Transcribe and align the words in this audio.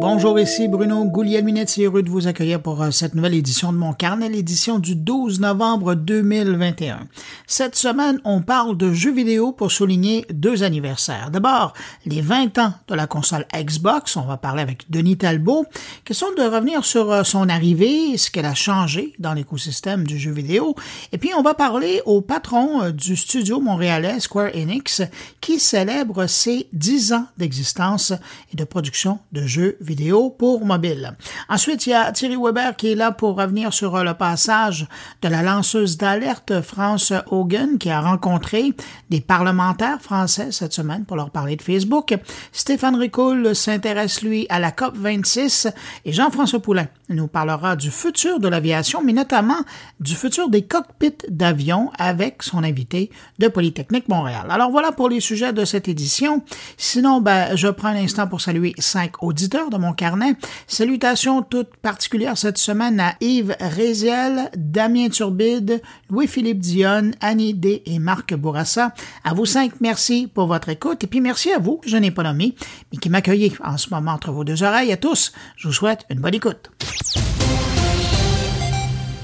Bonjour, 0.00 0.38
ici 0.38 0.68
Bruno 0.68 1.04
Gouliel-Minetti, 1.06 1.82
heureux 1.82 2.04
de 2.04 2.08
vous 2.08 2.28
accueillir 2.28 2.62
pour 2.62 2.80
euh, 2.80 2.92
cette 2.92 3.16
nouvelle 3.16 3.34
édition 3.34 3.72
de 3.72 3.78
mon 3.78 3.92
carnet, 3.92 4.28
l'édition 4.28 4.78
du 4.78 4.94
12 4.94 5.40
novembre 5.40 5.96
2021. 5.96 7.08
Cette 7.48 7.74
semaine, 7.74 8.20
on 8.22 8.40
parle 8.40 8.76
de 8.76 8.92
jeux 8.92 9.12
vidéo 9.12 9.50
pour 9.50 9.72
souligner 9.72 10.24
deux 10.32 10.62
anniversaires. 10.62 11.32
D'abord, 11.32 11.72
les 12.06 12.20
20 12.20 12.58
ans 12.58 12.74
de 12.86 12.94
la 12.94 13.08
console 13.08 13.44
Xbox, 13.52 14.16
on 14.16 14.22
va 14.24 14.36
parler 14.36 14.62
avec 14.62 14.88
Denis 14.88 15.18
Talbot, 15.18 15.66
question 16.04 16.28
de 16.32 16.42
revenir 16.42 16.84
sur 16.84 17.10
euh, 17.10 17.24
son 17.24 17.48
arrivée, 17.48 18.16
ce 18.18 18.30
qu'elle 18.30 18.46
a 18.46 18.54
changé 18.54 19.14
dans 19.18 19.34
l'écosystème 19.34 20.04
du 20.04 20.16
jeu 20.16 20.30
vidéo, 20.30 20.76
et 21.10 21.18
puis 21.18 21.30
on 21.36 21.42
va 21.42 21.54
parler 21.54 22.02
au 22.06 22.20
patron 22.20 22.82
euh, 22.82 22.92
du 22.92 23.16
studio 23.16 23.60
montréalais 23.60 24.20
Square 24.20 24.54
Enix, 24.54 25.02
qui 25.40 25.58
célèbre 25.58 26.28
ses 26.28 26.68
10 26.72 27.14
ans 27.14 27.26
d'existence 27.36 28.12
et 28.52 28.56
de 28.56 28.62
production 28.62 29.18
de 29.32 29.44
jeux 29.44 29.76
vidéo 29.80 29.87
pour 30.36 30.64
mobile. 30.64 31.16
Ensuite, 31.48 31.86
il 31.86 31.90
y 31.90 31.94
a 31.94 32.12
Thierry 32.12 32.36
Weber 32.36 32.76
qui 32.76 32.92
est 32.92 32.94
là 32.94 33.10
pour 33.10 33.36
revenir 33.36 33.72
sur 33.72 33.96
euh, 33.96 34.02
le 34.02 34.14
passage 34.14 34.86
de 35.22 35.28
la 35.28 35.42
lanceuse 35.42 35.96
d'alerte 35.96 36.60
France 36.60 37.12
Hogan 37.30 37.78
qui 37.78 37.90
a 37.90 38.00
rencontré 38.00 38.74
des 39.10 39.20
parlementaires 39.20 40.00
français 40.00 40.52
cette 40.52 40.72
semaine 40.72 41.04
pour 41.04 41.16
leur 41.16 41.30
parler 41.30 41.56
de 41.56 41.62
Facebook. 41.62 42.14
Stéphane 42.52 42.96
Ricoul 42.96 43.54
s'intéresse 43.54 44.22
lui 44.22 44.46
à 44.50 44.58
la 44.58 44.72
COP 44.72 44.96
26 44.96 45.68
et 46.04 46.12
Jean-François 46.12 46.60
Poulain 46.60 46.88
nous 47.08 47.26
parlera 47.26 47.74
du 47.74 47.90
futur 47.90 48.38
de 48.40 48.48
l'aviation, 48.48 49.02
mais 49.02 49.12
notamment 49.12 49.64
du 50.00 50.14
futur 50.14 50.50
des 50.50 50.62
cockpits 50.62 51.26
d'avion 51.28 51.90
avec 51.98 52.42
son 52.42 52.62
invité 52.62 53.10
de 53.38 53.48
Polytechnique 53.48 54.08
Montréal. 54.08 54.46
Alors 54.50 54.70
voilà 54.70 54.92
pour 54.92 55.08
les 55.08 55.20
sujets 55.20 55.52
de 55.52 55.64
cette 55.64 55.88
édition. 55.88 56.42
Sinon, 56.76 57.20
ben, 57.20 57.56
je 57.56 57.68
prends 57.68 57.88
un 57.88 57.96
instant 57.96 58.26
pour 58.26 58.40
saluer 58.40 58.74
cinq 58.78 59.22
auditeurs 59.22 59.70
mon 59.78 59.92
carnet. 59.92 60.34
Salutations 60.66 61.42
toutes 61.42 61.76
particulières 61.76 62.38
cette 62.38 62.58
semaine 62.58 63.00
à 63.00 63.14
Yves 63.20 63.56
Réziel, 63.60 64.50
Damien 64.56 65.08
Turbide, 65.08 65.82
Louis-Philippe 66.10 66.60
Dionne, 66.60 67.14
Annie 67.20 67.54
D 67.54 67.82
et 67.86 67.98
Marc 67.98 68.34
Bourassa. 68.34 68.92
À 69.24 69.34
vous 69.34 69.46
cinq, 69.46 69.72
merci 69.80 70.30
pour 70.32 70.46
votre 70.46 70.68
écoute. 70.68 71.04
Et 71.04 71.06
puis 71.06 71.20
merci 71.20 71.52
à 71.52 71.58
vous, 71.58 71.80
je 71.86 71.96
n'ai 71.96 72.10
pas 72.10 72.22
nommé, 72.22 72.54
mais 72.92 72.98
qui 72.98 73.08
m'accueillez 73.08 73.52
en 73.64 73.76
ce 73.76 73.90
moment 73.90 74.12
entre 74.12 74.32
vos 74.32 74.44
deux 74.44 74.62
oreilles. 74.62 74.92
À 74.92 74.96
tous, 74.96 75.32
je 75.56 75.68
vous 75.68 75.74
souhaite 75.74 76.04
une 76.10 76.20
bonne 76.20 76.34
écoute. 76.34 76.70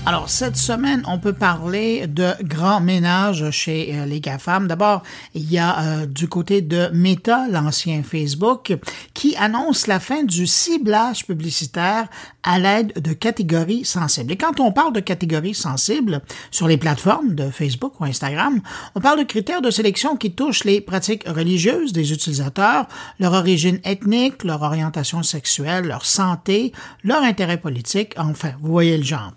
Alors, 0.06 0.28
cette 0.28 0.58
semaine, 0.58 1.02
on 1.08 1.18
peut 1.18 1.32
parler 1.32 2.06
de 2.06 2.32
grand 2.42 2.80
ménage 2.80 3.50
chez 3.52 3.96
euh, 3.96 4.04
les 4.04 4.20
GAFAM. 4.20 4.68
D'abord, 4.68 5.02
il 5.32 5.50
y 5.50 5.56
a 5.56 5.80
euh, 5.80 6.06
du 6.06 6.28
côté 6.28 6.60
de 6.60 6.90
Meta, 6.92 7.46
l'ancien 7.48 8.02
Facebook, 8.02 8.76
qui 9.14 9.34
annonce 9.36 9.86
la 9.86 10.00
fin 10.00 10.22
du 10.22 10.46
ciblage 10.46 11.24
publicitaire 11.24 12.08
à 12.42 12.58
l'aide 12.58 12.92
de 13.00 13.14
catégories 13.14 13.86
sensibles. 13.86 14.32
Et 14.32 14.36
quand 14.36 14.60
on 14.60 14.72
parle 14.72 14.92
de 14.92 15.00
catégories 15.00 15.54
sensibles 15.54 16.20
sur 16.50 16.68
les 16.68 16.76
plateformes 16.76 17.34
de 17.34 17.48
Facebook 17.48 17.98
ou 17.98 18.04
Instagram, 18.04 18.60
on 18.94 19.00
parle 19.00 19.20
de 19.20 19.24
critères 19.24 19.62
de 19.62 19.70
sélection 19.70 20.16
qui 20.16 20.32
touchent 20.32 20.64
les 20.64 20.82
pratiques 20.82 21.26
religieuses 21.26 21.94
des 21.94 22.12
utilisateurs, 22.12 22.86
leur 23.18 23.32
origine 23.32 23.80
ethnique, 23.84 24.44
leur 24.44 24.60
orientation 24.60 25.22
sexuelle, 25.22 25.86
leur 25.86 26.04
santé, 26.04 26.72
leur 27.02 27.22
intérêt 27.22 27.56
politique, 27.56 28.12
enfin, 28.18 28.50
vous 28.60 28.70
voyez 28.70 28.98
le 28.98 29.04
genre. 29.04 29.32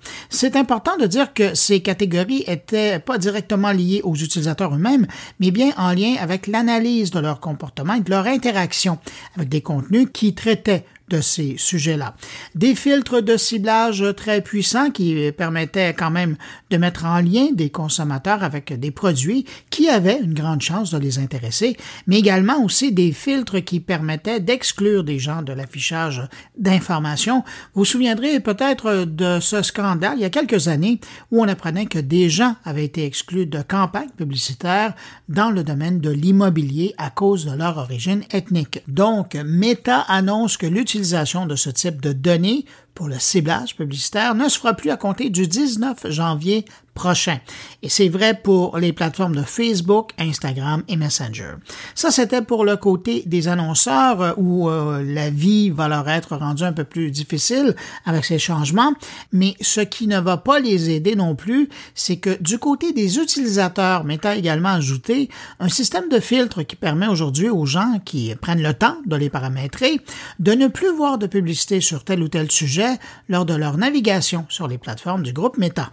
Important 0.58 0.98
de 0.98 1.08
dire 1.08 1.34
que 1.34 1.56
ces 1.56 1.82
catégories 1.82 2.44
étaient 2.48 3.00
pas 3.00 3.18
directement 3.18 3.72
liées 3.72 4.02
aux 4.04 4.16
utilisateurs 4.16 4.74
eux-mêmes, 4.76 5.08
mais 5.40 5.52
bien 5.52 5.72
en 5.78 5.92
lien 5.94 6.16
avec 6.20 6.48
l'analyse 6.48 7.12
de 7.12 7.20
leur 7.20 7.40
comportement 7.40 7.94
et 7.94 8.02
de 8.02 8.10
leur 8.10 8.28
interaction 8.28 8.98
avec 9.36 9.50
des 9.50 9.62
contenus 9.62 10.08
qui 10.12 10.34
traitaient 10.34 10.86
de 11.10 11.22
ces 11.22 11.56
sujets-là. 11.58 12.16
Des 12.56 12.76
filtres 12.76 13.22
de 13.22 13.38
ciblage 13.38 14.04
très 14.16 14.42
puissants 14.42 14.92
qui 14.92 15.32
permettaient 15.32 15.94
quand 15.94 16.12
même 16.12 16.36
de 16.70 16.78
mettre 16.78 17.06
en 17.06 17.20
lien 17.20 17.48
des 17.54 17.70
consommateurs 17.70 18.44
avec 18.44 18.78
des 18.78 18.92
produits 18.92 19.46
qui 19.70 19.90
avaient 19.90 20.20
une 20.22 20.34
grande 20.34 20.62
chance 20.62 20.92
de 20.92 20.98
les 20.98 21.20
intéresser, 21.20 21.78
mais 22.08 22.20
également 22.20 22.64
aussi 22.64 22.92
des 22.92 23.12
filtres 23.12 23.64
qui 23.64 23.80
permettaient 23.80 24.40
d'exclure 24.40 25.04
des 25.04 25.20
gens 25.20 25.42
de 25.42 25.54
l'affichage 25.54 26.28
d'informations. 26.58 27.44
Vous 27.74 27.82
vous 27.82 27.86
souviendrez 27.86 28.40
peut-être 28.40 29.06
de 29.06 29.40
ce 29.40 29.62
scandale 29.62 30.18
il 30.18 30.22
y 30.22 30.26
a 30.26 30.30
quelques 30.30 30.68
années 30.68 31.00
où 31.32 31.42
on 31.42 31.48
apprenait 31.48 31.86
que 31.86 32.00
des 32.00 32.30
gens 32.30 32.56
avaient 32.66 32.86
été 32.86 33.06
exclus 33.06 33.46
de 33.46 33.62
campagnes 33.62 34.10
publicitaires 34.18 34.94
dans 35.30 35.52
le 35.52 35.64
domaine 35.64 36.02
de 36.02 36.10
l'immobilier 36.10 36.94
à 36.98 37.10
cause 37.10 37.46
de 37.46 37.56
leur 37.56 37.78
origine 37.78 38.24
ethnique. 38.32 38.82
Donc, 38.88 39.36
Meta 39.36 40.02
annonce 40.02 40.58
que 40.58 40.66
l'utilisation 40.66 40.97
l'utilisation 40.98 41.46
de 41.46 41.56
ce 41.56 41.70
type 41.70 42.02
de 42.02 42.12
données 42.12 42.66
pour 42.96 43.08
le 43.08 43.20
ciblage 43.20 43.76
publicitaire 43.76 44.34
ne 44.34 44.50
se 44.50 44.58
fera 44.58 44.74
plus 44.74 44.90
à 44.90 44.98
compter 44.98 45.30
du 45.30 45.48
19 45.48 46.10
janvier 46.10 46.66
prochain. 46.98 47.38
Et 47.84 47.90
c'est 47.90 48.10
vrai 48.10 48.34
pour 48.34 48.80
les 48.80 48.92
plateformes 48.92 49.36
de 49.36 49.44
Facebook, 49.44 50.10
Instagram 50.18 50.84
et 50.88 50.98
Messenger. 50.98 51.54
Ça, 51.94 52.10
c'était 52.10 52.42
pour 52.42 52.66
le 52.66 52.76
côté 52.76 53.22
des 53.28 53.48
annonceurs 53.48 54.22
euh, 54.22 54.34
où 54.38 54.68
euh, 54.68 55.04
la 55.06 55.30
vie 55.30 55.70
va 55.70 55.88
leur 55.88 56.10
être 56.10 56.36
rendue 56.36 56.64
un 56.64 56.74
peu 56.74 56.86
plus 56.86 57.12
difficile 57.12 57.76
avec 58.06 58.26
ces 58.26 58.40
changements. 58.40 58.94
Mais 59.32 59.54
ce 59.62 59.82
qui 59.82 60.08
ne 60.08 60.20
va 60.20 60.38
pas 60.38 60.60
les 60.60 60.90
aider 60.90 61.16
non 61.16 61.36
plus, 61.36 61.70
c'est 61.94 62.18
que 62.18 62.42
du 62.42 62.58
côté 62.58 62.94
des 62.94 63.20
utilisateurs, 63.20 64.04
Meta 64.04 64.36
également 64.36 64.70
ajouté 64.70 65.30
un 65.60 65.70
système 65.70 66.10
de 66.10 66.20
filtre 66.20 66.64
qui 66.64 66.76
permet 66.76 67.08
aujourd'hui 67.08 67.50
aux 67.50 67.68
gens 67.68 68.02
qui 68.04 68.34
prennent 68.42 68.64
le 68.64 68.74
temps 68.74 68.98
de 69.06 69.16
les 69.16 69.30
paramétrer 69.30 70.02
de 70.40 70.54
ne 70.54 70.68
plus 70.68 70.92
voir 70.92 71.20
de 71.20 71.28
publicité 71.28 71.80
sur 71.80 72.04
tel 72.04 72.24
ou 72.24 72.28
tel 72.28 72.50
sujet 72.52 72.98
lors 73.30 73.46
de 73.46 73.54
leur 73.54 73.78
navigation 73.78 74.48
sur 74.50 74.68
les 74.68 74.80
plateformes 74.80 75.22
du 75.22 75.34
groupe 75.34 75.60
Meta. 75.60 75.92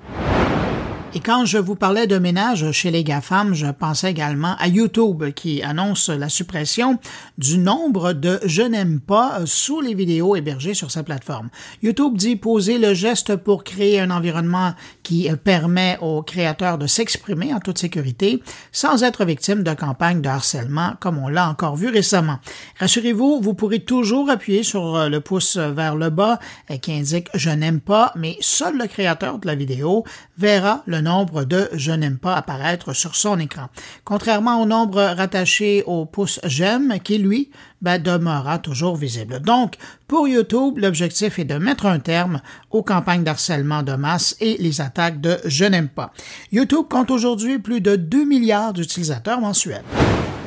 Et 1.16 1.20
quand 1.20 1.44
je 1.44 1.58
vous 1.58 1.76
parlais 1.76 2.08
de 2.08 2.18
ménage 2.18 2.72
chez 2.72 2.90
les 2.90 3.04
GAFAM, 3.04 3.54
je 3.54 3.68
pensais 3.68 4.10
également 4.10 4.56
à 4.58 4.66
YouTube 4.66 5.30
qui 5.30 5.62
annonce 5.62 6.08
la 6.08 6.28
suppression 6.28 6.98
du 7.38 7.56
nombre 7.56 8.14
de 8.14 8.40
je 8.44 8.62
n'aime 8.62 8.98
pas 8.98 9.42
sous 9.44 9.80
les 9.80 9.94
vidéos 9.94 10.34
hébergées 10.34 10.74
sur 10.74 10.90
sa 10.90 11.04
plateforme. 11.04 11.50
YouTube 11.84 12.16
dit 12.16 12.34
poser 12.34 12.78
le 12.78 12.94
geste 12.94 13.36
pour 13.36 13.62
créer 13.62 14.00
un 14.00 14.10
environnement 14.10 14.74
qui 15.04 15.30
permet 15.44 15.98
aux 16.00 16.22
créateurs 16.22 16.78
de 16.78 16.88
s'exprimer 16.88 17.54
en 17.54 17.60
toute 17.60 17.78
sécurité 17.78 18.42
sans 18.72 19.04
être 19.04 19.24
victime 19.24 19.62
de 19.62 19.72
campagnes 19.72 20.20
de 20.20 20.28
harcèlement 20.28 20.94
comme 20.98 21.18
on 21.18 21.28
l'a 21.28 21.48
encore 21.48 21.76
vu 21.76 21.90
récemment. 21.90 22.40
Rassurez-vous, 22.80 23.40
vous 23.40 23.54
pourrez 23.54 23.78
toujours 23.78 24.30
appuyer 24.30 24.64
sur 24.64 25.08
le 25.08 25.20
pouce 25.20 25.58
vers 25.58 25.94
le 25.94 26.10
bas 26.10 26.40
qui 26.82 26.92
indique 26.92 27.28
je 27.34 27.50
n'aime 27.50 27.78
pas, 27.78 28.10
mais 28.16 28.36
seul 28.40 28.76
le 28.76 28.88
créateur 28.88 29.38
de 29.38 29.46
la 29.46 29.54
vidéo 29.54 30.02
verra 30.38 30.82
le 30.86 31.03
nombre 31.04 31.44
de 31.44 31.68
je 31.72 31.92
n'aime 31.92 32.18
pas 32.18 32.34
apparaître 32.34 32.92
sur 32.92 33.14
son 33.14 33.38
écran. 33.38 33.68
Contrairement 34.04 34.60
au 34.60 34.66
nombre 34.66 35.00
rattaché 35.00 35.84
au 35.86 36.04
pouce 36.06 36.40
j'aime 36.44 36.98
qui, 37.04 37.18
lui, 37.18 37.50
ben, 37.80 38.02
demeurera 38.02 38.58
toujours 38.58 38.96
visible. 38.96 39.40
Donc, 39.40 39.76
pour 40.08 40.26
YouTube, 40.26 40.78
l'objectif 40.78 41.38
est 41.38 41.44
de 41.44 41.58
mettre 41.58 41.86
un 41.86 41.98
terme 41.98 42.40
aux 42.70 42.82
campagnes 42.82 43.24
d'harcèlement 43.24 43.82
de 43.82 43.92
masse 43.92 44.36
et 44.40 44.56
les 44.58 44.80
attaques 44.80 45.20
de 45.20 45.38
je 45.44 45.64
n'aime 45.64 45.88
pas. 45.88 46.12
YouTube 46.50 46.86
compte 46.90 47.10
aujourd'hui 47.10 47.58
plus 47.58 47.80
de 47.80 47.96
2 47.96 48.24
milliards 48.24 48.72
d'utilisateurs 48.72 49.40
mensuels. 49.40 49.84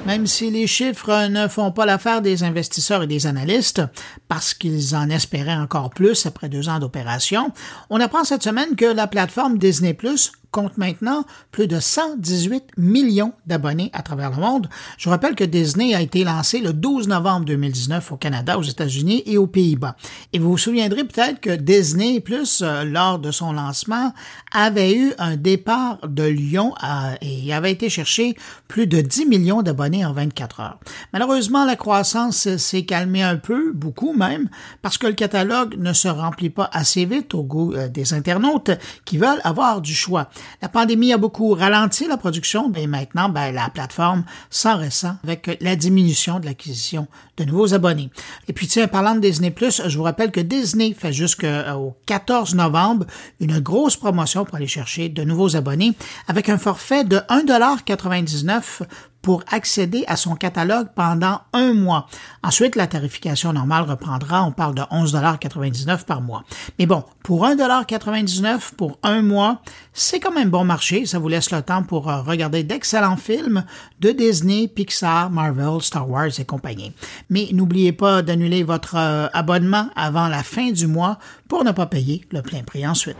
Même 0.08 0.26
si 0.26 0.50
les 0.52 0.68
chiffres 0.68 1.28
ne 1.28 1.50
font 1.50 1.74
pas 1.74 1.86
l'affaire 1.86 2.22
des 2.22 2.44
investisseurs 2.44 3.04
et 3.04 3.08
des 3.08 3.28
analystes, 3.28 3.82
parce 4.30 4.54
qu'ils 4.54 4.96
en 4.96 5.10
espéraient 5.10 5.58
encore 5.58 5.90
plus 5.90 6.26
après 6.26 6.48
deux 6.48 6.70
ans 6.70 6.80
d'opération, 6.80 7.52
on 7.90 8.00
apprend 8.00 8.24
cette 8.24 8.42
semaine 8.42 8.78
que 8.78 8.86
la 8.86 9.08
plateforme 9.08 9.58
Disney 9.58 9.94
Plus 9.94 10.32
compte 10.52 10.78
maintenant 10.78 11.26
plus 11.52 11.68
de 11.68 11.80
118 11.80 12.64
millions 12.78 13.34
d'abonnés 13.46 13.90
à 13.94 14.02
travers 14.02 14.32
le 14.32 14.38
monde. 14.38 14.70
Je 14.98 15.10
rappelle 15.10 15.36
que 15.36 15.44
Disney 15.44 15.94
a 15.94 16.02
été 16.02 16.24
lancé 16.24 16.60
le 16.60 16.74
12 16.74 17.08
novembre 17.08 17.46
2019 17.46 18.12
au 18.12 18.18
Canada, 18.18 18.58
aux 18.58 18.64
États-Unis 18.64 19.24
et 19.26 19.38
aux 19.38 19.48
Pays-Bas. 19.48 19.96
Et 20.34 20.40
vous 20.40 20.52
vous 20.52 20.58
souviendrez 20.58 21.04
peut-être 21.04 21.40
que 21.40 21.56
Disney 21.56 22.20
Plus, 22.20 22.62
euh, 22.62 22.84
lors 22.84 23.20
de 23.20 23.32
son 23.32 23.54
lancement, 23.54 24.14
avait 24.52 24.96
eu 24.96 25.14
un 25.18 25.36
départ 25.36 26.00
de 26.08 26.24
Lyon 26.24 26.74
euh, 26.84 27.16
et 27.22 27.54
avait 27.54 27.72
été 27.72 27.90
chercher 27.90 28.36
plus 28.68 28.88
de 28.88 29.02
10 29.02 29.26
millions 29.26 29.62
d'abonnés 29.62 30.06
en 30.06 30.14
24 30.14 30.60
heures. 30.60 30.80
Malheureusement, 31.14 31.66
la 31.66 31.76
croissance 31.76 32.56
s'est 32.58 32.86
calmée 32.86 33.24
un 33.24 33.38
peu, 33.38 33.72
beaucoup 33.74 34.14
même, 34.14 34.50
parce 34.82 34.98
que 34.98 35.08
le 35.08 35.14
catalogue 35.14 35.76
ne 35.78 35.94
se 35.94 36.08
remplit 36.08 36.50
pas 36.50 36.70
assez 36.74 37.06
vite 37.06 37.34
au 37.34 37.44
goût 37.44 37.74
euh, 37.74 37.88
des 37.88 38.14
internautes 38.14 38.72
qui 39.06 39.18
veulent 39.18 39.42
avoir 39.44 39.82
du 39.82 39.94
choix. 39.94 40.30
La 40.62 40.70
pandémie 40.70 41.14
a 41.14 41.18
beaucoup 41.18 41.54
ralenti 41.54 42.08
la 42.08 42.18
production 42.18 42.72
et 42.76 42.88
maintenant, 42.88 43.30
ben, 43.30 43.54
la 43.54 43.70
plateforme 43.70 44.24
s'en 44.50 44.78
ressent 44.78 45.16
avec 45.24 45.58
la 45.62 45.76
diminution 45.76 46.40
de 46.40 46.46
l'acquisition 46.46 47.08
de 47.38 47.44
nouveaux 47.44 47.74
abonnés. 47.74 48.10
Et 48.48 48.54
puis, 48.54 48.68
tiens, 48.68 48.88
parlant 48.88 49.16
de 49.16 49.20
Disney+, 49.20 49.54
je 49.60 49.98
vous 49.98 50.04
rappelle 50.04 50.32
que 50.32 50.40
Disney 50.40 50.94
fait 50.94 51.14
jusqu'au 51.14 51.96
14 52.06 52.56
novembre 52.56 53.06
une 53.40 53.60
grosse 53.60 53.98
promotion 53.98 54.46
pour 54.46 54.56
aller 54.56 54.68
chercher 54.68 55.10
de 55.10 55.24
nouveaux 55.24 55.56
abonnés 55.56 55.94
avec 56.28 56.50
un 56.50 56.58
forfait 56.58 57.04
de 57.04 57.18
1,99 57.18 58.82
pour 59.22 59.44
accéder 59.52 60.04
à 60.08 60.16
son 60.16 60.36
catalogue 60.36 60.88
pendant 60.96 61.42
un 61.54 61.74
mois. 61.74 62.08
Ensuite, 62.44 62.76
la 62.76 62.88
tarification 62.88 63.54
normale 63.54 63.84
reprendra. 63.84 64.44
On 64.44 64.52
parle 64.52 64.76
de 64.76 64.82
11,99 64.82 66.06
par 66.06 66.22
mois. 66.22 66.44
Mais 66.80 66.86
bon, 66.86 67.04
pour 67.24 67.46
1,99 67.46 68.76
pour 68.76 68.98
un 69.04 69.22
mois, 69.22 69.62
c'est 69.94 70.20
quand 70.20 70.32
même 70.32 70.50
bon 70.50 70.64
marché. 70.64 71.06
Ça 71.06 71.20
vous 71.20 71.28
laisse 71.28 71.52
le 71.52 71.62
temps 71.62 71.84
pour 71.84 72.10
euh, 72.10 72.22
regarder 72.22 72.64
d'excellents 72.64 73.18
films 73.18 73.66
de 74.00 74.12
Disney, 74.12 74.68
Pixar, 74.68 75.30
Marvel, 75.30 75.82
Star 75.82 76.10
Wars 76.10 76.40
et 76.40 76.46
compagnie. 76.46 76.94
Mais 77.30 77.50
n'oubliez 77.52 77.92
pas 77.92 78.22
d'annuler 78.22 78.64
votre 78.64 78.96
euh, 78.96 79.28
abonnement 79.34 79.90
avant 79.96 80.28
la 80.28 80.44
fin 80.44 80.72
du 80.72 80.88
mois 80.88 81.18
pour 81.48 81.64
ne 81.64 81.72
pas 81.72 81.86
payer 81.86 82.26
le 82.32 82.42
plein 82.42 82.64
prix 82.64 82.88
ensuite. 82.88 83.18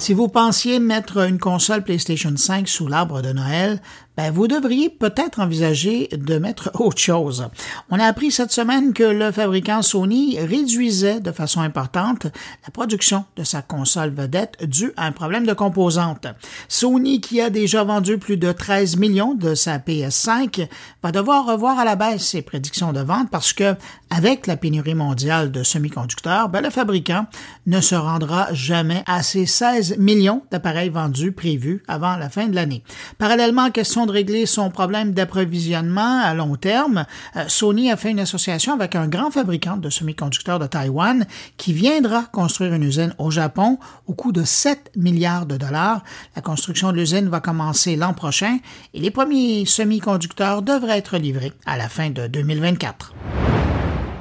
Si 0.00 0.14
vous 0.14 0.28
pensiez 0.28 0.78
mettre 0.78 1.18
une 1.28 1.38
console 1.38 1.84
PlayStation 1.84 2.34
5 2.34 2.66
sous 2.66 2.88
l'arbre 2.88 3.20
de 3.20 3.34
Noël, 3.34 3.82
ben, 4.20 4.30
vous 4.32 4.48
devriez 4.48 4.90
peut-être 4.90 5.40
envisager 5.40 6.10
de 6.12 6.36
mettre 6.36 6.70
autre 6.78 7.00
chose. 7.00 7.48
On 7.90 7.98
a 7.98 8.04
appris 8.04 8.30
cette 8.30 8.52
semaine 8.52 8.92
que 8.92 9.02
le 9.02 9.32
fabricant 9.32 9.80
Sony 9.80 10.38
réduisait 10.38 11.20
de 11.20 11.32
façon 11.32 11.62
importante 11.62 12.24
la 12.24 12.70
production 12.70 13.24
de 13.36 13.44
sa 13.44 13.62
console 13.62 14.10
vedette 14.10 14.62
due 14.62 14.92
à 14.98 15.06
un 15.06 15.12
problème 15.12 15.46
de 15.46 15.54
composantes. 15.54 16.26
Sony, 16.68 17.22
qui 17.22 17.40
a 17.40 17.48
déjà 17.48 17.82
vendu 17.82 18.18
plus 18.18 18.36
de 18.36 18.52
13 18.52 18.98
millions 18.98 19.34
de 19.34 19.54
sa 19.54 19.78
PS5, 19.78 20.68
va 21.02 21.12
devoir 21.12 21.46
revoir 21.46 21.78
à 21.78 21.86
la 21.86 21.96
baisse 21.96 22.26
ses 22.26 22.42
prédictions 22.42 22.92
de 22.92 23.00
vente 23.00 23.30
parce 23.30 23.54
que, 23.54 23.74
avec 24.10 24.46
la 24.46 24.58
pénurie 24.58 24.94
mondiale 24.94 25.50
de 25.50 25.62
semi-conducteurs, 25.62 26.50
ben, 26.50 26.60
le 26.60 26.68
fabricant 26.68 27.24
ne 27.66 27.80
se 27.80 27.94
rendra 27.94 28.52
jamais 28.52 29.02
à 29.06 29.22
ses 29.22 29.46
16 29.46 29.96
millions 29.96 30.42
d'appareils 30.50 30.90
vendus 30.90 31.32
prévus 31.32 31.82
avant 31.88 32.18
la 32.18 32.28
fin 32.28 32.48
de 32.48 32.54
l'année. 32.54 32.82
Parallèlement, 33.16 33.70
question 33.70 34.04
régler 34.10 34.46
son 34.46 34.70
problème 34.70 35.12
d'approvisionnement 35.12 36.20
à 36.22 36.34
long 36.34 36.56
terme, 36.56 37.06
euh, 37.36 37.44
Sony 37.48 37.90
a 37.90 37.96
fait 37.96 38.10
une 38.10 38.20
association 38.20 38.74
avec 38.74 38.94
un 38.94 39.08
grand 39.08 39.30
fabricant 39.30 39.76
de 39.76 39.90
semi-conducteurs 39.90 40.58
de 40.58 40.66
Taïwan 40.66 41.26
qui 41.56 41.72
viendra 41.72 42.24
construire 42.24 42.74
une 42.74 42.82
usine 42.82 43.14
au 43.18 43.30
Japon 43.30 43.78
au 44.06 44.14
coût 44.14 44.32
de 44.32 44.44
7 44.44 44.92
milliards 44.96 45.46
de 45.46 45.56
dollars. 45.56 46.02
La 46.36 46.42
construction 46.42 46.92
de 46.92 46.96
l'usine 46.96 47.28
va 47.28 47.40
commencer 47.40 47.96
l'an 47.96 48.14
prochain 48.14 48.58
et 48.94 49.00
les 49.00 49.10
premiers 49.10 49.64
semi-conducteurs 49.64 50.62
devraient 50.62 50.98
être 50.98 51.16
livrés 51.16 51.52
à 51.66 51.76
la 51.76 51.88
fin 51.88 52.10
de 52.10 52.26
2024. 52.26 53.14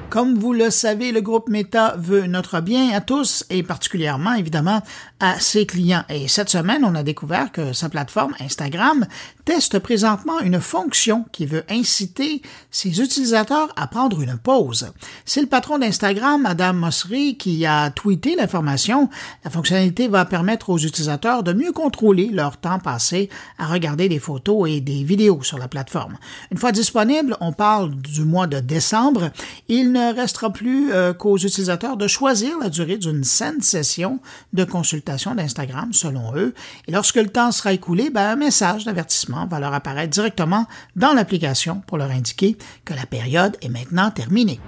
Comme 0.09 0.39
vous 0.39 0.53
le 0.53 0.71
savez, 0.71 1.11
le 1.11 1.21
groupe 1.21 1.49
Meta 1.49 1.93
veut 1.95 2.25
notre 2.25 2.61
bien 2.61 2.89
à 2.95 2.99
tous 2.99 3.45
et 3.51 3.61
particulièrement, 3.61 4.33
évidemment, 4.33 4.81
à 5.19 5.39
ses 5.39 5.67
clients. 5.67 6.03
Et 6.09 6.27
cette 6.27 6.49
semaine, 6.49 6.83
on 6.83 6.95
a 6.95 7.03
découvert 7.03 7.51
que 7.51 7.73
sa 7.73 7.89
plateforme 7.89 8.33
Instagram 8.39 9.05
teste 9.45 9.79
présentement 9.79 10.39
une 10.39 10.59
fonction 10.59 11.25
qui 11.31 11.45
veut 11.45 11.63
inciter 11.69 12.41
ses 12.71 13.01
utilisateurs 13.01 13.69
à 13.75 13.85
prendre 13.85 14.21
une 14.21 14.37
pause. 14.37 14.91
C'est 15.25 15.41
le 15.41 15.47
patron 15.47 15.77
d'Instagram, 15.77 16.45
Adam 16.45 16.73
Mosseri, 16.73 17.37
qui 17.37 17.65
a 17.67 17.91
tweeté 17.91 18.35
l'information. 18.35 19.09
La 19.43 19.51
fonctionnalité 19.51 20.07
va 20.07 20.25
permettre 20.25 20.71
aux 20.71 20.79
utilisateurs 20.79 21.43
de 21.43 21.53
mieux 21.53 21.71
contrôler 21.71 22.29
leur 22.31 22.57
temps 22.57 22.79
passé 22.79 23.29
à 23.59 23.67
regarder 23.67 24.09
des 24.09 24.19
photos 24.19 24.69
et 24.69 24.81
des 24.81 25.03
vidéos 25.03 25.43
sur 25.43 25.59
la 25.59 25.67
plateforme. 25.67 26.17
Une 26.51 26.57
fois 26.57 26.71
disponible, 26.71 27.37
on 27.41 27.51
parle 27.51 27.95
du 27.95 28.23
mois 28.23 28.47
de 28.47 28.59
décembre. 28.59 29.31
Il 29.67 29.98
restera 30.15 30.51
plus 30.51 30.91
euh, 30.91 31.13
qu'aux 31.13 31.37
utilisateurs 31.37 31.97
de 31.97 32.07
choisir 32.07 32.57
la 32.59 32.69
durée 32.69 32.97
d'une 32.97 33.23
saine 33.23 33.61
session 33.61 34.19
de 34.53 34.63
consultation 34.63 35.35
d'Instagram, 35.35 35.93
selon 35.93 36.35
eux. 36.35 36.53
Et 36.87 36.91
lorsque 36.91 37.15
le 37.15 37.29
temps 37.29 37.51
sera 37.51 37.73
écoulé, 37.73 38.09
ben, 38.09 38.31
un 38.31 38.35
message 38.35 38.85
d'avertissement 38.85 39.47
va 39.47 39.59
leur 39.59 39.73
apparaître 39.73 40.11
directement 40.11 40.65
dans 40.95 41.13
l'application 41.13 41.81
pour 41.87 41.97
leur 41.97 42.11
indiquer 42.11 42.57
que 42.85 42.93
la 42.93 43.05
période 43.05 43.57
est 43.61 43.69
maintenant 43.69 44.11
terminée. 44.11 44.59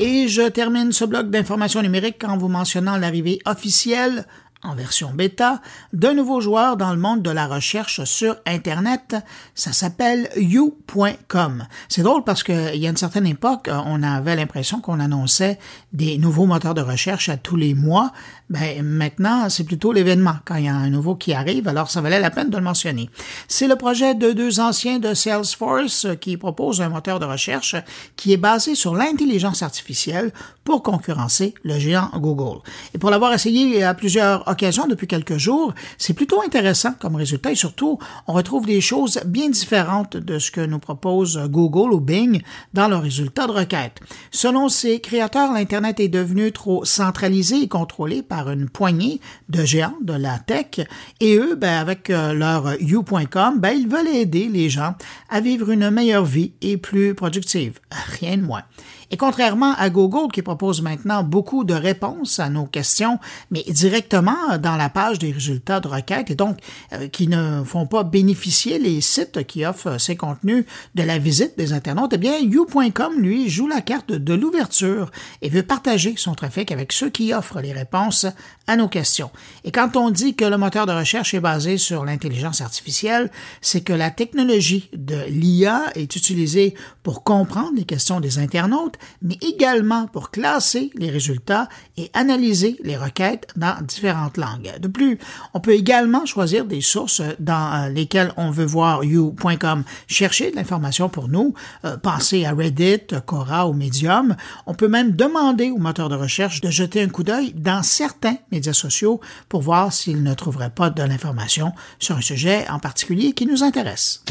Et 0.00 0.28
je 0.28 0.42
termine 0.48 0.92
ce 0.92 1.04
bloc 1.04 1.28
d'informations 1.28 1.82
numériques 1.82 2.22
en 2.22 2.36
vous 2.36 2.46
mentionnant 2.46 2.96
l'arrivée 2.96 3.40
officielle 3.46 4.26
en 4.62 4.74
version 4.74 5.12
bêta, 5.12 5.60
d'un 5.92 6.14
nouveau 6.14 6.40
joueur 6.40 6.76
dans 6.76 6.90
le 6.90 6.98
monde 6.98 7.22
de 7.22 7.30
la 7.30 7.46
recherche 7.46 8.04
sur 8.04 8.36
Internet. 8.46 9.16
Ça 9.54 9.72
s'appelle 9.72 10.28
you.com. 10.36 11.66
C'est 11.88 12.02
drôle 12.02 12.24
parce 12.24 12.42
qu'il 12.42 12.76
y 12.76 12.86
a 12.86 12.90
une 12.90 12.96
certaine 12.96 13.26
époque, 13.26 13.70
on 13.86 14.02
avait 14.02 14.36
l'impression 14.36 14.80
qu'on 14.80 15.00
annonçait 15.00 15.58
des 15.92 16.18
nouveaux 16.18 16.46
moteurs 16.46 16.74
de 16.74 16.82
recherche 16.82 17.28
à 17.28 17.36
tous 17.36 17.56
les 17.56 17.74
mois. 17.74 18.12
Ben, 18.50 18.82
maintenant, 18.82 19.48
c'est 19.48 19.64
plutôt 19.64 19.92
l'événement 19.92 20.36
quand 20.44 20.56
il 20.56 20.64
y 20.64 20.68
a 20.68 20.74
un 20.74 20.90
nouveau 20.90 21.14
qui 21.14 21.32
arrive, 21.32 21.68
alors 21.68 21.90
ça 21.90 22.00
valait 22.00 22.20
la 22.20 22.30
peine 22.30 22.50
de 22.50 22.56
le 22.56 22.62
mentionner. 22.62 23.10
C'est 23.46 23.68
le 23.68 23.76
projet 23.76 24.14
de 24.14 24.32
deux 24.32 24.60
anciens 24.60 24.98
de 24.98 25.14
Salesforce 25.14 26.06
qui 26.20 26.36
proposent 26.36 26.80
un 26.80 26.88
moteur 26.88 27.18
de 27.20 27.24
recherche 27.24 27.76
qui 28.16 28.32
est 28.32 28.38
basé 28.38 28.74
sur 28.74 28.94
l'intelligence 28.94 29.62
artificielle 29.62 30.32
pour 30.64 30.82
concurrencer 30.82 31.54
le 31.62 31.78
géant 31.78 32.10
Google. 32.16 32.60
Et 32.94 32.98
pour 32.98 33.10
l'avoir 33.10 33.32
essayé 33.32 33.82
à 33.82 33.94
plusieurs 33.94 34.46
occasions 34.46 34.86
depuis 34.86 35.06
quelques 35.06 35.38
jours, 35.38 35.72
c'est 35.96 36.12
plutôt 36.12 36.42
intéressant 36.42 36.92
comme 36.98 37.16
résultat 37.16 37.52
et 37.52 37.54
surtout, 37.54 37.98
on 38.26 38.34
retrouve 38.34 38.66
des 38.66 38.82
choses 38.82 39.20
bien 39.24 39.48
différentes 39.48 40.16
de 40.16 40.38
ce 40.38 40.50
que 40.50 40.60
nous 40.60 40.78
propose 40.78 41.38
Google 41.48 41.94
ou 41.94 42.00
Bing 42.00 42.42
dans 42.74 42.88
leurs 42.88 43.02
résultats 43.02 43.46
de 43.46 43.52
requête. 43.52 44.00
Selon 44.30 44.68
ses 44.68 45.00
créateurs, 45.00 45.52
l'Internet 45.78 46.00
est 46.00 46.08
devenu 46.08 46.50
trop 46.50 46.84
centralisé 46.84 47.62
et 47.62 47.68
contrôlé 47.68 48.22
par 48.22 48.50
une 48.50 48.68
poignée 48.68 49.20
de 49.48 49.64
géants 49.64 49.94
de 50.02 50.12
la 50.12 50.40
tech 50.40 50.84
et 51.20 51.36
eux, 51.36 51.54
ben, 51.54 51.78
avec 51.78 52.10
euh, 52.10 52.32
leur 52.32 52.74
you.com, 52.82 53.60
ben, 53.60 53.70
ils 53.70 53.86
veulent 53.86 54.08
aider 54.08 54.48
les 54.48 54.70
gens 54.70 54.96
à 55.30 55.40
vivre 55.40 55.70
une 55.70 55.88
meilleure 55.90 56.24
vie 56.24 56.52
et 56.62 56.78
plus 56.78 57.14
productive. 57.14 57.78
Rien 58.18 58.38
de 58.38 58.42
moins. 58.42 58.64
Et 59.10 59.16
contrairement 59.16 59.74
à 59.74 59.88
Google 59.88 60.30
qui 60.32 60.42
propose 60.42 60.82
maintenant 60.82 61.22
beaucoup 61.22 61.64
de 61.64 61.74
réponses 61.74 62.38
à 62.40 62.50
nos 62.50 62.66
questions, 62.66 63.18
mais 63.50 63.64
directement 63.68 64.58
dans 64.58 64.76
la 64.76 64.90
page 64.90 65.18
des 65.18 65.32
résultats 65.32 65.80
de 65.80 65.88
requête 65.88 66.30
et 66.30 66.34
donc 66.34 66.58
euh, 66.92 67.08
qui 67.08 67.26
ne 67.26 67.62
font 67.64 67.86
pas 67.86 68.04
bénéficier 68.04 68.78
les 68.78 69.00
sites 69.00 69.46
qui 69.46 69.64
offrent 69.64 69.98
ces 69.98 70.16
contenus 70.16 70.64
de 70.94 71.02
la 71.02 71.18
visite 71.18 71.56
des 71.56 71.72
internautes, 71.72 72.12
eh 72.14 72.18
bien 72.18 72.38
you.com 72.38 73.18
lui 73.18 73.48
joue 73.48 73.66
la 73.66 73.80
carte 73.80 74.12
de 74.12 74.34
l'ouverture 74.34 75.10
et 75.40 75.48
veut 75.48 75.62
partager 75.62 76.14
son 76.16 76.34
trafic 76.34 76.70
avec 76.70 76.92
ceux 76.92 77.08
qui 77.08 77.32
offrent 77.32 77.60
les 77.60 77.72
réponses 77.72 78.26
à 78.66 78.76
nos 78.76 78.88
questions. 78.88 79.30
Et 79.64 79.72
quand 79.72 79.96
on 79.96 80.10
dit 80.10 80.34
que 80.34 80.44
le 80.44 80.58
moteur 80.58 80.84
de 80.84 80.92
recherche 80.92 81.32
est 81.32 81.40
basé 81.40 81.78
sur 81.78 82.04
l'intelligence 82.04 82.60
artificielle, 82.60 83.30
c'est 83.62 83.80
que 83.80 83.94
la 83.94 84.10
technologie 84.10 84.90
de 84.92 85.24
l'IA 85.28 85.84
est 85.94 86.14
utilisée 86.14 86.74
pour 87.02 87.24
comprendre 87.24 87.72
les 87.76 87.84
questions 87.84 88.20
des 88.20 88.38
internautes 88.38 88.97
mais 89.22 89.36
également 89.40 90.06
pour 90.06 90.30
classer 90.30 90.90
les 90.94 91.10
résultats 91.10 91.68
et 91.96 92.10
analyser 92.14 92.78
les 92.82 92.96
requêtes 92.96 93.48
dans 93.56 93.80
différentes 93.82 94.36
langues. 94.36 94.78
De 94.80 94.88
plus, 94.88 95.18
on 95.54 95.60
peut 95.60 95.72
également 95.72 96.26
choisir 96.26 96.64
des 96.64 96.80
sources 96.80 97.22
dans 97.38 97.84
euh, 97.84 97.88
lesquelles 97.88 98.32
on 98.36 98.50
veut 98.50 98.64
voir 98.64 99.04
you.com 99.04 99.84
chercher 100.06 100.50
de 100.50 100.56
l'information 100.56 101.08
pour 101.08 101.28
nous. 101.28 101.54
Euh, 101.84 101.96
pensez 101.96 102.44
à 102.44 102.52
Reddit, 102.52 103.06
Quora 103.26 103.68
ou 103.68 103.72
Medium. 103.72 104.36
On 104.66 104.74
peut 104.74 104.88
même 104.88 105.12
demander 105.12 105.70
au 105.70 105.78
moteur 105.78 106.08
de 106.08 106.16
recherche 106.16 106.60
de 106.60 106.70
jeter 106.70 107.02
un 107.02 107.08
coup 107.08 107.24
d'œil 107.24 107.52
dans 107.54 107.82
certains 107.82 108.36
médias 108.52 108.72
sociaux 108.72 109.20
pour 109.48 109.62
voir 109.62 109.92
s'il 109.92 110.22
ne 110.22 110.34
trouverait 110.34 110.70
pas 110.70 110.90
de 110.90 111.02
l'information 111.02 111.72
sur 111.98 112.16
un 112.16 112.20
sujet 112.20 112.66
en 112.68 112.78
particulier 112.78 113.32
qui 113.32 113.46
nous 113.46 113.62
intéresse 113.62 114.22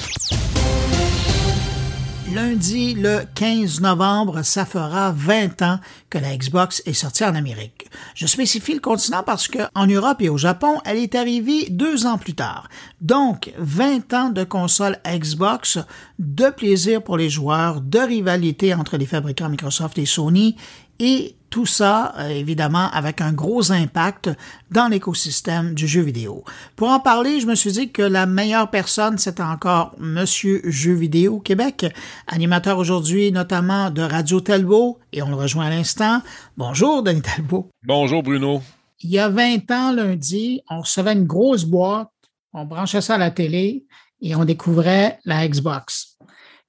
lundi 2.33 2.93
le 2.93 3.21
15 3.35 3.81
novembre, 3.81 4.41
ça 4.41 4.65
fera 4.65 5.11
20 5.11 5.61
ans 5.61 5.79
que 6.09 6.17
la 6.17 6.35
Xbox 6.35 6.81
est 6.85 6.93
sortie 6.93 7.23
en 7.23 7.35
Amérique. 7.35 7.87
Je 8.15 8.27
spécifie 8.27 8.73
le 8.73 8.79
continent 8.79 9.23
parce 9.23 9.47
que 9.47 9.59
en 9.75 9.87
Europe 9.87 10.21
et 10.21 10.29
au 10.29 10.37
Japon, 10.37 10.79
elle 10.85 10.97
est 10.97 11.15
arrivée 11.15 11.67
deux 11.69 12.05
ans 12.05 12.17
plus 12.17 12.33
tard. 12.33 12.69
Donc, 13.01 13.53
20 13.57 14.13
ans 14.13 14.29
de 14.29 14.43
console 14.43 14.97
Xbox, 15.05 15.79
de 16.19 16.49
plaisir 16.49 17.01
pour 17.01 17.17
les 17.17 17.29
joueurs, 17.29 17.81
de 17.81 17.99
rivalité 17.99 18.73
entre 18.73 18.97
les 18.97 19.05
fabricants 19.05 19.49
Microsoft 19.49 19.97
et 19.97 20.05
Sony 20.05 20.57
et 20.99 21.36
tout 21.49 21.65
ça, 21.65 22.13
euh, 22.17 22.29
évidemment, 22.29 22.89
avec 22.91 23.21
un 23.21 23.31
gros 23.31 23.71
impact 23.71 24.29
dans 24.71 24.87
l'écosystème 24.87 25.73
du 25.73 25.87
jeu 25.87 26.01
vidéo. 26.01 26.43
Pour 26.75 26.89
en 26.89 26.99
parler, 26.99 27.39
je 27.39 27.47
me 27.47 27.55
suis 27.55 27.71
dit 27.71 27.91
que 27.91 28.01
la 28.01 28.25
meilleure 28.25 28.69
personne, 28.69 29.17
c'est 29.17 29.39
encore 29.39 29.95
Monsieur 29.97 30.61
Jeu 30.65 30.93
Vidéo 30.93 31.39
Québec, 31.39 31.85
animateur 32.27 32.77
aujourd'hui 32.77 33.31
notamment 33.31 33.89
de 33.91 34.01
Radio 34.01 34.41
Telbo, 34.41 34.99
et 35.13 35.21
on 35.21 35.29
le 35.29 35.35
rejoint 35.35 35.67
à 35.67 35.69
l'instant. 35.69 36.21
Bonjour, 36.57 37.03
Denis 37.03 37.21
Talbot. 37.21 37.69
Bonjour, 37.83 38.23
Bruno. 38.23 38.61
Il 38.99 39.11
y 39.11 39.19
a 39.19 39.29
20 39.29 39.71
ans, 39.71 39.91
lundi, 39.91 40.61
on 40.69 40.81
recevait 40.81 41.13
une 41.13 41.25
grosse 41.25 41.63
boîte, 41.63 42.09
on 42.53 42.65
branchait 42.65 43.01
ça 43.01 43.15
à 43.15 43.17
la 43.17 43.31
télé 43.31 43.85
et 44.21 44.35
on 44.35 44.43
découvrait 44.43 45.19
la 45.25 45.47
Xbox. 45.47 46.17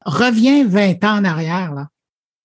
Reviens 0.04 0.66
20 0.66 1.04
ans 1.04 1.18
en 1.18 1.24
arrière, 1.24 1.72
là. 1.72 1.88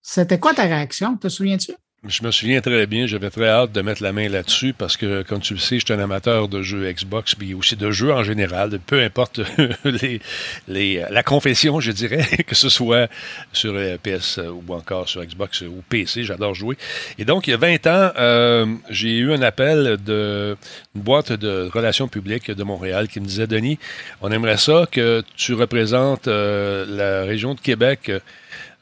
C'était 0.02 0.40
quoi 0.40 0.54
ta 0.54 0.64
réaction? 0.64 1.18
Te 1.18 1.30
souviens-tu? 1.30 1.74
Je 2.06 2.22
me 2.26 2.32
souviens 2.32 2.60
très 2.60 2.86
bien, 2.86 3.08
j'avais 3.08 3.30
très 3.30 3.48
hâte 3.48 3.72
de 3.72 3.80
mettre 3.80 4.04
la 4.04 4.12
main 4.12 4.28
là-dessus 4.28 4.74
parce 4.74 4.98
que, 4.98 5.22
comme 5.22 5.40
tu 5.40 5.54
le 5.54 5.60
sais, 5.60 5.80
je 5.80 5.86
suis 5.86 5.94
un 5.94 6.00
amateur 6.00 6.50
de 6.50 6.62
jeux 6.62 6.92
Xbox, 6.92 7.34
puis 7.34 7.54
aussi 7.54 7.78
de 7.78 7.92
jeux 7.92 8.12
en 8.12 8.24
général, 8.24 8.78
peu 8.86 9.02
importe 9.02 9.40
les, 9.86 10.20
les, 10.68 11.06
la 11.10 11.24
confession, 11.24 11.80
je 11.80 11.94
dirais, 11.94 12.26
que 12.48 12.56
ce 12.56 12.68
soit 12.68 13.10
sur 13.54 13.74
PS 14.04 14.42
ou 14.52 14.74
encore 14.74 15.08
sur 15.08 15.24
Xbox 15.24 15.62
ou 15.62 15.82
PC, 15.88 16.26
j'adore 16.26 16.54
jouer. 16.54 16.76
Et 17.20 17.24
donc, 17.24 17.48
il 17.48 17.52
y 17.52 17.54
a 17.54 17.58
20 17.58 17.88
ans, 17.88 18.12
euh, 18.18 18.66
j'ai 18.90 19.20
eu 19.20 19.32
un 19.32 19.42
appel 19.42 19.96
d'une 20.06 20.58
boîte 20.96 21.32
de 21.32 21.70
relations 21.74 22.10
publiques 22.10 22.52
de 22.52 22.64
Montréal 22.64 23.08
qui 23.08 23.22
me 23.22 23.26
disait, 23.26 23.48
Denis, 23.48 23.80
on 24.22 24.30
aimerait 24.30 24.58
ça 24.58 24.88
que 24.92 25.24
tu 25.38 25.54
représentes 25.54 26.28
euh, 26.28 26.86
la 26.86 27.26
région 27.26 27.54
de 27.54 27.62
Québec 27.62 28.12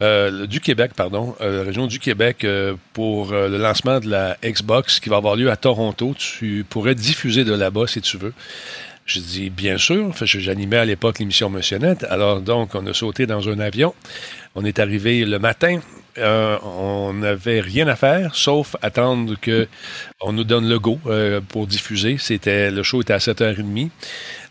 euh, 0.01 0.47
du 0.47 0.59
Québec, 0.61 0.93
pardon, 0.95 1.35
euh, 1.41 1.59
la 1.59 1.63
région 1.63 1.85
du 1.85 1.99
Québec, 1.99 2.43
euh, 2.43 2.75
pour 2.93 3.33
le 3.33 3.57
lancement 3.57 3.99
de 3.99 4.09
la 4.09 4.35
Xbox 4.43 4.99
qui 4.99 5.09
va 5.09 5.17
avoir 5.17 5.35
lieu 5.35 5.51
à 5.51 5.57
Toronto. 5.57 6.15
Tu 6.17 6.65
pourrais 6.67 6.95
diffuser 6.95 7.43
de 7.43 7.53
là-bas 7.53 7.85
si 7.85 8.01
tu 8.01 8.17
veux. 8.17 8.33
Je 9.05 9.19
dis 9.19 9.49
bien 9.49 9.77
sûr, 9.77 10.11
j'animais 10.23 10.77
à 10.77 10.85
l'époque 10.85 11.19
l'émission 11.19 11.49
Motionnette. 11.49 12.03
Alors 12.05 12.41
donc, 12.41 12.73
on 12.73 12.85
a 12.87 12.93
sauté 12.93 13.27
dans 13.27 13.47
un 13.49 13.59
avion. 13.59 13.93
On 14.55 14.65
est 14.65 14.79
arrivé 14.79 15.25
le 15.25 15.37
matin. 15.37 15.79
on 16.17 17.13
n'avait 17.13 17.61
rien 17.61 17.87
à 17.87 17.95
faire 17.95 18.35
sauf 18.35 18.75
attendre 18.81 19.35
que 19.39 19.67
on 20.19 20.33
nous 20.33 20.43
donne 20.43 20.67
le 20.67 20.79
go 20.79 20.99
pour 21.49 21.67
diffuser. 21.67 22.17
C'était 22.19 22.71
le 22.71 22.83
show 22.83 23.01
était 23.01 23.13
à 23.13 23.17
7h30. 23.17 23.89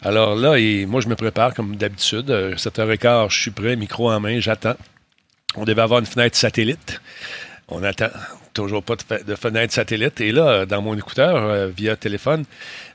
Alors 0.03 0.37
là, 0.37 0.57
moi 0.87 1.01
je 1.01 1.09
me 1.09 1.15
prépare 1.15 1.55
comme 1.55 1.77
d'habitude. 1.77 2.31
7h15, 2.31 3.31
je 3.31 3.41
suis 3.41 3.51
prêt, 3.51 3.77
micro 3.77 4.11
en 4.11 4.21
main, 4.21 4.41
j'attends. 4.41 4.77
On 5.57 5.65
devait 5.65 5.83
avoir 5.83 6.01
une 6.01 6.07
fenêtre 6.07 6.37
satellite. 6.37 7.01
On 7.69 7.83
attend 7.83 8.09
toujours 8.55 8.83
pas 8.83 8.97
de, 8.97 9.35
fenêtre 9.35 9.73
satellite. 9.73 10.21
Et 10.21 10.33
là, 10.33 10.67
dans 10.67 10.83
mon 10.83 10.97
écouteur, 10.97 11.37
euh, 11.37 11.69
via 11.69 11.97
téléphone, 11.97 12.45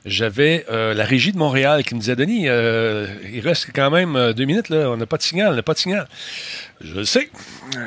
j'avais 0.06 0.64
euh, 0.70 0.94
la 0.94 1.04
régie 1.04 1.32
de 1.32 1.38
Montréal 1.38 1.82
qui 1.84 1.94
me 1.94 2.00
disait 2.00 2.16
Denis, 2.16 2.48
euh, 2.48 3.06
il 3.32 3.40
reste 3.40 3.68
quand 3.74 3.90
même 3.90 4.32
deux 4.32 4.44
minutes, 4.44 4.68
là, 4.68 4.90
on 4.90 4.96
n'a 4.96 5.06
pas 5.06 5.16
de 5.16 5.22
signal, 5.22 5.52
on 5.52 5.56
n'a 5.56 5.62
pas 5.62 5.74
de 5.74 5.78
signal. 5.78 6.06
Je 6.80 6.94
le 6.94 7.04
sais. 7.06 7.30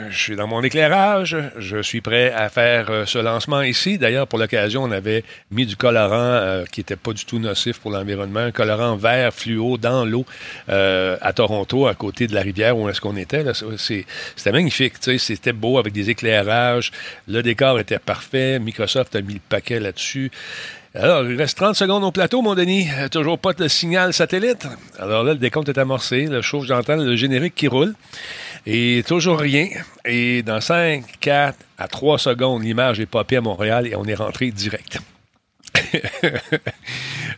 Je 0.10 0.18
suis 0.18 0.36
dans 0.36 0.48
mon 0.48 0.64
éclairage. 0.64 1.38
Je 1.58 1.82
suis 1.82 2.02
prêt 2.02 2.32
à 2.32 2.50
faire 2.50 2.90
euh, 2.90 3.06
ce 3.06 3.20
lancement 3.20 3.62
ici. 3.62 4.00
D'ailleurs, 4.00 4.28
pour 4.28 4.40
l'occasion, 4.40 4.84
on 4.84 4.92
avait 4.92 5.24
mis 5.52 5.68
du 5.68 5.76
colorant 5.76 6.16
euh, 6.16 6.66
qui 6.66 6.80
n'était 6.80 6.96
pas 6.96 7.14
du 7.14 7.24
tout 7.24 7.38
nocif 7.38 7.80
pour 7.80 7.92
l'environnement. 7.92 8.52
Colorant 8.52 8.96
vert 8.96 9.32
fluo 9.32 9.78
dans 9.78 10.06
l'eau 10.06 10.26
euh, 10.70 11.18
à 11.22 11.34
Toronto, 11.34 11.86
à 11.86 11.94
côté 11.94 12.26
de 12.26 12.34
la 12.34 12.42
rivière 12.42 12.78
où 12.78 12.90
est-ce 12.90 13.00
qu'on 13.00 13.16
était. 13.16 13.46
C'était 13.78 14.52
magnifique. 14.52 14.96
C'était 15.20 15.54
beau 15.54 15.78
avec 15.78 15.94
des 15.94 16.10
éclairages. 16.10 16.92
Le 17.28 17.44
décor 17.44 17.80
était 17.80 18.00
parfait. 18.00 18.58
Microsoft 18.58 19.16
a 19.16 19.22
mis 19.22 19.36
le 19.36 19.42
paquet 19.48 19.80
là-dessus. 19.80 20.32
Alors, 20.96 21.24
il 21.24 21.38
reste 21.38 21.56
30 21.58 21.76
secondes 21.76 22.04
au 22.04 22.12
plateau, 22.12 22.42
mon 22.42 22.56
Denis. 22.56 22.88
Toujours 23.12 23.38
pas 23.38 23.54
de 23.54 23.68
signal 23.68 24.12
satellite. 24.12 24.68
Alors 24.98 25.24
là, 25.24 25.34
le 25.34 25.40
décompte 25.40 25.70
est 25.70 25.78
amorcé. 25.78 26.26
Le 26.26 26.42
chauffe, 26.42 26.66
j'entends 26.66 26.96
le 26.96 27.16
générique 27.16 27.54
qui 27.54 27.68
roule. 27.68 27.94
Et 28.66 29.04
toujours 29.08 29.40
rien. 29.40 29.68
Et 30.06 30.42
dans 30.42 30.60
5, 30.62 31.04
4 31.20 31.58
à 31.78 31.88
3 31.88 32.18
secondes, 32.18 32.64
l'image 32.64 33.00
est 33.00 33.06
popée 33.06 33.38
à 33.38 33.42
Montréal 33.42 33.86
et 33.88 33.96
on 33.96 34.06
est 34.06 34.16
rentré 34.16 34.50
direct. 34.50 35.00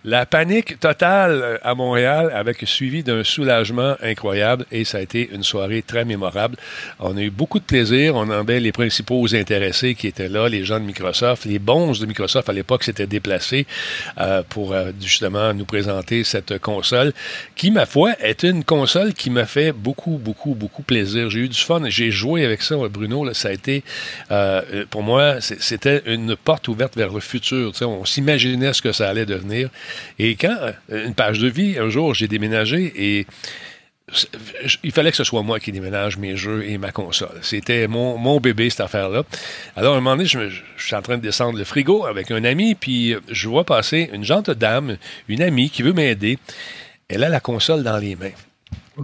la 0.04 0.26
panique 0.26 0.80
totale 0.80 1.32
euh, 1.32 1.58
à 1.62 1.76
Montréal 1.76 2.32
avec 2.34 2.64
suivi 2.66 3.04
d'un 3.04 3.24
soulagement 3.24 3.96
incroyable 4.02 4.66
et 4.72 4.84
ça 4.84 4.98
a 4.98 5.02
été 5.02 5.30
une 5.32 5.44
soirée 5.44 5.84
très 5.84 6.06
mémorable. 6.06 6.58
On 7.00 7.16
a 7.18 7.22
eu 7.22 7.30
beaucoup 7.30 7.60
de 7.60 7.64
plaisir. 7.64 8.16
On 8.16 8.30
avait 8.30 8.60
les 8.60 8.72
principaux 8.72 9.34
intéressés 9.34 9.94
qui 9.96 10.08
étaient 10.08 10.30
là, 10.30 10.50
les 10.50 10.64
gens 10.64 10.80
de 10.80 10.86
Microsoft. 10.86 11.46
Les 11.46 11.60
bons 11.60 12.00
de 12.00 12.06
Microsoft 12.06 12.50
à 12.50 12.54
l'époque 12.54 12.84
s'étaient 12.84 13.08
déplacés 13.08 13.68
euh, 14.20 14.42
pour 14.50 14.74
euh, 14.74 14.92
justement 15.00 15.54
nous 15.54 15.66
présenter 15.66 16.24
cette 16.24 16.58
console 16.58 17.14
qui, 17.56 17.70
ma 17.70 17.86
foi, 17.86 18.14
est 18.20 18.44
une 18.44 18.64
console 18.64 19.14
qui 19.14 19.30
m'a 19.30 19.46
fait 19.46 19.72
beaucoup, 19.72 20.18
beaucoup, 20.18 20.56
beaucoup 20.56 20.82
plaisir. 20.82 21.30
J'ai 21.30 21.40
eu 21.40 21.50
du 21.50 21.60
fun. 21.60 21.82
J'ai 21.90 22.12
joué 22.12 22.44
avec 22.44 22.64
ça, 22.64 22.76
Bruno. 22.90 23.32
ça 23.34 23.50
a 23.50 23.52
été, 23.52 23.84
pour 24.90 25.04
moi, 25.04 25.42
c'était 25.42 26.02
une 26.06 26.36
porte 26.36 26.68
ouverte 26.68 26.96
vers 26.96 27.14
le 27.14 27.20
futur. 27.20 27.72
on 27.82 28.06
s'imaginait 28.06 28.74
ce 28.74 28.82
que 28.82 28.92
ça 28.92 29.10
allait 29.10 29.26
devenir. 29.26 29.70
Et 30.20 30.36
quand, 30.36 30.56
euh, 30.92 31.06
une 31.06 31.14
page 31.14 31.40
de 31.40 31.48
vie, 31.48 31.78
un 31.78 31.90
jour, 31.90 32.14
j'ai 32.14 32.28
déménagé 32.28 32.92
et 32.96 33.28
il 34.84 34.92
fallait 34.92 35.12
que 35.12 35.18
ce 35.18 35.24
soit 35.24 35.42
moi 35.42 35.60
qui 35.60 35.72
déménage 35.72 36.18
mes 36.18 36.36
jeux 36.36 36.66
et 36.68 36.78
ma 36.78 36.92
console. 36.92 37.40
C'était 37.42 37.88
mon, 37.88 38.40
bébé, 38.40 38.70
cette 38.70 38.82
affaire-là. 38.82 39.24
Alors, 39.76 39.94
à 39.94 39.98
un 39.98 40.02
moment 40.02 40.18
donné, 40.18 40.28
je, 40.28 40.50
suis 40.78 40.96
en 40.96 41.02
train 41.02 41.18
de 41.18 41.22
descendre 41.22 41.58
le 41.58 41.64
frigo 41.64 42.06
avec 42.06 42.32
un 42.32 42.44
ami, 42.44 42.76
puis 42.76 43.16
je 43.30 43.48
vois 43.48 43.64
passer 43.64 44.10
une 44.12 44.24
gentille 44.24 44.56
dame, 44.56 44.98
une 45.28 45.42
amie 45.42 45.70
qui 45.70 45.82
veut 45.82 45.94
m'aider. 45.94 46.38
Elle 47.08 47.24
a 47.24 47.30
la 47.30 47.40
console 47.40 47.84
dans 47.84 47.98
les 47.98 48.16
mains. 48.16 48.32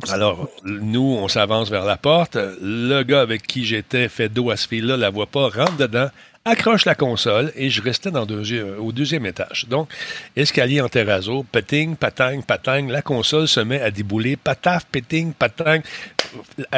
Alors, 0.09 0.49
nous, 0.63 1.17
on 1.19 1.27
s'avance 1.27 1.69
vers 1.69 1.85
la 1.85 1.97
porte. 1.97 2.37
Le 2.61 3.03
gars 3.03 3.21
avec 3.21 3.47
qui 3.47 3.65
j'étais 3.65 4.09
fait 4.09 4.29
dos 4.29 4.51
à 4.51 4.57
ce 4.57 4.67
fil-là, 4.67 4.97
la 4.97 5.09
voit 5.09 5.27
pas, 5.27 5.49
rentre 5.49 5.77
dedans, 5.77 6.09
accroche 6.47 6.85
la 6.85 6.95
console 6.95 7.51
et 7.55 7.69
je 7.69 7.81
restais 7.81 8.11
dans 8.11 8.25
au 8.25 8.91
deuxième 8.91 9.25
étage. 9.25 9.65
Donc, 9.69 9.89
escalier 10.35 10.81
en 10.81 10.89
terrazzo, 10.89 11.43
péting, 11.43 11.95
patang, 11.95 12.41
patang, 12.41 12.87
la 12.87 13.01
console 13.01 13.47
se 13.47 13.59
met 13.59 13.81
à 13.81 13.91
débouler, 13.91 14.35
pataf, 14.35 14.85
péting, 14.85 15.33
patang. 15.33 15.81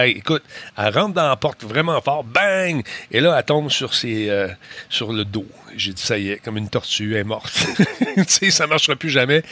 écoute, 0.06 0.44
elle 0.78 0.94
rentre 0.98 1.14
dans 1.14 1.30
la 1.30 1.36
porte 1.36 1.64
vraiment 1.64 2.02
fort, 2.02 2.24
bang! 2.24 2.84
Et 3.12 3.20
là, 3.20 3.36
elle 3.38 3.46
tombe 3.46 3.70
sur, 3.70 3.94
ses, 3.94 4.30
euh, 4.30 4.48
sur 4.90 5.14
le 5.14 5.26
dos. 5.26 5.48
J'ai 5.76 5.94
dit, 5.94 6.02
ça 6.02 6.18
y 6.18 6.30
est, 6.30 6.38
comme 6.38 6.58
une 6.58 6.70
tortue, 6.70 7.14
elle 7.14 7.22
est 7.22 7.24
morte. 7.24 7.54
tu 8.16 8.24
sais, 8.28 8.52
ça 8.52 8.66
ne 8.66 8.70
marchera 8.70 8.96
plus 8.96 9.10
jamais. 9.10 9.44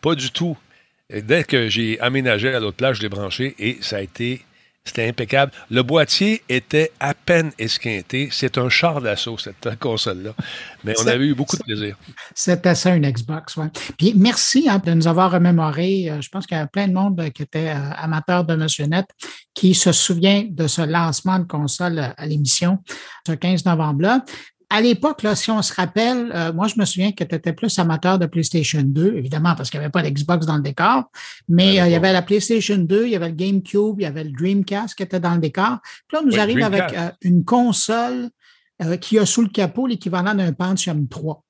Pas 0.00 0.14
du 0.14 0.30
tout. 0.30 0.56
dès 1.10 1.44
que 1.44 1.68
j'ai 1.68 1.98
aménagé 2.00 2.54
à 2.54 2.60
l'autre 2.60 2.76
place, 2.76 2.98
je 2.98 3.02
l'ai 3.02 3.08
branché 3.08 3.54
et 3.58 3.78
ça 3.80 3.96
a 3.96 4.00
été 4.00 4.44
c'était 4.84 5.08
impeccable. 5.08 5.52
Le 5.70 5.82
boîtier 5.82 6.42
était 6.48 6.90
à 6.98 7.14
peine 7.14 7.52
esquinté. 7.58 8.28
C'est 8.32 8.58
un 8.58 8.68
char 8.68 9.00
d'assaut, 9.00 9.38
cette 9.38 9.78
console-là. 9.78 10.32
Mais 10.82 10.94
on 11.00 11.06
avait 11.06 11.26
eu 11.26 11.34
beaucoup 11.34 11.56
de 11.56 11.62
plaisir. 11.62 11.96
C'était 12.34 12.74
ça, 12.74 12.94
une 12.94 13.08
Xbox, 13.08 13.56
oui. 13.56 13.66
Puis 13.96 14.14
merci 14.16 14.68
hein, 14.68 14.82
de 14.84 14.92
nous 14.92 15.06
avoir 15.06 15.30
remémoré. 15.30 16.10
Euh, 16.10 16.20
je 16.20 16.28
pense 16.28 16.46
qu'il 16.46 16.56
y 16.56 16.60
a 16.60 16.66
plein 16.66 16.88
de 16.88 16.92
monde 16.92 17.30
qui 17.32 17.42
était 17.42 17.68
euh, 17.68 17.92
amateur 17.96 18.44
de 18.44 18.56
Net 18.86 19.06
qui 19.54 19.74
se 19.74 19.92
souvient 19.92 20.44
de 20.50 20.66
ce 20.66 20.82
lancement 20.82 21.38
de 21.38 21.44
console 21.44 22.12
à 22.16 22.26
l'émission 22.26 22.78
ce 23.26 23.32
15 23.32 23.64
novembre-là 23.64 24.24
à 24.72 24.80
l'époque, 24.80 25.22
là, 25.22 25.36
si 25.36 25.50
on 25.50 25.60
se 25.60 25.74
rappelle, 25.74 26.32
euh, 26.34 26.50
moi, 26.50 26.66
je 26.66 26.80
me 26.80 26.86
souviens 26.86 27.12
que 27.12 27.22
tu 27.24 27.34
étais 27.34 27.52
plus 27.52 27.78
amateur 27.78 28.18
de 28.18 28.24
PlayStation 28.24 28.80
2, 28.82 29.16
évidemment, 29.16 29.54
parce 29.54 29.68
qu'il 29.68 29.78
n'y 29.78 29.84
avait 29.84 29.92
pas 29.92 30.02
d'Xbox 30.02 30.46
dans 30.46 30.56
le 30.56 30.62
décor, 30.62 31.10
mais 31.46 31.78
euh, 31.78 31.86
il 31.86 31.92
y 31.92 31.94
avait 31.94 32.12
la 32.12 32.22
PlayStation 32.22 32.78
2, 32.78 33.04
il 33.04 33.10
y 33.10 33.16
avait 33.16 33.28
le 33.28 33.34
GameCube, 33.34 33.96
il 33.98 34.04
y 34.04 34.06
avait 34.06 34.24
le 34.24 34.30
Dreamcast 34.30 34.94
qui 34.94 35.02
était 35.02 35.20
dans 35.20 35.34
le 35.34 35.40
décor. 35.40 35.78
Puis 36.08 36.16
là, 36.16 36.22
on 36.22 36.26
nous 36.26 36.40
arrive 36.40 36.62
avec 36.62 36.84
euh, 36.96 37.10
une 37.20 37.44
console 37.44 38.30
qui 39.00 39.18
a 39.18 39.26
sous 39.26 39.42
le 39.42 39.48
capot 39.48 39.86
l'équivalent 39.86 40.34
d'un 40.34 40.52
Pentium 40.52 41.06
3. 41.06 41.44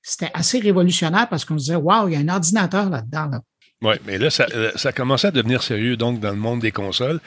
C'était 0.00 0.30
assez 0.34 0.58
révolutionnaire 0.58 1.28
parce 1.28 1.44
qu'on 1.44 1.58
se 1.58 1.64
disait, 1.64 1.76
waouh, 1.76 2.08
il 2.08 2.14
y 2.14 2.16
a 2.16 2.20
un 2.20 2.34
ordinateur 2.34 2.90
là-dedans. 2.90 3.26
Là. 3.26 3.40
Oui, 3.82 3.96
mais 4.06 4.16
là, 4.16 4.30
ça, 4.30 4.46
euh, 4.54 4.70
ça 4.76 4.92
commençait 4.92 5.26
à 5.26 5.30
devenir 5.32 5.60
sérieux, 5.60 5.96
donc, 5.96 6.20
dans 6.20 6.30
le 6.30 6.36
monde 6.36 6.60
des 6.60 6.70
consoles. 6.70 7.18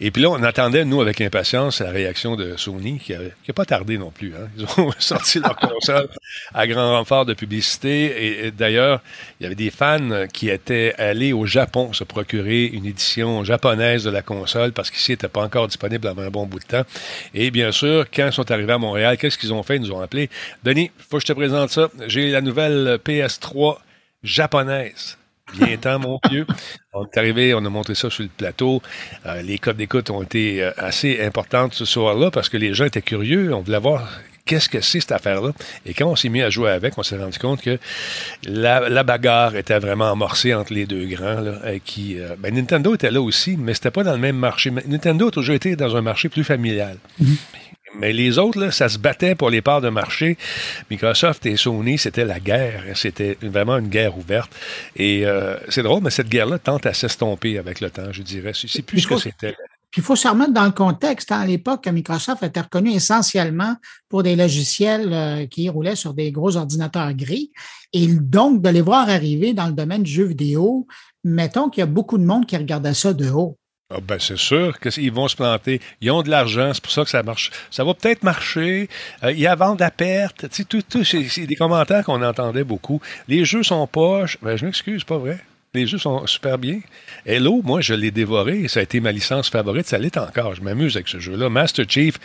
Et 0.00 0.10
puis 0.10 0.20
là, 0.20 0.30
on 0.30 0.42
attendait, 0.42 0.84
nous, 0.84 1.00
avec 1.00 1.20
impatience, 1.20 1.80
la 1.80 1.92
réaction 1.92 2.34
de 2.34 2.56
Sony, 2.56 2.98
qui 2.98 3.12
n'a 3.12 3.54
pas 3.54 3.64
tardé 3.64 3.98
non 3.98 4.10
plus. 4.10 4.34
Hein. 4.34 4.48
Ils 4.58 4.64
ont 4.80 4.90
sorti 4.98 5.38
leur 5.38 5.54
console 5.60 6.08
à 6.54 6.66
grand 6.66 6.98
renfort 6.98 7.24
de 7.24 7.34
publicité. 7.34 8.46
Et, 8.46 8.50
d'ailleurs, 8.50 9.00
il 9.38 9.44
y 9.44 9.46
avait 9.46 9.54
des 9.54 9.70
fans 9.70 10.26
qui 10.32 10.50
étaient 10.50 10.92
allés 10.98 11.32
au 11.32 11.46
Japon 11.46 11.92
se 11.92 12.02
procurer 12.02 12.64
une 12.64 12.84
édition 12.84 13.44
japonaise 13.44 14.02
de 14.02 14.10
la 14.10 14.22
console, 14.22 14.72
parce 14.72 14.90
qu'ici, 14.90 15.12
elle 15.12 15.18
n'était 15.18 15.28
pas 15.28 15.44
encore 15.44 15.68
disponible 15.68 16.08
avant 16.08 16.22
un 16.22 16.30
bon 16.30 16.46
bout 16.46 16.58
de 16.58 16.64
temps. 16.64 16.84
Et 17.32 17.52
bien 17.52 17.70
sûr, 17.70 18.06
quand 18.12 18.26
ils 18.26 18.32
sont 18.32 18.50
arrivés 18.50 18.72
à 18.72 18.78
Montréal, 18.78 19.16
qu'est-ce 19.18 19.38
qu'ils 19.38 19.52
ont 19.52 19.62
fait? 19.62 19.76
Ils 19.76 19.82
nous 19.82 19.92
ont 19.92 20.00
appelé. 20.00 20.30
Denis, 20.64 20.90
faut 20.98 21.18
que 21.18 21.22
je 21.22 21.28
te 21.28 21.32
présente 21.32 21.70
ça. 21.70 21.90
J'ai 22.08 22.32
la 22.32 22.40
nouvelle 22.40 22.98
PS3 23.04 23.76
japonaise. 24.24 25.16
Bien 25.54 25.76
temps, 25.76 25.98
mon 25.98 26.18
vieux. 26.30 26.46
On 26.92 27.04
est 27.04 27.18
arrivé, 27.18 27.54
on 27.54 27.64
a 27.64 27.68
montré 27.68 27.94
ça 27.94 28.10
sur 28.10 28.22
le 28.22 28.28
plateau. 28.28 28.82
Euh, 29.26 29.42
les 29.42 29.58
codes 29.58 29.76
d'écoute 29.76 30.10
ont 30.10 30.22
été 30.22 30.62
euh, 30.62 30.70
assez 30.76 31.22
importantes 31.22 31.74
ce 31.74 31.84
soir-là 31.84 32.30
parce 32.30 32.48
que 32.48 32.56
les 32.56 32.74
gens 32.74 32.84
étaient 32.84 33.02
curieux. 33.02 33.54
On 33.54 33.60
voulait 33.60 33.78
voir 33.78 34.08
qu'est-ce 34.44 34.68
que 34.68 34.80
c'est 34.80 35.00
cette 35.00 35.12
affaire-là. 35.12 35.52
Et 35.86 35.94
quand 35.94 36.06
on 36.06 36.16
s'est 36.16 36.28
mis 36.28 36.42
à 36.42 36.50
jouer 36.50 36.70
avec, 36.70 36.98
on 36.98 37.02
s'est 37.02 37.16
rendu 37.16 37.38
compte 37.38 37.62
que 37.62 37.78
la, 38.44 39.02
bagarre 39.02 39.56
était 39.56 39.78
vraiment 39.78 40.10
amorcée 40.10 40.54
entre 40.54 40.72
les 40.72 40.86
deux 40.86 41.06
grands. 41.06 41.40
Là, 41.40 41.78
qui, 41.84 42.18
euh, 42.18 42.36
ben, 42.38 42.54
Nintendo 42.54 42.94
était 42.94 43.10
là 43.10 43.20
aussi, 43.20 43.56
mais 43.56 43.74
c'était 43.74 43.90
pas 43.90 44.04
dans 44.04 44.12
le 44.12 44.18
même 44.18 44.36
marché. 44.36 44.70
Nintendo 44.70 45.28
a 45.28 45.30
toujours 45.30 45.54
été 45.54 45.76
dans 45.76 45.96
un 45.96 46.02
marché 46.02 46.28
plus 46.28 46.44
familial. 46.44 46.96
Mm-hmm. 47.22 47.36
Mais 47.98 48.12
les 48.12 48.38
autres, 48.38 48.58
là, 48.58 48.70
ça 48.70 48.88
se 48.88 48.98
battait 48.98 49.34
pour 49.34 49.50
les 49.50 49.60
parts 49.60 49.80
de 49.80 49.88
marché. 49.88 50.38
Microsoft 50.90 51.44
et 51.46 51.56
Sony, 51.56 51.98
c'était 51.98 52.24
la 52.24 52.40
guerre. 52.40 52.84
C'était 52.94 53.36
vraiment 53.42 53.78
une 53.78 53.88
guerre 53.88 54.16
ouverte. 54.16 54.50
Et 54.96 55.26
euh, 55.26 55.56
c'est 55.68 55.82
drôle, 55.82 56.02
mais 56.02 56.10
cette 56.10 56.28
guerre-là 56.28 56.58
tente 56.58 56.86
à 56.86 56.94
s'estomper 56.94 57.58
avec 57.58 57.80
le 57.80 57.90
temps, 57.90 58.10
je 58.12 58.22
dirais. 58.22 58.52
C'est 58.54 58.82
plus 58.82 59.00
ce 59.00 59.08
que 59.08 59.18
c'était. 59.18 59.54
Puis 59.92 60.00
il 60.00 60.04
faut 60.04 60.16
se 60.16 60.26
remettre 60.26 60.54
dans 60.54 60.64
le 60.64 60.70
contexte. 60.70 61.30
À 61.32 61.44
l'époque, 61.44 61.86
Microsoft 61.86 62.42
était 62.42 62.62
reconnu 62.62 62.92
essentiellement 62.92 63.76
pour 64.08 64.22
des 64.22 64.36
logiciels 64.36 65.12
euh, 65.12 65.46
qui 65.46 65.68
roulaient 65.68 65.96
sur 65.96 66.14
des 66.14 66.32
gros 66.32 66.56
ordinateurs 66.56 67.12
gris. 67.12 67.52
Et 67.92 68.06
donc, 68.06 68.62
de 68.62 68.70
les 68.70 68.80
voir 68.80 69.10
arriver 69.10 69.52
dans 69.52 69.66
le 69.66 69.74
domaine 69.74 70.02
du 70.02 70.10
jeu 70.10 70.24
vidéo, 70.24 70.86
mettons 71.24 71.68
qu'il 71.68 71.80
y 71.80 71.84
a 71.84 71.86
beaucoup 71.86 72.16
de 72.16 72.24
monde 72.24 72.46
qui 72.46 72.56
regardait 72.56 72.94
ça 72.94 73.12
de 73.12 73.28
haut. 73.28 73.58
Ah 73.94 73.98
ben 74.00 74.18
c'est 74.18 74.38
sûr 74.38 74.78
qu'ils 74.80 75.12
vont 75.12 75.28
se 75.28 75.36
planter. 75.36 75.80
Ils 76.00 76.10
ont 76.10 76.22
de 76.22 76.30
l'argent, 76.30 76.72
c'est 76.72 76.82
pour 76.82 76.92
ça 76.92 77.04
que 77.04 77.10
ça 77.10 77.22
marche. 77.22 77.50
Ça 77.70 77.84
va 77.84 77.94
peut-être 77.94 78.22
marcher. 78.22 78.88
Euh, 79.22 79.32
il 79.32 79.40
y 79.40 79.46
a 79.46 79.54
vente 79.54 79.82
à 79.82 79.90
perte. 79.90 80.48
Tu 80.48 80.56
sais, 80.56 80.64
tout, 80.64 80.82
tout 80.82 81.04
c'est 81.04 81.46
des 81.46 81.56
commentaires 81.56 82.04
qu'on 82.04 82.22
entendait 82.22 82.64
beaucoup. 82.64 83.00
Les 83.28 83.44
jeux 83.44 83.62
sont 83.62 83.86
poches. 83.86 84.38
Ben, 84.42 84.56
je 84.56 84.64
m'excuse, 84.64 85.04
pas 85.04 85.18
vrai. 85.18 85.38
Les 85.74 85.86
jeux 85.86 85.98
sont 85.98 86.26
super 86.26 86.58
bien. 86.58 86.80
Hello, 87.24 87.62
moi, 87.64 87.80
je 87.80 87.94
l'ai 87.94 88.10
dévoré. 88.10 88.68
Ça 88.68 88.80
a 88.80 88.82
été 88.82 89.00
ma 89.00 89.10
licence 89.10 89.48
favorite. 89.48 89.86
Ça 89.86 89.96
l'est 89.96 90.16
encore. 90.18 90.54
Je 90.54 90.62
m'amuse 90.62 90.96
avec 90.96 91.08
ce 91.08 91.18
jeu-là. 91.18 91.48
Master 91.48 91.86
Chief, 91.88 92.18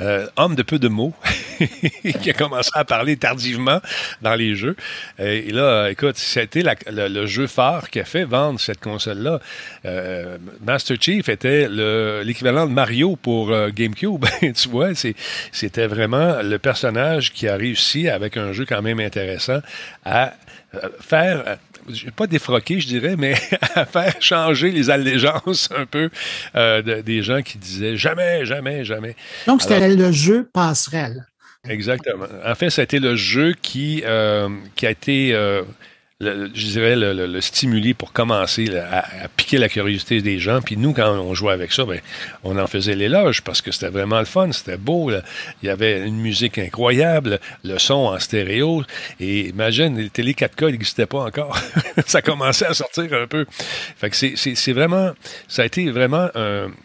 euh, 0.00 0.26
homme 0.36 0.56
de 0.56 0.62
peu 0.62 0.80
de 0.80 0.88
mots, 0.88 1.14
qui 2.22 2.30
a 2.30 2.32
commencé 2.32 2.70
à 2.74 2.84
parler 2.84 3.16
tardivement 3.16 3.80
dans 4.22 4.34
les 4.34 4.56
jeux. 4.56 4.74
Et 5.20 5.52
là, 5.52 5.88
écoute, 5.88 6.16
c'était 6.16 6.64
le, 6.88 7.26
jeu 7.26 7.46
phare 7.46 7.90
qui 7.90 8.00
a 8.00 8.04
fait 8.04 8.24
vendre 8.24 8.58
cette 8.58 8.80
console-là. 8.80 9.38
Euh, 9.84 10.36
Master 10.64 10.96
Chief 11.00 11.28
était 11.28 11.68
l'équivalent 12.24 12.66
de 12.66 12.72
Mario 12.72 13.14
pour 13.14 13.52
euh, 13.52 13.70
GameCube. 13.72 14.24
tu 14.40 14.68
vois, 14.68 14.90
c'était 15.52 15.86
vraiment 15.86 16.42
le 16.42 16.58
personnage 16.58 17.32
qui 17.32 17.46
a 17.46 17.54
réussi, 17.54 18.08
avec 18.08 18.36
un 18.36 18.52
jeu 18.52 18.66
quand 18.66 18.82
même 18.82 18.98
intéressant, 18.98 19.60
à 20.04 20.34
faire 21.00 21.58
pas 22.16 22.26
défroquer, 22.26 22.80
je 22.80 22.86
dirais, 22.86 23.16
mais 23.16 23.34
à 23.74 23.84
faire 23.84 24.14
changer 24.20 24.70
les 24.70 24.90
allégeances 24.90 25.68
un 25.76 25.86
peu 25.86 26.10
euh, 26.56 27.02
des 27.02 27.22
gens 27.22 27.42
qui 27.42 27.58
disaient 27.58 27.96
jamais, 27.96 28.44
jamais, 28.44 28.84
jamais. 28.84 29.16
Donc, 29.46 29.62
c'était 29.62 29.94
le 29.94 30.12
jeu 30.12 30.48
passerelle. 30.52 31.26
Exactement. 31.68 32.26
En 32.44 32.54
fait, 32.54 32.70
ça 32.70 32.82
a 32.82 32.84
été 32.84 32.98
le 32.98 33.16
jeu 33.16 33.54
qui, 33.60 34.02
euh, 34.04 34.48
qui 34.76 34.86
a 34.86 34.90
été 34.90 35.34
euh, 36.22 36.48
je 36.54 36.66
dirais, 36.68 36.94
le, 36.94 37.26
le, 37.26 37.40
stimuler 37.40 37.92
pour 37.92 38.12
commencer 38.12 38.68
à, 38.78 39.28
piquer 39.36 39.58
la 39.58 39.68
curiosité 39.68 40.22
des 40.22 40.38
gens. 40.38 40.60
Puis 40.60 40.76
nous, 40.76 40.92
quand 40.92 41.10
on 41.10 41.34
jouait 41.34 41.52
avec 41.52 41.72
ça, 41.72 41.84
ben, 41.84 42.00
on 42.44 42.56
en 42.56 42.68
faisait 42.68 42.94
l'éloge 42.94 43.42
parce 43.42 43.60
que 43.60 43.72
c'était 43.72 43.88
vraiment 43.88 44.20
le 44.20 44.24
fun, 44.24 44.52
c'était 44.52 44.76
beau. 44.76 45.10
Il 45.10 45.66
y 45.66 45.68
avait 45.68 46.06
une 46.06 46.18
musique 46.18 46.56
incroyable, 46.58 47.40
le 47.64 47.78
son 47.78 47.94
en 47.94 48.20
stéréo. 48.20 48.84
Et 49.18 49.48
imagine, 49.48 49.98
les 49.98 50.08
télé 50.08 50.34
4K 50.34 50.70
n'existaient 50.70 51.06
pas 51.06 51.18
encore. 51.18 51.58
ça 52.06 52.22
commençait 52.22 52.66
à 52.66 52.74
sortir 52.74 53.12
un 53.12 53.26
peu. 53.26 53.44
Fait 53.96 54.08
que 54.08 54.16
c'est 54.36 54.72
vraiment, 54.72 55.10
ça 55.48 55.62
a 55.62 55.64
été 55.64 55.90
vraiment 55.90 56.28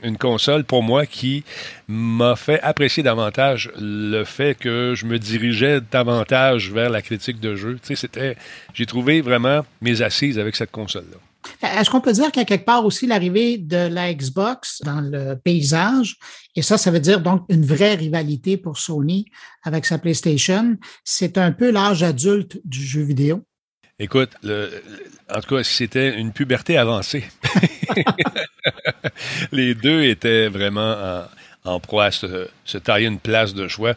une 0.01 0.17
console 0.17 0.63
pour 0.63 0.81
moi 0.81 1.05
qui 1.05 1.43
m'a 1.87 2.35
fait 2.35 2.61
apprécier 2.61 3.01
davantage 3.01 3.71
le 3.79 4.23
fait 4.23 4.55
que 4.55 4.93
je 4.95 5.05
me 5.05 5.17
dirigeais 5.17 5.81
davantage 5.91 6.71
vers 6.71 6.89
la 6.89 7.01
critique 7.01 7.39
de 7.39 7.55
jeu. 7.55 7.79
Tu 7.81 7.89
sais, 7.89 7.95
c'était, 7.95 8.37
j'ai 8.73 8.85
trouvé 8.85 9.18
vraiment 9.21 9.65
mes 9.81 10.01
assises 10.01 10.39
avec 10.39 10.55
cette 10.55 10.71
console-là. 10.71 11.17
Est-ce 11.61 11.89
qu'on 11.89 12.01
peut 12.01 12.11
dire 12.11 12.31
qu'il 12.31 12.41
y 12.41 12.43
a 12.43 12.45
quelque 12.45 12.65
part 12.65 12.85
aussi 12.85 13.07
l'arrivée 13.07 13.57
de 13.57 13.87
la 13.87 14.13
Xbox 14.13 14.81
dans 14.83 15.01
le 15.01 15.35
paysage? 15.35 16.17
Et 16.55 16.61
ça, 16.61 16.77
ça 16.77 16.91
veut 16.91 16.99
dire 16.99 17.21
donc 17.21 17.45
une 17.49 17.65
vraie 17.65 17.95
rivalité 17.95 18.57
pour 18.57 18.77
Sony 18.77 19.25
avec 19.63 19.85
sa 19.85 19.97
PlayStation. 19.97 20.77
C'est 21.03 21.37
un 21.37 21.51
peu 21.51 21.71
l'âge 21.71 22.03
adulte 22.03 22.59
du 22.65 22.83
jeu 22.83 23.01
vidéo? 23.01 23.45
Écoute, 23.99 24.31
en 24.43 25.41
tout 25.41 25.55
cas, 25.55 25.63
c'était 25.63 26.17
une 26.17 26.31
puberté 26.31 26.77
avancée. 26.77 27.25
Les 29.51 29.75
deux 29.75 30.03
étaient 30.03 30.47
vraiment 30.47 30.93
en 30.93 31.23
proie 31.77 32.05
à 32.05 32.11
se, 32.11 32.47
tailler 32.83 33.07
une 33.07 33.19
place 33.19 33.53
de 33.53 33.67
choix. 33.67 33.93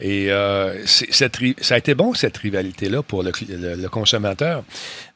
Et 0.00 0.30
euh, 0.30 0.86
ça 0.86 1.26
a 1.70 1.78
été 1.78 1.94
bon, 1.94 2.14
cette 2.14 2.36
rivalité-là, 2.36 3.02
pour 3.02 3.24
le, 3.24 3.88
consommateur, 3.88 4.62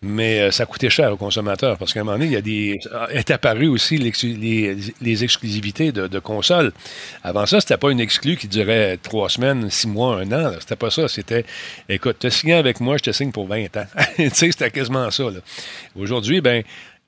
mais 0.02 0.40
euh, 0.40 0.50
ça 0.50 0.66
coûtait 0.66 0.90
cher 0.90 1.12
au 1.12 1.16
consommateur, 1.16 1.78
parce 1.78 1.92
qu'à 1.92 2.00
un 2.00 2.04
moment 2.04 2.18
donné, 2.18 2.26
il 2.26 2.32
y 2.32 2.36
a 2.36 2.40
des, 2.40 2.80
est 3.10 3.30
apparu 3.30 3.68
aussi 3.68 3.98
les, 3.98 5.24
exclusivités 5.24 5.92
de, 5.92 6.18
consoles. 6.18 6.72
Avant 7.22 7.46
ça, 7.46 7.60
c'était 7.60 7.76
pas 7.76 7.90
une 7.90 8.00
exclue 8.00 8.36
qui 8.36 8.48
durait 8.48 8.96
trois 8.96 9.28
semaines, 9.28 9.70
six 9.70 9.86
mois, 9.88 10.16
un 10.16 10.32
an. 10.32 10.52
C'était 10.58 10.76
pas 10.76 10.90
ça. 10.90 11.08
C'était, 11.08 11.44
écoute, 11.88 12.16
tu 12.18 12.30
signé 12.30 12.54
avec 12.54 12.80
moi, 12.80 12.96
je 12.96 13.02
te 13.02 13.12
signe 13.12 13.30
pour 13.30 13.46
20 13.46 13.76
ans. 13.76 13.86
tu 14.16 14.28
sais, 14.30 14.50
c'était 14.50 14.70
quasiment 14.70 15.10
ça. 15.10 15.24
Aujourd'hui, 15.96 16.40
ben 16.40 16.64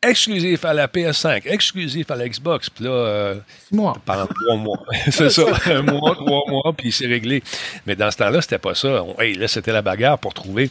exclusif 0.09 0.65
à 0.65 0.75
la 0.75 0.87
PS5, 0.87 1.43
exclusif 1.47 2.11
à 2.11 2.17
la 2.17 2.29
Xbox. 2.29 2.71
Puis 2.71 2.85
là, 2.85 2.91
euh, 2.91 3.35
pendant 4.05 4.27
trois 4.27 4.57
mois. 4.57 4.79
c'est 5.11 5.31
ça, 5.31 5.45
un 5.67 5.83
mois, 5.83 6.15
trois 6.15 6.43
mois, 6.49 6.73
puis 6.77 6.93
c'est 6.93 7.07
réglé. 7.07 7.43
Mais 7.87 7.97
dans 7.97 8.11
ce 8.11 8.17
temps-là, 8.19 8.41
c'était 8.41 8.59
pas 8.59 8.75
ça. 8.75 9.05
hey, 9.19 9.35
là, 9.35 9.49
c'était 9.49 9.73
la 9.73 9.83
bagarre 9.83 10.19
pour 10.19 10.35
trouver 10.35 10.71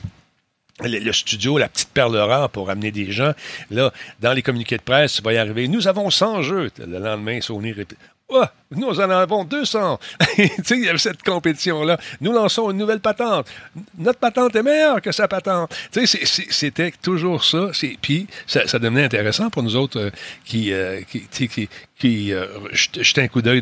le, 0.82 1.12
studio, 1.12 1.58
la 1.58 1.70
petite 1.70 1.90
perle 1.90 2.16
rare 2.18 2.50
pour 2.50 2.70
amener 2.70 2.92
des 2.92 3.12
gens. 3.12 3.34
Là, 3.70 3.94
dans 4.20 4.34
les 4.34 4.42
communiqués 4.42 4.78
de 4.78 4.82
presse, 4.82 5.14
tu 5.14 5.22
vas 5.22 5.34
y 5.34 5.38
arriver. 5.38 5.68
Nous 5.68 5.88
avons 5.88 6.10
100 6.10 6.42
jeux. 6.42 6.72
Le 6.80 7.00
lendemain, 7.00 7.40
Sony 7.42 7.72
répète. 7.72 7.98
Oh, 8.36 8.44
nous 8.72 9.00
en 9.00 9.10
avons 9.12 9.44
200. 9.44 10.00
tu 10.20 10.48
sais, 10.64 10.76
il 10.76 10.86
y 10.86 10.90
avait 10.90 10.98
cette 10.98 11.22
compétition-là. 11.22 12.00
Nous 12.20 12.32
lançons 12.32 12.72
une 12.72 12.78
nouvelle 12.78 13.00
patente. 13.00 13.48
Notre 14.00 14.18
patente 14.18 14.56
est 14.56 14.64
meilleure 14.64 15.02
que 15.02 15.12
sa 15.12 15.28
patente. 15.28 15.76
Tu 15.92 16.08
sais, 16.08 16.20
c'était 16.50 16.92
toujours 16.92 17.44
ça. 17.44 17.70
Puis, 18.02 18.26
ça, 18.48 18.68
ça, 18.68 18.80
devenait 18.80 19.04
intéressant 19.04 19.52
pour 19.52 19.62
nous 19.62 19.76
autres 19.76 20.00
euh, 20.00 20.10
qui, 20.46 20.74
euh, 20.74 21.02
qui, 21.04 21.48
qui, 21.48 21.70
qui 22.00 22.34
euh, 22.34 22.48
jetaient 22.72 23.22
un 23.22 23.28
coup 23.28 23.44
d'œil 23.44 23.62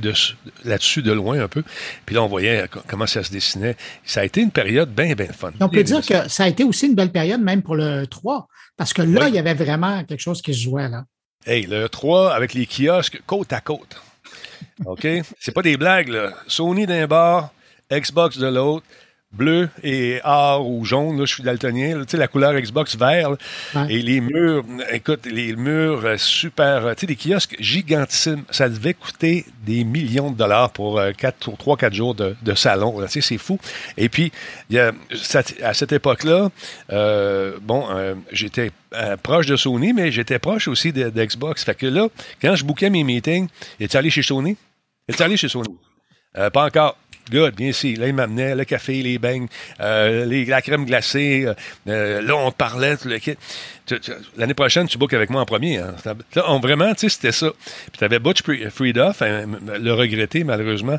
là-dessus 0.63 1.01
de 1.01 1.12
loin 1.12 1.41
un 1.41 1.49
peu. 1.49 1.63
Puis 2.05 2.15
là, 2.15 2.23
on 2.23 2.27
voyait 2.27 2.65
comment 2.88 3.07
ça 3.07 3.23
se 3.23 3.31
dessinait. 3.31 3.75
Ça 4.05 4.21
a 4.21 4.23
été 4.23 4.39
une 4.39 4.51
période 4.51 4.89
bien, 4.89 5.15
bien 5.15 5.27
fun. 5.27 5.51
On 5.60 5.67
peut 5.67 5.84
dire 5.84 6.05
que 6.05 6.29
ça 6.29 6.45
a 6.45 6.47
été 6.47 6.63
aussi 6.63 6.88
une 6.88 6.95
belle 6.95 7.12
période, 7.12 7.41
même 7.41 7.62
pour 7.62 7.75
le 7.75 8.05
3, 8.07 8.47
parce 8.77 8.93
que 8.93 9.01
là, 9.01 9.27
il 9.27 9.36
y 9.36 9.39
avait 9.39 9.53
vraiment 9.53 10.05
quelque 10.05 10.21
chose 10.21 10.41
qui 10.41 10.53
se 10.53 10.62
jouait 10.62 10.88
là. 10.88 11.03
Hey, 11.45 11.65
le 11.65 11.89
3 11.89 12.34
avec 12.34 12.53
les 12.53 12.67
kiosques 12.67 13.21
côte 13.25 13.51
à 13.51 13.62
côte. 13.62 13.99
OK? 14.86 15.08
C'est 15.39 15.54
pas 15.54 15.62
des 15.62 15.78
blagues, 15.78 16.10
là. 16.10 16.34
Sony 16.48 16.86
d'un 16.86 17.08
bord, 17.08 17.54
Xbox 17.91 18.38
de 18.38 18.48
l'autre, 18.48 18.86
bleu 19.32 19.70
et 19.84 20.20
or 20.24 20.67
ou 20.67 20.84
jaune, 20.84 21.17
là, 21.17 21.26
je 21.26 21.34
suis 21.36 21.44
daltonien, 21.44 22.00
tu 22.02 22.10
sais, 22.10 22.17
la 22.17 22.28
couleur 22.28 22.54
Xbox 22.54 22.98
vert, 22.98 23.36
et 23.89 24.02
les 24.02 24.20
murs, 24.20 24.63
écoute, 24.91 25.26
les 25.26 25.56
murs 25.56 26.02
euh, 26.04 26.17
super, 26.17 26.94
tu 26.96 27.02
sais, 27.02 27.08
des 27.08 27.15
kiosques 27.15 27.56
gigantissimes, 27.60 28.44
ça 28.50 28.67
devait 28.67 28.94
coûter 28.94 29.46
des 29.65 29.84
millions 29.84 30.32
de 30.32 30.38
dollars 30.38 30.72
pour 30.72 31.00
euh, 31.00 31.12
4, 31.13 31.56
3, 31.58 31.78
4 31.78 31.94
jours 31.94 32.15
de, 32.15 32.36
de 32.41 32.54
salon, 32.56 33.02
tu 33.04 33.08
sais, 33.08 33.22
c'est 33.22 33.38
fou. 33.38 33.58
Et 33.98 34.10
puis, 34.10 34.32
y 34.70 34.80
a, 34.80 34.91
à 35.63 35.74
cette 35.74 35.91
époque-là, 35.94 36.50
euh, 36.91 37.58
bon, 37.62 37.86
euh, 37.89 38.15
j'étais 38.32 38.72
proche 39.24 39.46
de 39.46 39.56
Sony, 39.56 39.94
mais 39.94 40.12
j'étais 40.12 40.39
proche 40.39 40.67
aussi 40.67 40.91
d'Xbox. 40.91 41.63
fait 41.63 41.76
que 41.76 41.86
là, 41.86 42.10
quand 42.41 42.56
je 42.56 42.65
bouquais 42.65 42.89
mes 42.89 43.06
meetings, 43.06 43.48
es-tu 43.80 43.96
allé 43.96 44.10
chez 44.10 44.22
Sony? 44.22 44.58
Es-tu 45.08 45.24
allé 45.24 45.38
chez 45.38 45.50
Sony? 45.50 45.78
pas 46.54 46.66
encore. 46.66 46.98
Good, 47.30 47.56
bien 47.56 47.70
ici. 47.70 47.96
Là, 47.96 48.08
il 48.08 48.14
m'amenait 48.14 48.56
le 48.56 48.66
café, 48.66 49.02
les 49.02 49.18
beignes, 49.18 49.48
euh, 49.80 50.26
la 50.46 50.62
crème 50.62 50.86
glacée. 50.86 51.46
Euh, 51.46 51.54
euh, 51.88 52.22
là, 52.22 52.36
on 52.36 52.52
parlait. 52.52 52.98
L'année 54.38 54.54
prochaine, 54.54 54.88
tu 54.88 54.98
bookes 54.98 55.14
avec 55.14 55.30
moi 55.30 55.42
en 55.42 55.46
premier. 55.46 55.78
Hein. 55.78 55.96
Là, 56.04 56.44
on, 56.48 56.60
vraiment, 56.60 56.94
tu 56.94 57.02
sais, 57.02 57.10
c'était 57.10 57.32
ça. 57.32 57.52
Puis 57.92 58.00
tu 58.00 58.04
avais 58.04 58.20
Butch 58.20 58.42
Friedoff, 58.72 59.22
hein, 59.22 59.46
le 59.80 59.94
regretté, 59.94 60.44
malheureusement. 60.44 60.98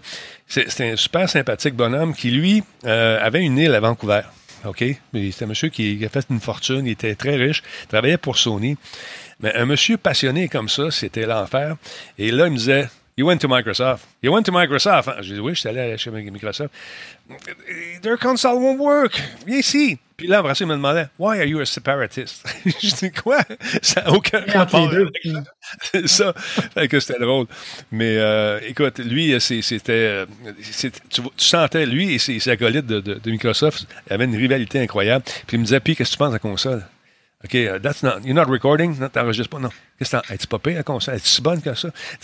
C'était 0.49 0.93
un 0.93 0.97
super 0.97 1.29
sympathique 1.29 1.75
bonhomme 1.75 2.15
qui, 2.15 2.31
lui, 2.31 2.63
avait 2.85 3.43
une 3.43 3.59
île 3.59 3.75
à 3.75 3.81
Vancouver. 3.81 4.23
OK? 4.65 4.85
C'était 5.13 5.45
un 5.45 5.49
monsieur 5.49 5.69
qui 5.69 6.03
a 6.05 6.09
fait 6.09 6.25
une 6.31 6.41
fortune, 6.41 6.87
il 6.87 6.93
était 6.93 7.15
très 7.15 7.35
riche, 7.35 7.63
travaillait 7.89 8.17
pour 8.17 8.39
Sony. 8.39 8.77
Mais 9.41 9.55
un 9.55 9.67
monsieur 9.67 9.97
passionné 9.97 10.49
comme 10.49 10.69
ça, 10.69 10.91
c'était 10.91 11.27
l'enfer. 11.27 11.77
Et 12.17 12.31
là, 12.31 12.47
il 12.47 12.53
me 12.53 12.57
disait 12.57 12.89
You 13.15 13.27
went 13.27 13.41
to 13.43 13.49
Microsoft. 13.49 14.07
You 14.23 14.33
went 14.33 14.47
to 14.47 14.53
Microsoft. 14.53 15.11
Je 15.21 15.35
dis, 15.35 15.41
oui, 15.41 15.55
je 15.55 15.61
suis 15.61 15.69
allé 15.69 15.99
chez 15.99 16.11
Microsoft. 16.11 16.73
Their 18.01 18.17
console 18.17 18.59
won't 18.59 18.79
work. 18.79 19.21
Viens 19.47 19.59
ici. 19.59 19.99
Puis 20.17 20.29
là, 20.29 20.39
après 20.39 20.55
ça, 20.55 20.65
il 20.65 20.69
me 20.69 20.75
demandait, 20.75 21.09
Why 21.19 21.39
are 21.41 21.45
you 21.45 21.61
a 21.61 21.67
separatist? 21.67 22.43
je 22.65 22.95
dis, 22.95 23.11
quoi? 23.11 23.41
Ça 23.83 24.03
n'a 24.03 24.13
aucun 24.13 24.43
rapport 24.47 24.89
C'est 25.83 26.07
ça. 26.09 26.33
fait 26.33 26.89
que 26.89 27.01
c'était 27.01 27.19
drôle. 27.19 27.47
Mais 27.91 28.17
euh, 28.17 28.61
écoute, 28.67 28.99
lui, 29.01 29.39
c'était. 29.41 30.25
Tu, 31.11 31.23
sentais, 31.37 31.85
lui 31.85 32.15
et 32.15 32.19
ses, 32.19 32.49
acolytes 32.49 32.87
de, 32.87 33.01
de, 33.01 33.31
Microsoft, 33.31 33.87
avait 34.09 34.25
une 34.25 34.37
rivalité 34.37 34.81
incroyable. 34.81 35.25
Puis 35.47 35.57
il 35.57 35.61
me 35.61 35.65
disait, 35.65 35.81
puis 35.81 35.97
qu'est-ce 35.97 36.13
que 36.13 36.15
tu 36.15 36.19
penses 36.19 36.31
de 36.31 36.37
la 36.37 36.39
console? 36.39 36.83
OK, 37.45 37.55
uh, 37.55 37.79
that's 37.81 38.03
not, 38.03 38.25
you're 38.25 38.35
not 38.35 38.49
recording, 38.49 38.97
non, 38.99 39.09
t'enregistres 39.09 39.51
pas, 39.51 39.59
non. 39.59 39.71
Qu'est-ce 39.99 40.17
que 40.17 40.33
es-tu 40.33 40.47
pas 40.47 40.59
pire 40.61 40.79
à 40.79 40.83
console? 40.85 41.17
Es-tu 41.17 41.29
si 41.29 41.43
bonne 41.43 41.61
que 41.61 41.75
ça? 41.75 41.91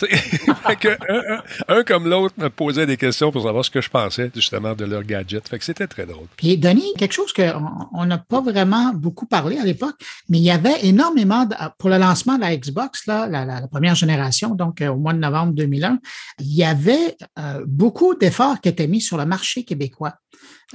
que 0.79 0.89
un, 1.09 1.43
un, 1.67 1.83
comme 1.83 2.07
l'autre 2.07 2.35
me 2.37 2.49
posait 2.49 2.85
des 2.85 2.95
questions 2.95 3.31
pour 3.31 3.43
savoir 3.43 3.65
ce 3.65 3.69
que 3.69 3.81
je 3.81 3.89
pensais, 3.89 4.31
justement, 4.33 4.75
de 4.75 4.85
leur 4.85 5.03
gadget. 5.03 5.47
Fait 5.47 5.59
que 5.59 5.65
c'était 5.65 5.87
très 5.87 6.05
drôle. 6.05 6.27
Puis, 6.37 6.57
Denis, 6.57 6.93
quelque 6.97 7.11
chose 7.11 7.33
qu'on 7.33 8.05
n'a 8.05 8.17
pas 8.17 8.41
vraiment 8.41 8.93
beaucoup 8.93 9.25
parlé 9.25 9.57
à 9.57 9.65
l'époque, 9.65 9.95
mais 10.29 10.37
il 10.37 10.43
y 10.43 10.51
avait 10.51 10.85
énormément, 10.85 11.47
pour 11.77 11.89
le 11.89 11.97
lancement 11.97 12.35
de 12.35 12.41
la 12.41 12.55
Xbox, 12.55 13.05
là, 13.05 13.27
la, 13.27 13.43
la, 13.43 13.67
première 13.67 13.95
génération, 13.95 14.55
donc 14.55 14.81
euh, 14.81 14.87
au 14.87 14.97
mois 14.97 15.13
de 15.13 15.19
novembre 15.19 15.53
2001, 15.53 15.99
il 16.39 16.55
y 16.55 16.63
avait 16.63 17.17
euh, 17.37 17.63
beaucoup 17.67 18.15
d'efforts 18.15 18.61
qui 18.61 18.69
étaient 18.69 18.87
mis 18.87 19.01
sur 19.01 19.17
le 19.17 19.25
marché 19.25 19.63
québécois. 19.63 20.13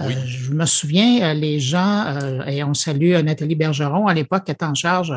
Euh, 0.01 0.11
je 0.27 0.53
me 0.53 0.67
souviens, 0.67 1.23
euh, 1.23 1.35
les 1.35 1.61
gens, 1.61 2.05
euh, 2.07 2.45
et 2.47 2.65
on 2.65 2.75
salue 2.75 3.15
Nathalie 3.23 3.55
Bergeron, 3.55 4.09
à 4.09 4.15
l'époque, 4.15 4.45
qui 4.45 4.51
était 4.51 4.65
en 4.65 4.75
charge 4.75 5.13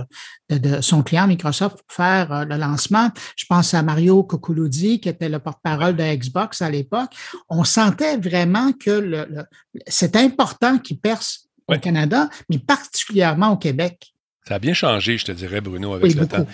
de, 0.50 0.82
son 0.82 1.02
client 1.02 1.28
Microsoft 1.28 1.78
pour 1.78 1.96
faire 1.96 2.46
le 2.46 2.58
lancement. 2.58 3.10
Je 3.36 3.46
pense 3.48 3.74
à 3.74 3.82
Mario 3.82 4.24
Coculudi, 4.24 5.00
qui 5.00 5.10
était 5.10 5.30
le 5.30 5.40
porte-parole 5.40 5.96
de 5.96 6.04
Xbox 6.04 6.62
à 6.62 6.70
l'époque. 6.70 7.12
On 7.50 7.64
sentait 7.64 8.18
vraiment 8.18 8.72
que 8.74 8.92
le, 8.92 9.46
c'est 9.88 10.16
important 10.16 10.78
qu'il 10.78 11.00
perce 11.00 11.48
au 11.68 11.78
Canada, 11.80 12.30
mais 12.50 12.60
particulièrement 12.60 13.52
au 13.52 13.58
Québec. 13.58 14.14
Ça 14.48 14.56
a 14.56 14.60
bien 14.60 14.74
changé, 14.74 15.18
je 15.18 15.26
te 15.26 15.34
dirais, 15.34 15.60
Bruno, 15.60 15.94
avec 15.94 16.16
le 16.16 16.26
temps. 16.26 16.48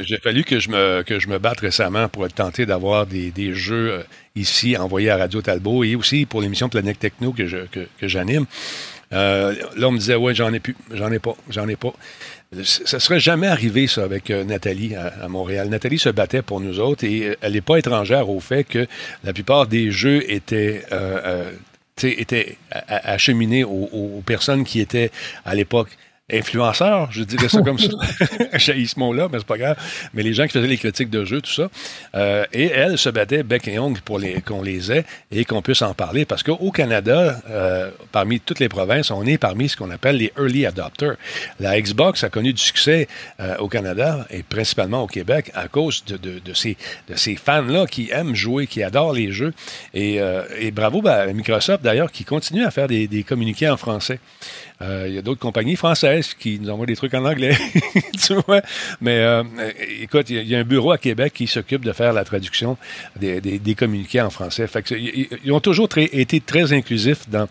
J'ai 0.00 0.18
fallu 0.18 0.44
que 0.44 0.60
je 0.60 0.68
me 0.68 1.02
que 1.02 1.18
je 1.18 1.26
me 1.28 1.38
batte 1.38 1.60
récemment 1.60 2.06
pour 2.06 2.28
tenter 2.28 2.66
d'avoir 2.66 3.06
des, 3.06 3.30
des, 3.30 3.54
jeux 3.54 3.92
euh, 3.92 4.02
ici 4.36 4.76
envoyés 4.76 5.08
à 5.08 5.16
Radio 5.16 5.40
Talbot 5.40 5.82
et 5.82 5.94
aussi 5.94 6.26
pour 6.26 6.42
l'émission 6.42 6.68
Planète 6.68 6.98
Techno 6.98 7.32
que 7.32 7.46
je 7.46 7.64
que, 7.72 7.88
que 7.98 8.08
j'anime. 8.08 8.44
Euh, 9.14 9.54
là, 9.74 9.88
on 9.88 9.92
me 9.92 9.98
disait 9.98 10.16
ouais, 10.16 10.34
j'en 10.34 10.52
ai 10.52 10.60
plus, 10.60 10.76
j'en 10.92 11.10
ai 11.10 11.18
pas, 11.18 11.34
j'en 11.48 11.66
ai 11.66 11.76
pas. 11.76 11.94
Ça 12.62 13.00
serait 13.00 13.20
jamais 13.20 13.46
arrivé 13.46 13.86
ça 13.86 14.04
avec 14.04 14.30
euh, 14.30 14.44
Nathalie 14.44 14.94
à, 14.94 15.26
Montréal. 15.28 15.70
Nathalie 15.70 15.98
se 15.98 16.10
battait 16.10 16.42
pour 16.42 16.60
nous 16.60 16.78
autres 16.78 17.04
et 17.04 17.38
elle 17.40 17.54
n'est 17.54 17.62
pas 17.62 17.78
étrangère 17.78 18.28
au 18.28 18.40
fait 18.40 18.64
que 18.64 18.86
la 19.24 19.32
plupart 19.32 19.66
des 19.66 19.90
jeux 19.90 20.30
étaient 20.30 20.84
euh, 20.92 21.50
aux 23.64 24.22
personnes 24.26 24.64
qui 24.64 24.80
étaient 24.80 25.10
à 25.46 25.54
l'époque 25.54 25.96
influenceurs, 26.32 27.10
je 27.12 27.22
dirais 27.24 27.48
ça 27.48 27.60
comme 27.62 27.78
ça. 27.78 27.88
J'ai 28.54 28.86
ce 28.86 28.98
mot-là, 28.98 29.28
mais 29.30 29.38
c'est 29.38 29.46
pas 29.46 29.58
grave. 29.58 29.76
Mais 30.14 30.22
les 30.22 30.34
gens 30.34 30.46
qui 30.46 30.52
faisaient 30.52 30.66
les 30.66 30.76
critiques 30.76 31.10
de 31.10 31.24
jeu, 31.24 31.40
tout 31.40 31.52
ça. 31.52 31.68
Euh, 32.14 32.44
et 32.52 32.66
elle 32.66 32.98
se 32.98 33.08
battait 33.08 33.42
bec 33.42 33.66
et 33.68 33.78
ongle 33.78 34.00
pour 34.00 34.20
qu'on 34.44 34.62
les 34.62 34.92
ait 34.92 35.04
et 35.30 35.44
qu'on 35.44 35.62
puisse 35.62 35.82
en 35.82 35.94
parler. 35.94 36.24
Parce 36.24 36.42
qu'au 36.42 36.70
Canada, 36.70 37.40
euh, 37.50 37.90
parmi 38.12 38.40
toutes 38.40 38.60
les 38.60 38.68
provinces, 38.68 39.10
on 39.10 39.24
est 39.26 39.38
parmi 39.38 39.68
ce 39.68 39.76
qu'on 39.76 39.90
appelle 39.90 40.16
les 40.16 40.32
early 40.38 40.66
adopters. 40.66 41.16
La 41.58 41.80
Xbox 41.80 42.24
a 42.24 42.28
connu 42.28 42.52
du 42.52 42.62
succès 42.62 43.08
euh, 43.40 43.56
au 43.58 43.68
Canada 43.68 44.26
et 44.30 44.42
principalement 44.42 45.02
au 45.02 45.06
Québec 45.06 45.50
à 45.54 45.68
cause 45.68 46.04
de, 46.04 46.54
ces, 46.54 46.76
fans-là 47.36 47.86
qui 47.86 48.10
aiment 48.12 48.34
jouer, 48.34 48.66
qui 48.66 48.82
adorent 48.82 49.12
les 49.12 49.32
jeux. 49.32 49.52
Et, 49.94 50.20
bravo 50.72 51.02
à 51.06 51.26
Microsoft, 51.26 51.82
d'ailleurs, 51.82 52.10
qui 52.10 52.24
continue 52.24 52.64
à 52.64 52.70
faire 52.70 52.88
des, 52.88 53.24
communiqués 53.26 53.68
en 53.68 53.76
français. 53.76 54.20
Il 54.80 55.12
y 55.12 55.18
a 55.18 55.22
d'autres 55.22 55.40
compagnies 55.40 55.76
françaises 55.76 56.19
qui 56.22 56.58
nous 56.60 56.70
envoient 56.70 56.86
des 56.86 56.96
trucs 56.96 57.14
en 57.14 57.24
anglais. 57.24 57.56
tu 58.26 58.34
vois? 58.46 58.62
Mais 59.00 59.18
euh, 59.18 59.42
écoute, 60.00 60.30
il 60.30 60.46
y, 60.48 60.54
a 60.54 60.58
un 60.58 60.64
bureau 60.64 60.92
à 60.92 60.98
Québec 60.98 61.32
qui 61.34 61.46
s'occupe 61.46 61.84
de 61.84 61.92
faire 61.92 62.12
la 62.12 62.24
traduction 62.24 62.76
des, 63.16 63.40
des, 63.40 63.74
communiqués 63.74 64.20
en 64.20 64.30
français. 64.30 64.66
Ils 64.90 65.52
ont 65.52 65.60
toujours 65.60 65.88
été 65.96 66.40
très 66.40 66.72
inclusifs 66.72 67.28
dans, 67.28 67.48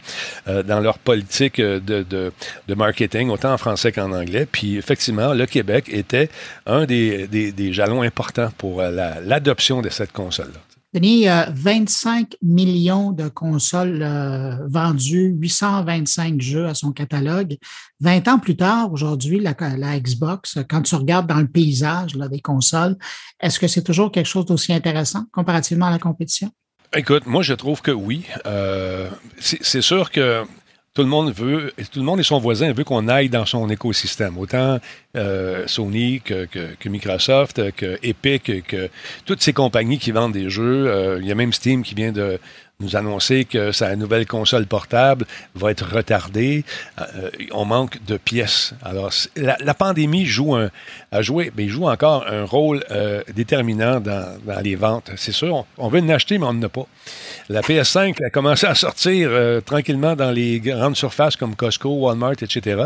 euh, 0.47 0.63
dans 0.63 0.79
leur 0.79 0.99
politique 0.99 1.59
de, 1.59 1.79
de, 1.79 2.31
de, 2.67 2.73
marketing, 2.75 3.29
autant 3.29 3.53
en 3.53 3.57
français 3.57 3.91
qu'en 3.91 4.11
anglais. 4.11 4.47
Puis 4.49 4.77
effectivement, 4.77 5.33
le 5.33 5.45
Québec 5.45 5.85
était 5.89 6.29
un 6.65 6.85
des, 6.85 7.27
des, 7.27 7.51
des 7.51 7.73
jalons 7.73 8.01
importants 8.01 8.51
pour 8.57 8.81
l'adoption 8.81 9.81
de 9.81 9.89
cette 9.89 10.11
console-là. 10.11 10.59
Denis, 10.93 11.25
25 11.27 12.35
millions 12.41 13.11
de 13.11 13.27
consoles 13.27 14.01
euh, 14.01 14.55
vendues, 14.67 15.35
825 15.39 16.41
jeux 16.41 16.65
à 16.65 16.73
son 16.73 16.91
catalogue. 16.91 17.57
20 17.99 18.27
ans 18.27 18.39
plus 18.39 18.55
tard, 18.55 18.91
aujourd'hui, 18.91 19.39
la, 19.39 19.53
Xbox, 19.99 20.57
quand 20.67 20.81
tu 20.81 20.95
regardes 20.95 21.27
dans 21.27 21.39
le 21.39 21.47
paysage 21.47 22.13
des 22.13 22.41
consoles, 22.41 22.97
est-ce 23.39 23.59
que 23.59 23.67
c'est 23.67 23.83
toujours 23.83 24.11
quelque 24.11 24.25
chose 24.25 24.45
d'aussi 24.45 24.73
intéressant 24.73 25.25
comparativement 25.31 25.85
à 25.85 25.91
la 25.91 25.99
compétition? 25.99 26.49
Écoute, 26.95 27.27
moi, 27.27 27.43
je 27.43 27.53
trouve 27.53 27.83
que 27.83 27.91
oui. 27.91 28.25
Euh, 28.47 29.09
c'est 29.39 29.81
sûr 29.81 30.09
que 30.09 30.43
tout 30.99 31.99
le 31.99 32.05
monde 32.05 32.19
et 32.19 32.23
son 32.23 32.39
voisin 32.39 32.73
veut 32.73 32.83
qu'on 32.83 33.07
aille 33.07 33.29
dans 33.29 33.45
son 33.45 33.69
écosystème. 33.69 34.37
Autant 34.37 34.79
euh, 35.15 35.63
Sony 35.67 36.21
que, 36.21 36.45
que, 36.45 36.89
Microsoft, 36.89 37.71
que 37.71 37.97
Epic, 38.03 38.65
que 38.65 38.89
toutes 39.25 39.41
ces 39.41 39.53
compagnies 39.53 39.97
qui 39.97 40.11
vendent 40.11 40.33
des 40.33 40.49
jeux. 40.49 40.87
Euh, 40.87 41.19
il 41.21 41.27
y 41.27 41.31
a 41.31 41.35
même 41.35 41.53
Steam 41.53 41.83
qui 41.83 41.95
vient 41.95 42.11
de 42.11 42.39
nous 42.81 42.95
annoncer 42.95 43.43
que 43.43 43.73
sa 43.73 43.93
nouvelle 43.97 44.25
console 44.25 44.65
portable 44.65 45.25
va 45.53 45.69
être 45.69 45.85
retardée. 45.93 46.63
Euh, 46.97 47.29
on 47.51 47.65
manque 47.65 48.01
de 48.05 48.15
pièces. 48.15 48.73
Alors, 48.85 49.11
la, 49.35 49.73
pandémie 49.73 50.25
joue 50.25 50.55
un, 50.55 50.69
a 51.11 51.21
joué, 51.21 51.51
mais 51.57 51.67
joue 51.67 51.89
encore 51.89 52.25
un 52.25 52.45
rôle 52.45 52.85
euh, 52.89 53.21
déterminant 53.35 53.99
dans, 53.99 54.39
les 54.63 54.75
ventes. 54.75 55.11
C'est 55.17 55.33
sûr, 55.33 55.65
on, 55.77 55.89
veut 55.89 55.99
en 55.99 56.07
acheter, 56.07 56.37
mais 56.37 56.45
on 56.45 56.53
n'en 56.53 56.67
a 56.67 56.69
pas. 56.69 56.87
La 57.49 57.59
PS5 57.59 58.23
a 58.25 58.29
commencé 58.29 58.65
à 58.65 58.75
sortir 58.75 59.27
euh, 59.29 59.59
tranquillement 59.59 60.15
dans 60.15 60.31
les 60.31 60.61
grandes 60.61 60.95
surfaces 60.95 61.35
comme 61.35 61.57
Costco, 61.57 61.89
Walmart, 61.89 62.41
etc. 62.41 62.83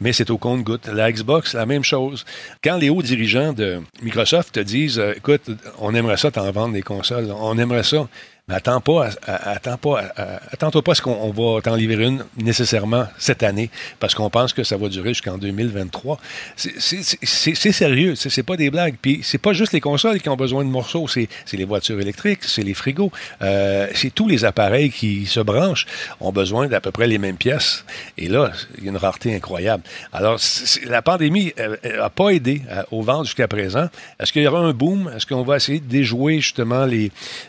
Mais 0.00 0.12
c'est 0.12 0.30
au 0.30 0.38
compte-goutte. 0.38 0.88
La 0.88 1.12
Xbox, 1.12 1.54
la 1.54 1.64
même 1.64 1.84
chose. 1.84 2.24
Quand 2.64 2.76
les 2.76 2.90
hauts 2.90 3.02
dirigeants 3.02 3.52
de 3.52 3.82
Microsoft 4.02 4.56
te 4.56 4.60
disent, 4.60 5.00
écoute, 5.16 5.42
on 5.78 5.94
aimerait 5.94 6.16
ça 6.16 6.32
t'en 6.32 6.50
vendre 6.50 6.74
des 6.74 6.82
consoles, 6.82 7.32
on 7.38 7.56
aimerait 7.56 7.84
ça, 7.84 8.08
mais 8.48 8.54
attends 8.54 8.80
pas, 8.80 9.10
attends 9.26 9.76
pas, 9.76 10.12
attends-toi 10.52 10.82
pas 10.82 10.92
à 10.92 10.94
ce 10.94 11.02
qu'on 11.02 11.30
va 11.30 11.60
t'en 11.60 11.74
livrer 11.74 12.04
une 12.04 12.24
nécessairement 12.36 13.06
cette 13.18 13.42
année, 13.42 13.70
parce 14.00 14.14
qu'on 14.14 14.30
pense 14.30 14.52
que 14.52 14.64
ça 14.64 14.76
va 14.76 14.88
durer 14.88 15.10
jusqu'en 15.10 15.38
2023. 15.38 16.18
C'est 16.56 17.72
sérieux, 17.72 18.14
c'est 18.14 18.42
pas 18.42 18.56
des 18.56 18.70
blagues. 18.70 18.96
Puis 19.00 19.20
c'est 19.22 19.38
pas 19.38 19.52
juste 19.52 19.72
les 19.72 19.80
consoles 19.80 20.20
qui 20.20 20.28
ont 20.28 20.36
besoin 20.36 20.64
de 20.64 20.70
morceaux, 20.70 21.08
c'est 21.08 21.28
les 21.52 21.64
voitures 21.64 22.00
électriques, 22.00 22.40
c'est 22.42 22.62
les 22.62 22.74
frigos, 22.74 23.12
euh, 23.42 23.88
c'est 23.94 24.14
tous 24.14 24.28
les 24.28 24.44
appareils 24.44 24.90
qui 24.90 25.26
se 25.26 25.40
branchent 25.40 25.86
ont 26.20 26.32
besoin 26.32 26.68
d'à 26.68 26.80
peu 26.80 26.90
près 26.90 27.06
les 27.06 27.18
mêmes 27.18 27.36
pièces. 27.36 27.84
Et 28.16 28.28
là, 28.28 28.52
il 28.78 28.84
y 28.84 28.86
a 28.88 28.90
une 28.90 28.96
rareté 28.96 29.34
incroyable. 29.34 29.82
Alors, 30.12 30.38
la 30.86 31.02
pandémie 31.02 31.52
n'a 31.84 32.10
pas 32.10 32.30
aidé 32.30 32.62
euh, 32.70 32.82
aux 32.90 33.02
ventes 33.02 33.26
jusqu'à 33.26 33.48
présent. 33.48 33.88
Est-ce 34.18 34.32
qu'il 34.32 34.42
y 34.42 34.46
aura 34.46 34.60
un 34.60 34.72
boom? 34.72 35.10
Est-ce 35.14 35.26
qu'on 35.26 35.42
va 35.42 35.56
essayer 35.56 35.80
de 35.80 35.88
déjouer 35.88 36.40
justement 36.40 36.86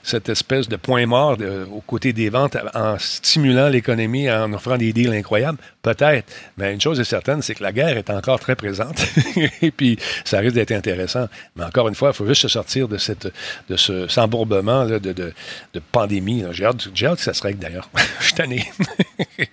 cette 0.03 0.29
espèce 0.29 0.67
de 0.67 0.75
point 0.89 1.05
mort 1.05 1.37
de, 1.37 1.67
aux 1.71 1.81
côtés 1.81 2.13
des 2.13 2.29
ventes 2.31 2.57
en 2.73 2.97
stimulant 2.97 3.69
l'économie, 3.69 4.27
en 4.27 4.51
offrant 4.53 4.75
des 4.75 4.91
deals 4.91 5.13
incroyables? 5.13 5.59
Peut-être. 5.83 6.25
Mais 6.57 6.73
une 6.73 6.81
chose 6.81 6.99
est 6.99 7.03
certaine, 7.03 7.43
c'est 7.43 7.53
que 7.53 7.61
la 7.61 7.71
guerre 7.71 7.95
est 7.95 8.09
encore 8.09 8.39
très 8.39 8.55
présente. 8.55 9.05
Et 9.61 9.69
puis, 9.69 9.99
ça 10.25 10.39
risque 10.39 10.55
d'être 10.55 10.71
intéressant. 10.71 11.27
Mais 11.55 11.63
encore 11.63 11.89
une 11.89 11.95
fois, 11.95 12.09
il 12.09 12.15
faut 12.15 12.25
juste 12.25 12.41
se 12.41 12.47
sortir 12.47 12.87
de, 12.87 12.97
cette, 12.97 13.31
de 13.69 13.77
ce 13.77 14.07
s'embourbement 14.07 14.87
de, 14.87 14.97
de, 14.97 15.13
de, 15.13 15.81
pandémie. 15.91 16.43
J'ai 16.53 16.65
hâte, 16.65 16.87
hâte 17.03 17.17
que 17.17 17.23
ça 17.23 17.35
se 17.35 17.43
règle 17.43 17.59
d'ailleurs. 17.59 17.87
Je 18.19 18.25
suis 18.25 18.33
tanné. 18.33 18.71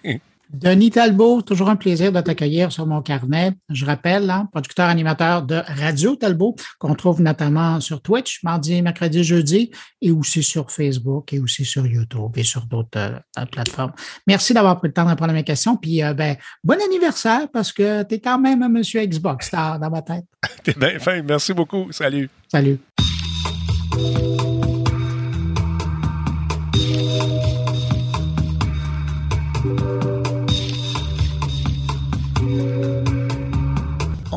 Denis 0.52 0.90
Talbot, 0.90 1.42
toujours 1.42 1.68
un 1.68 1.76
plaisir 1.76 2.12
de 2.12 2.20
t'accueillir 2.20 2.72
sur 2.72 2.86
mon 2.86 3.02
carnet. 3.02 3.52
Je 3.68 3.84
rappelle, 3.84 4.30
hein, 4.30 4.48
producteur 4.52 4.86
animateur 4.88 5.42
de 5.42 5.56
Radio 5.66 6.16
Talbot, 6.16 6.56
qu'on 6.78 6.94
trouve 6.94 7.20
notamment 7.20 7.80
sur 7.80 8.00
Twitch, 8.00 8.42
mardi, 8.42 8.80
mercredi, 8.82 9.24
jeudi, 9.24 9.70
et 10.00 10.10
aussi 10.10 10.42
sur 10.42 10.70
Facebook, 10.70 11.32
et 11.32 11.40
aussi 11.40 11.64
sur 11.64 11.86
YouTube, 11.86 12.32
et 12.36 12.44
sur 12.44 12.66
d'autres 12.66 12.98
euh, 12.98 13.46
plateformes. 13.50 13.92
Merci 14.26 14.54
d'avoir 14.54 14.78
pris 14.78 14.88
le 14.88 14.94
temps 14.94 15.04
de 15.04 15.10
répondre 15.10 15.30
à 15.30 15.34
mes 15.34 15.44
questions. 15.44 15.76
Puis, 15.76 16.02
euh, 16.02 16.14
ben, 16.14 16.36
bon 16.62 16.80
anniversaire, 16.80 17.48
parce 17.52 17.72
que 17.72 18.02
tu 18.04 18.14
es 18.14 18.20
quand 18.20 18.38
même 18.38 18.62
un 18.62 18.68
monsieur 18.68 19.04
Xbox 19.04 19.50
dans 19.50 19.90
ma 19.90 20.02
tête. 20.02 20.24
T'es 20.62 20.74
bien 20.74 20.98
fin. 20.98 21.22
Merci 21.22 21.52
beaucoup. 21.52 21.90
Salut. 21.92 22.30
Salut. 22.48 22.78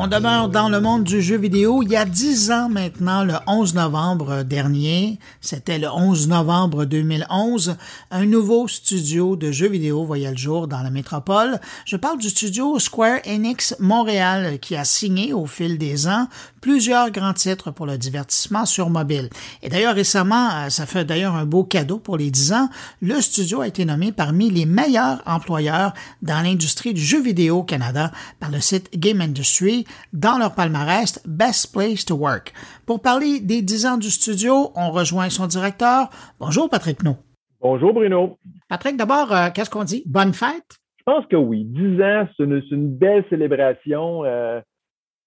Demeure 0.06 0.48
dans 0.48 0.70
le 0.70 0.80
monde 0.80 1.04
du 1.04 1.20
jeu 1.20 1.36
vidéo. 1.36 1.82
Il 1.82 1.90
y 1.90 1.96
a 1.96 2.06
dix 2.06 2.50
ans 2.50 2.70
maintenant, 2.70 3.22
le 3.22 3.34
11 3.46 3.74
novembre 3.74 4.44
dernier, 4.44 5.18
c'était 5.42 5.78
le 5.78 5.88
11 5.88 6.28
novembre 6.28 6.86
2011, 6.86 7.76
un 8.10 8.24
nouveau 8.24 8.66
studio 8.66 9.36
de 9.36 9.52
jeux 9.52 9.68
vidéo 9.68 10.04
voyait 10.04 10.30
le 10.30 10.36
jour 10.38 10.68
dans 10.68 10.80
la 10.80 10.90
métropole. 10.90 11.60
Je 11.84 11.96
parle 11.96 12.18
du 12.18 12.30
studio 12.30 12.78
Square 12.78 13.20
Enix 13.26 13.76
Montréal 13.78 14.58
qui 14.60 14.74
a 14.74 14.84
signé 14.84 15.34
au 15.34 15.44
fil 15.44 15.76
des 15.76 16.08
ans 16.08 16.28
plusieurs 16.60 17.10
grands 17.10 17.34
titres 17.34 17.70
pour 17.70 17.86
le 17.86 17.98
divertissement 17.98 18.66
sur 18.66 18.90
mobile. 18.90 19.30
Et 19.62 19.68
d'ailleurs 19.68 19.94
récemment, 19.94 20.50
euh, 20.52 20.68
ça 20.68 20.86
fait 20.86 21.04
d'ailleurs 21.04 21.34
un 21.34 21.46
beau 21.46 21.64
cadeau 21.64 21.98
pour 21.98 22.16
les 22.16 22.30
dix 22.30 22.52
ans, 22.52 22.68
le 23.00 23.20
studio 23.20 23.62
a 23.62 23.66
été 23.66 23.84
nommé 23.84 24.12
parmi 24.12 24.50
les 24.50 24.66
meilleurs 24.66 25.22
employeurs 25.26 25.92
dans 26.22 26.42
l'industrie 26.42 26.94
du 26.94 27.02
jeu 27.02 27.20
vidéo 27.20 27.58
au 27.58 27.62
Canada 27.62 28.12
par 28.38 28.50
le 28.50 28.60
site 28.60 28.90
Game 28.98 29.20
Industry 29.20 29.86
dans 30.12 30.38
leur 30.38 30.54
palmarès 30.54 31.20
Best 31.26 31.72
Place 31.72 32.04
to 32.04 32.16
Work. 32.16 32.52
Pour 32.86 33.02
parler 33.02 33.40
des 33.40 33.62
10 33.62 33.86
ans 33.86 33.98
du 33.98 34.10
studio, 34.10 34.70
on 34.74 34.90
rejoint 34.90 35.30
son 35.30 35.46
directeur. 35.46 36.10
Bonjour 36.38 36.68
Patrick 36.68 37.02
No. 37.02 37.16
Bonjour 37.60 37.92
Bruno. 37.92 38.38
Patrick, 38.68 38.96
d'abord, 38.96 39.32
euh, 39.32 39.48
qu'est-ce 39.54 39.70
qu'on 39.70 39.84
dit? 39.84 40.02
Bonne 40.06 40.32
fête? 40.32 40.78
Je 40.98 41.04
pense 41.04 41.26
que 41.26 41.36
oui. 41.36 41.64
10 41.64 42.02
ans, 42.02 42.28
c'est 42.36 42.44
une, 42.44 42.96
belle 42.96 43.24
célébration. 43.28 44.24
Euh, 44.24 44.60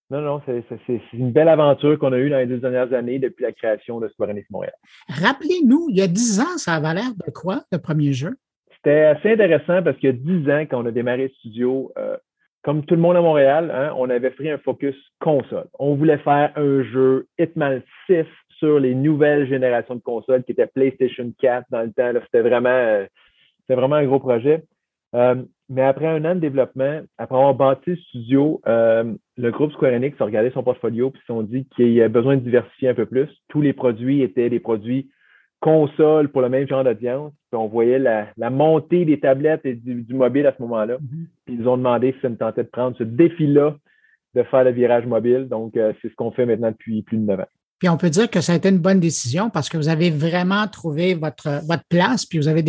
non, 0.09 0.21
non, 0.21 0.41
c'est 0.45 0.63
une 1.13 1.31
belle 1.31 1.49
aventure 1.49 1.97
qu'on 1.97 2.13
a 2.13 2.17
eue 2.17 2.29
dans 2.29 2.37
les 2.37 2.45
deux 2.45 2.59
dernières 2.59 2.93
années 2.93 3.19
depuis 3.19 3.43
la 3.43 3.51
création 3.51 3.99
de 3.99 4.07
Square 4.09 4.29
Enix 4.29 4.49
Montréal. 4.51 4.73
Rappelez-nous, 5.09 5.87
il 5.89 5.97
y 5.97 6.01
a 6.01 6.07
10 6.07 6.39
ans, 6.41 6.57
ça 6.57 6.73
avait 6.73 6.93
l'air 6.93 7.13
de 7.25 7.31
quoi, 7.31 7.63
le 7.71 7.79
premier 7.79 8.13
jeu? 8.13 8.35
C'était 8.75 9.05
assez 9.05 9.31
intéressant 9.31 9.81
parce 9.81 9.97
qu'il 9.97 10.09
y 10.09 10.13
a 10.13 10.15
10 10.15 10.49
ans, 10.51 10.65
quand 10.69 10.83
on 10.83 10.85
a 10.85 10.91
démarré 10.91 11.23
le 11.23 11.29
studio, 11.29 11.91
euh, 11.97 12.17
comme 12.63 12.85
tout 12.85 12.95
le 12.95 13.01
monde 13.01 13.17
à 13.17 13.21
Montréal, 13.21 13.71
hein, 13.73 13.93
on 13.97 14.09
avait 14.09 14.29
pris 14.31 14.49
un 14.49 14.57
focus 14.57 14.95
console. 15.19 15.67
On 15.77 15.95
voulait 15.95 16.17
faire 16.19 16.51
un 16.55 16.83
jeu 16.83 17.27
Hitman 17.37 17.81
6 18.07 18.25
sur 18.57 18.79
les 18.79 18.95
nouvelles 18.95 19.47
générations 19.47 19.95
de 19.95 20.01
consoles 20.01 20.43
qui 20.43 20.53
étaient 20.53 20.67
PlayStation 20.67 21.31
4 21.39 21.65
dans 21.69 21.81
le 21.81 21.91
temps. 21.91 22.19
C'était 22.25 22.47
vraiment, 22.47 22.69
euh, 22.69 23.05
vraiment 23.69 23.97
un 23.97 24.05
gros 24.05 24.19
projet. 24.19 24.63
Euh, 25.13 25.35
mais 25.69 25.81
après 25.81 26.07
un 26.07 26.23
an 26.25 26.35
de 26.35 26.39
développement, 26.39 27.01
après 27.17 27.35
avoir 27.35 27.53
bâti 27.53 27.91
le 27.91 27.95
studio, 27.97 28.61
le 28.65 29.51
groupe 29.51 29.71
Square 29.73 29.93
Enix 29.93 30.19
a 30.21 30.25
regardé 30.25 30.51
son 30.51 30.63
portfolio 30.63 31.11
et 31.13 31.19
se 31.19 31.25
sont 31.25 31.41
dit 31.41 31.67
qu'il 31.75 31.91
y 31.91 31.99
avait 31.99 32.09
besoin 32.09 32.35
de 32.35 32.41
diversifier 32.41 32.89
un 32.89 32.93
peu 32.93 33.05
plus. 33.05 33.29
Tous 33.49 33.61
les 33.61 33.73
produits 33.73 34.21
étaient 34.21 34.49
des 34.49 34.59
produits 34.59 35.09
console 35.63 36.27
pour 36.27 36.41
le 36.41 36.49
même 36.49 36.67
genre 36.67 36.83
d'audience. 36.83 37.31
on 37.53 37.67
voyait 37.67 37.97
la, 37.97 38.49
montée 38.49 39.05
des 39.05 39.17
tablettes 39.17 39.65
et 39.65 39.75
du, 39.75 40.13
mobile 40.13 40.45
à 40.45 40.53
ce 40.55 40.61
moment-là. 40.61 40.97
Puis 41.45 41.55
ils 41.57 41.67
ont 41.69 41.77
demandé 41.77 42.11
si 42.11 42.19
ça 42.21 42.27
me 42.27 42.35
tentait 42.35 42.63
de 42.63 42.69
prendre 42.69 42.97
ce 42.97 43.03
défi-là 43.03 43.77
de 44.35 44.43
faire 44.43 44.65
le 44.65 44.71
virage 44.71 45.05
mobile. 45.05 45.47
Donc, 45.47 45.77
euh, 45.77 45.93
c'est 46.01 46.09
ce 46.09 46.15
qu'on 46.15 46.31
fait 46.31 46.45
maintenant 46.45 46.71
depuis 46.71 47.01
plus 47.03 47.17
de 47.17 47.23
neuf 47.23 47.39
ans. 47.39 47.47
Puis 47.79 47.87
on 47.87 47.97
peut 47.97 48.09
dire 48.09 48.29
que 48.29 48.41
ça 48.41 48.53
a 48.53 48.55
été 48.55 48.69
une 48.69 48.79
bonne 48.79 48.99
décision 48.99 49.49
parce 49.49 49.69
que 49.69 49.77
vous 49.77 49.87
avez 49.87 50.09
vraiment 50.09 50.67
trouvé 50.67 51.13
votre, 51.13 51.65
votre 51.65 51.83
place, 51.87 52.25
puis 52.25 52.39
vous 52.39 52.47
avez 52.47 52.63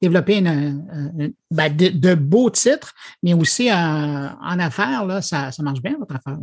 développé 0.00 0.40
ben, 0.40 1.76
de, 1.76 2.14
beaux 2.14 2.50
titres, 2.50 2.92
mais 3.22 3.34
aussi 3.34 3.70
en 3.72 4.58
affaires, 4.58 5.04
là, 5.04 5.20
ça, 5.20 5.50
marche 5.62 5.80
bien, 5.80 5.96
votre 5.98 6.16
affaire. 6.16 6.38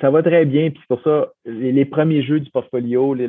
Ça, 0.00 0.10
va 0.10 0.22
très 0.22 0.44
bien, 0.44 0.70
puis 0.70 0.82
pour 0.88 1.00
ça, 1.02 1.28
les, 1.44 1.84
premiers 1.84 2.24
jeux 2.24 2.40
du 2.40 2.50
portfolio, 2.50 3.14
les, 3.14 3.28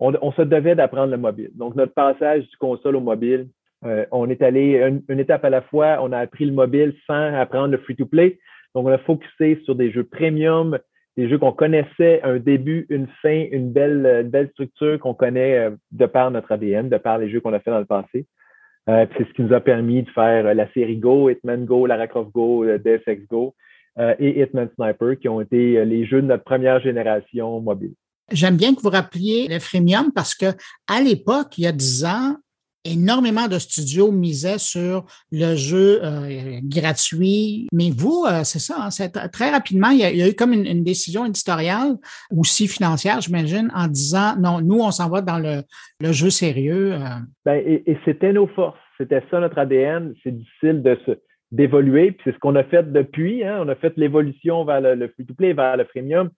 on, 0.00 0.32
se 0.32 0.42
devait 0.42 0.74
d'apprendre 0.74 1.10
le 1.10 1.18
mobile. 1.18 1.50
Donc, 1.54 1.76
notre 1.76 1.92
passage 1.92 2.48
du 2.48 2.56
console 2.56 2.96
au 2.96 3.00
mobile, 3.00 3.48
euh, 3.84 4.06
on 4.10 4.28
est 4.30 4.42
allé 4.42 5.00
une, 5.08 5.20
étape 5.20 5.44
à 5.44 5.50
la 5.50 5.60
fois. 5.60 5.98
On 6.00 6.12
a 6.12 6.18
appris 6.18 6.46
le 6.46 6.52
mobile 6.52 6.94
sans 7.06 7.34
apprendre 7.34 7.68
le 7.68 7.78
free-to-play. 7.78 8.38
Donc, 8.74 8.86
on 8.86 8.90
a 8.90 8.98
focusé 8.98 9.60
sur 9.64 9.74
des 9.74 9.90
jeux 9.90 10.04
premium, 10.04 10.78
des 11.16 11.28
jeux 11.28 11.38
qu'on 11.38 11.52
connaissait, 11.52 12.22
un 12.22 12.38
début, 12.38 12.86
une 12.88 13.08
fin, 13.20 13.46
une 13.52 13.72
belle, 13.72 14.48
structure 14.52 14.98
qu'on 14.98 15.14
connaît 15.14 15.58
euh, 15.58 15.70
de 15.92 16.06
par 16.06 16.30
notre 16.30 16.52
ADN, 16.52 16.88
de 16.88 16.96
par 16.96 17.18
les 17.18 17.28
jeux 17.28 17.40
qu'on 17.40 17.52
a 17.52 17.60
fait 17.60 17.70
dans 17.70 17.78
le 17.78 17.84
passé. 17.84 18.26
Euh, 18.88 19.04
c'est 19.16 19.28
ce 19.28 19.32
qui 19.34 19.42
nous 19.42 19.52
a 19.52 19.60
permis 19.60 20.02
de 20.02 20.10
faire 20.10 20.54
la 20.54 20.72
série 20.72 20.96
Go, 20.96 21.28
Hitman 21.28 21.66
Go, 21.66 21.84
Lara 21.84 22.06
Croft 22.06 22.32
Go, 22.32 22.64
Deus 22.64 23.02
Ex 23.06 23.26
Go 23.28 23.54
et 24.18 24.40
Hitman 24.40 24.70
Sniper, 24.76 25.18
qui 25.18 25.28
ont 25.28 25.42
été 25.42 25.84
les 25.84 26.06
jeux 26.06 26.22
de 26.22 26.26
notre 26.26 26.44
première 26.44 26.80
génération 26.80 27.60
mobile. 27.60 27.92
J'aime 28.32 28.56
bien 28.56 28.74
que 28.74 28.80
vous 28.80 28.90
rappeliez 28.90 29.48
le 29.48 29.58
freemium 29.58 30.12
parce 30.12 30.34
que 30.34 30.46
à 30.88 31.00
l'époque, 31.00 31.58
il 31.58 31.64
y 31.64 31.66
a 31.66 31.72
dix 31.72 32.04
ans, 32.04 32.36
énormément 32.84 33.46
de 33.46 33.58
studios 33.58 34.10
misaient 34.10 34.58
sur 34.58 35.04
le 35.30 35.54
jeu 35.54 36.00
euh, 36.02 36.60
gratuit. 36.62 37.68
Mais 37.72 37.90
vous, 37.90 38.24
euh, 38.26 38.42
c'est 38.44 38.58
ça, 38.58 38.76
hein, 38.78 39.28
très 39.32 39.50
rapidement, 39.50 39.90
il 39.90 39.98
y, 39.98 40.22
a, 40.22 40.28
eu 40.28 40.34
comme 40.34 40.52
une, 40.52 40.82
décision 40.82 41.26
éditoriale, 41.26 41.96
aussi 42.30 42.68
financière, 42.68 43.20
j'imagine, 43.20 43.70
en 43.74 43.86
disant 43.86 44.36
non, 44.38 44.60
nous, 44.60 44.80
on 44.80 44.90
s'en 44.90 45.10
va 45.10 45.20
dans 45.20 45.38
le, 45.38 45.62
jeu 46.12 46.30
sérieux. 46.30 46.94
Euh. 46.94 46.98
Ben, 47.44 47.62
et, 47.66 47.98
c'était 48.04 48.32
nos 48.32 48.46
forces. 48.46 48.78
C'était 48.98 49.22
ça 49.30 49.40
notre 49.40 49.58
ADN. 49.58 50.14
C'est 50.22 50.36
difficile 50.36 50.82
de 50.82 50.98
d'évoluer. 51.52 52.12
Puis 52.12 52.20
c'est 52.24 52.32
ce 52.32 52.38
qu'on 52.38 52.54
a 52.54 52.62
fait 52.62 52.92
depuis. 52.92 53.42
Hein. 53.44 53.58
On 53.60 53.68
a 53.68 53.74
fait 53.74 53.92
l'évolution 53.96 54.64
vers 54.64 54.80
le, 54.80 54.94
le 54.94 55.08
free-to-play, 55.08 55.52
vers 55.52 55.76
le 55.76 55.84
freemium. 55.84 56.30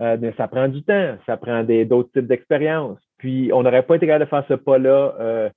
Euh, 0.00 0.16
mais 0.20 0.32
ça 0.36 0.48
prend 0.48 0.68
du 0.68 0.82
temps, 0.82 1.16
ça 1.26 1.36
prend 1.36 1.62
d'autres 1.62 2.10
types 2.12 2.26
d'expériences. 2.26 2.98
Puis, 3.18 3.50
on 3.52 3.62
n'aurait 3.62 3.82
pas 3.82 3.96
été 3.96 4.06
capable 4.06 4.24
de 4.24 4.30
faire 4.30 4.44
ce 4.48 4.54
pas-là 4.54 5.14
euh, 5.20 5.50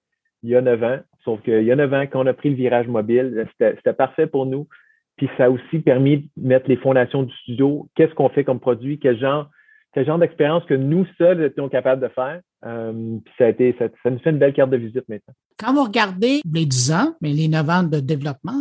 il 0.43 0.49
y 0.49 0.55
a 0.55 0.61
neuf 0.61 0.83
ans. 0.83 0.99
Sauf 1.23 1.41
qu'il 1.43 1.63
y 1.63 1.71
a 1.71 1.75
neuf 1.75 1.93
ans, 1.93 2.05
quand 2.11 2.21
on 2.21 2.27
a 2.27 2.33
pris 2.33 2.49
le 2.49 2.55
virage 2.55 2.87
mobile, 2.87 3.47
c'était 3.57 3.93
parfait 3.93 4.27
pour 4.27 4.45
nous. 4.45 4.67
Puis, 5.15 5.29
ça 5.37 5.45
a 5.45 5.49
aussi 5.49 5.79
permis 5.79 6.29
de 6.35 6.47
mettre 6.47 6.67
les 6.67 6.75
fondations 6.75 7.23
du 7.23 7.33
studio. 7.37 7.87
Qu'est-ce 7.95 8.13
qu'on 8.13 8.29
fait 8.29 8.43
comme 8.43 8.59
produit? 8.59 8.99
Quel 8.99 9.17
genre, 9.17 9.49
quel 9.93 10.05
genre 10.05 10.19
d'expérience 10.19 10.65
que 10.65 10.73
nous 10.73 11.05
seuls 11.17 11.41
étions 11.43 11.69
capables 11.69 12.01
de 12.01 12.09
faire? 12.09 12.41
Euh, 12.65 12.91
puis, 13.23 13.33
ça 13.37 13.45
a 13.45 13.47
été, 13.47 13.73
ça, 13.79 14.09
nous 14.09 14.19
fait 14.19 14.31
une 14.31 14.39
belle 14.39 14.53
carte 14.53 14.71
de 14.71 14.77
visite 14.77 15.07
maintenant. 15.07 15.33
Quand 15.57 15.73
vous 15.73 15.83
regardez 15.83 16.41
les 16.51 16.65
10 16.65 16.91
ans, 16.91 17.15
mais 17.21 17.31
les 17.31 17.47
9 17.47 17.69
ans 17.69 17.83
de 17.83 18.01
développement, 18.01 18.59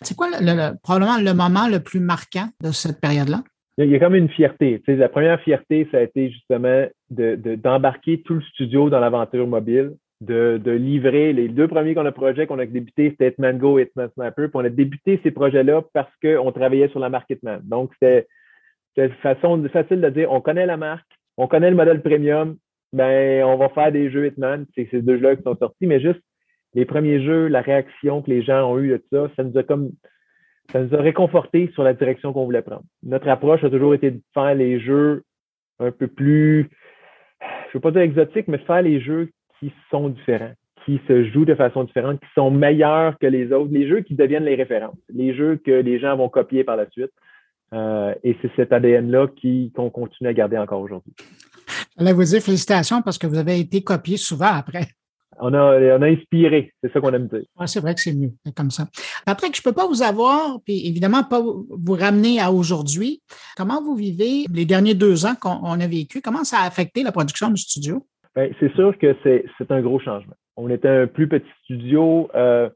c'est 0.00 0.16
quoi 0.16 0.28
probablement 0.82 1.18
le 1.18 1.34
moment 1.34 1.68
le 1.68 1.80
plus 1.80 2.00
marquant 2.00 2.48
de 2.62 2.70
cette 2.70 3.02
période-là? 3.02 3.42
Il 3.84 3.90
y 3.90 3.94
a 3.94 3.98
comme 4.00 4.14
une 4.14 4.28
fierté. 4.28 4.82
La 4.88 5.08
première 5.08 5.40
fierté, 5.40 5.88
ça 5.90 5.98
a 5.98 6.02
été 6.02 6.30
justement 6.30 6.86
d'embarquer 7.10 8.16
de, 8.16 8.22
tout 8.22 8.34
le 8.34 8.40
studio 8.42 8.90
dans 8.90 8.98
l'aventure 8.98 9.46
mobile, 9.46 9.92
de, 10.20 10.60
de, 10.62 10.72
livrer 10.72 11.32
les 11.32 11.48
deux 11.48 11.68
premiers 11.68 11.94
qu'on 11.94 12.04
a 12.04 12.10
projets 12.10 12.48
qu'on 12.48 12.58
a 12.58 12.66
débuté, 12.66 13.10
c'était 13.10 13.28
Hitman 13.28 13.56
Go 13.56 13.78
et 13.78 13.82
Hitman 13.82 14.10
Sniper. 14.14 14.48
Puis 14.48 14.50
on 14.54 14.64
a 14.64 14.68
débuté 14.68 15.20
ces 15.22 15.30
projets-là 15.30 15.82
parce 15.92 16.12
qu'on 16.20 16.50
travaillait 16.50 16.88
sur 16.88 16.98
la 16.98 17.08
marque 17.08 17.30
Hitman. 17.30 17.60
Donc, 17.62 17.92
c'était 18.00 18.26
façon 19.22 19.62
facile 19.72 20.00
de 20.00 20.10
dire 20.10 20.32
on 20.32 20.40
connaît 20.40 20.66
la 20.66 20.76
marque, 20.76 21.06
on 21.36 21.46
connaît 21.46 21.70
le 21.70 21.76
modèle 21.76 22.02
premium, 22.02 22.56
ben 22.92 23.44
on 23.44 23.56
va 23.56 23.68
faire 23.68 23.92
des 23.92 24.10
jeux 24.10 24.26
Hitman. 24.26 24.66
C'est 24.74 24.88
ces 24.90 25.02
deux 25.02 25.18
jeux-là 25.18 25.36
qui 25.36 25.44
sont 25.44 25.56
sortis, 25.56 25.86
mais 25.86 26.00
juste 26.00 26.20
les 26.74 26.84
premiers 26.84 27.22
jeux, 27.22 27.46
la 27.46 27.60
réaction 27.60 28.22
que 28.22 28.30
les 28.30 28.42
gens 28.42 28.68
ont 28.70 28.78
eue 28.78 28.88
de 28.88 29.04
ça, 29.12 29.30
ça 29.36 29.44
nous 29.44 29.56
a 29.56 29.62
comme 29.62 29.92
ça 30.72 30.80
nous 30.80 30.94
a 30.94 31.00
réconforté 31.00 31.70
sur 31.74 31.82
la 31.82 31.94
direction 31.94 32.32
qu'on 32.32 32.44
voulait 32.44 32.62
prendre. 32.62 32.82
Notre 33.02 33.28
approche 33.28 33.64
a 33.64 33.70
toujours 33.70 33.94
été 33.94 34.10
de 34.10 34.20
faire 34.34 34.54
les 34.54 34.80
jeux 34.80 35.22
un 35.80 35.90
peu 35.90 36.08
plus, 36.08 36.68
je 37.40 37.46
ne 37.46 37.72
veux 37.74 37.80
pas 37.80 37.90
dire 37.90 38.02
exotiques, 38.02 38.48
mais 38.48 38.58
de 38.58 38.64
faire 38.64 38.82
les 38.82 39.00
jeux 39.00 39.30
qui 39.58 39.72
sont 39.90 40.08
différents, 40.08 40.52
qui 40.84 41.00
se 41.08 41.24
jouent 41.30 41.44
de 41.44 41.54
façon 41.54 41.84
différente, 41.84 42.20
qui 42.20 42.26
sont 42.34 42.50
meilleurs 42.50 43.18
que 43.18 43.26
les 43.26 43.52
autres, 43.52 43.72
les 43.72 43.88
jeux 43.88 44.00
qui 44.00 44.14
deviennent 44.14 44.44
les 44.44 44.56
références, 44.56 44.98
les 45.08 45.34
jeux 45.34 45.56
que 45.56 45.70
les 45.70 45.98
gens 45.98 46.16
vont 46.16 46.28
copier 46.28 46.64
par 46.64 46.76
la 46.76 46.88
suite. 46.90 47.12
Euh, 47.74 48.14
et 48.24 48.36
c'est 48.40 48.50
cet 48.56 48.72
ADN-là 48.72 49.28
qu'on 49.74 49.90
continue 49.90 50.28
à 50.28 50.32
garder 50.32 50.56
encore 50.56 50.80
aujourd'hui. 50.80 51.12
Je 51.98 52.12
vous 52.12 52.24
dire 52.24 52.40
félicitations 52.40 53.02
parce 53.02 53.18
que 53.18 53.26
vous 53.26 53.38
avez 53.38 53.58
été 53.60 53.82
copié 53.82 54.16
souvent 54.16 54.52
après 54.54 54.86
on 55.40 55.54
a, 55.54 55.98
on 55.98 56.02
a 56.02 56.06
inspiré, 56.06 56.72
c'est 56.82 56.92
ça 56.92 57.00
qu'on 57.00 57.12
aime 57.12 57.28
dire. 57.28 57.42
c'est 57.66 57.80
vrai 57.80 57.94
que 57.94 58.00
c'est 58.00 58.14
mieux 58.14 58.32
comme 58.56 58.70
ça. 58.70 58.86
Patrick, 59.26 59.54
je 59.56 59.60
ne 59.60 59.70
peux 59.70 59.74
pas 59.74 59.86
vous 59.86 60.02
avoir, 60.02 60.60
puis 60.64 60.86
évidemment 60.86 61.24
pas 61.24 61.40
vous 61.40 61.94
ramener 61.94 62.40
à 62.40 62.52
aujourd'hui. 62.52 63.22
Comment 63.56 63.82
vous 63.82 63.94
vivez 63.94 64.44
les 64.52 64.64
derniers 64.64 64.94
deux 64.94 65.26
ans 65.26 65.34
qu'on 65.40 65.80
a 65.80 65.86
vécu? 65.86 66.20
Comment 66.20 66.44
ça 66.44 66.58
a 66.58 66.66
affecté 66.66 67.02
la 67.02 67.12
production 67.12 67.50
du 67.50 67.60
studio? 67.60 68.06
Bien, 68.36 68.48
c'est 68.60 68.72
sûr 68.74 68.96
que 68.98 69.16
c'est 69.22 69.70
un 69.70 69.80
gros 69.80 70.00
changement. 70.00 70.34
On 70.56 70.70
était 70.70 70.88
un 70.88 71.06
plus 71.06 71.28
petit 71.28 71.50
studio, 71.64 72.28
euh, 72.34 72.68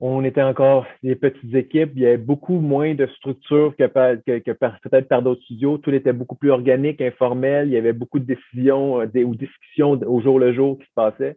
on 0.00 0.24
était 0.24 0.42
encore 0.42 0.86
des 1.02 1.16
petites 1.16 1.54
équipes, 1.54 1.92
il 1.94 2.02
y 2.02 2.06
avait 2.06 2.18
beaucoup 2.18 2.60
moins 2.60 2.94
de 2.94 3.06
structure 3.16 3.74
que, 3.76 3.84
que, 3.86 4.38
que 4.38 4.50
peut-être 4.50 5.08
par 5.08 5.22
d'autres 5.22 5.42
studios. 5.42 5.78
Tout 5.78 5.90
était 5.90 6.12
beaucoup 6.12 6.34
plus 6.34 6.50
organique, 6.50 7.00
informel, 7.00 7.68
il 7.68 7.72
y 7.72 7.78
avait 7.78 7.94
beaucoup 7.94 8.18
de 8.18 8.26
décisions 8.26 9.00
euh, 9.00 9.24
ou 9.24 9.34
discussions 9.34 9.92
au 9.92 10.20
jour 10.20 10.38
le 10.38 10.52
jour 10.52 10.78
qui 10.78 10.84
se 10.84 10.92
passaient. 10.94 11.36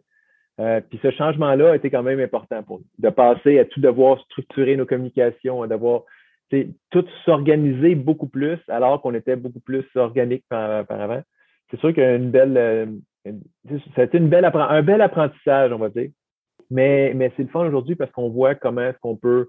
Euh, 0.60 0.80
puis 0.88 0.98
ce 1.02 1.10
changement-là 1.10 1.72
a 1.72 1.76
été 1.76 1.90
quand 1.90 2.02
même 2.02 2.20
important 2.20 2.62
pour 2.62 2.78
nous, 2.80 2.86
de 2.98 3.08
passer 3.08 3.58
à 3.58 3.64
tout 3.64 3.80
devoir 3.80 4.20
structurer 4.20 4.76
nos 4.76 4.84
communications, 4.84 5.62
à 5.62 5.66
devoir 5.66 6.02
tout 6.90 7.04
s'organiser 7.24 7.94
beaucoup 7.94 8.26
plus, 8.26 8.58
alors 8.68 9.00
qu'on 9.00 9.14
était 9.14 9.36
beaucoup 9.36 9.60
plus 9.60 9.84
organique 9.94 10.44
par, 10.48 10.84
avant. 10.90 11.22
C'est 11.70 11.78
sûr 11.80 11.94
qu'il 11.94 12.02
y 12.02 12.06
a 12.06 12.16
une 12.16 12.30
belle, 12.30 12.56
euh, 12.56 12.86
ça 13.94 14.02
a 14.02 14.04
été 14.04 14.18
une 14.18 14.34
un 14.34 14.82
bel 14.82 15.00
apprentissage, 15.00 15.72
on 15.72 15.78
va 15.78 15.88
dire. 15.88 16.10
Mais, 16.70 17.14
c'est 17.36 17.44
le 17.44 17.48
fun 17.48 17.66
aujourd'hui 17.66 17.94
parce 17.94 18.10
qu'on 18.10 18.28
voit 18.28 18.54
comment 18.54 18.82
est-ce 18.82 18.98
qu'on 18.98 19.16
peut 19.16 19.48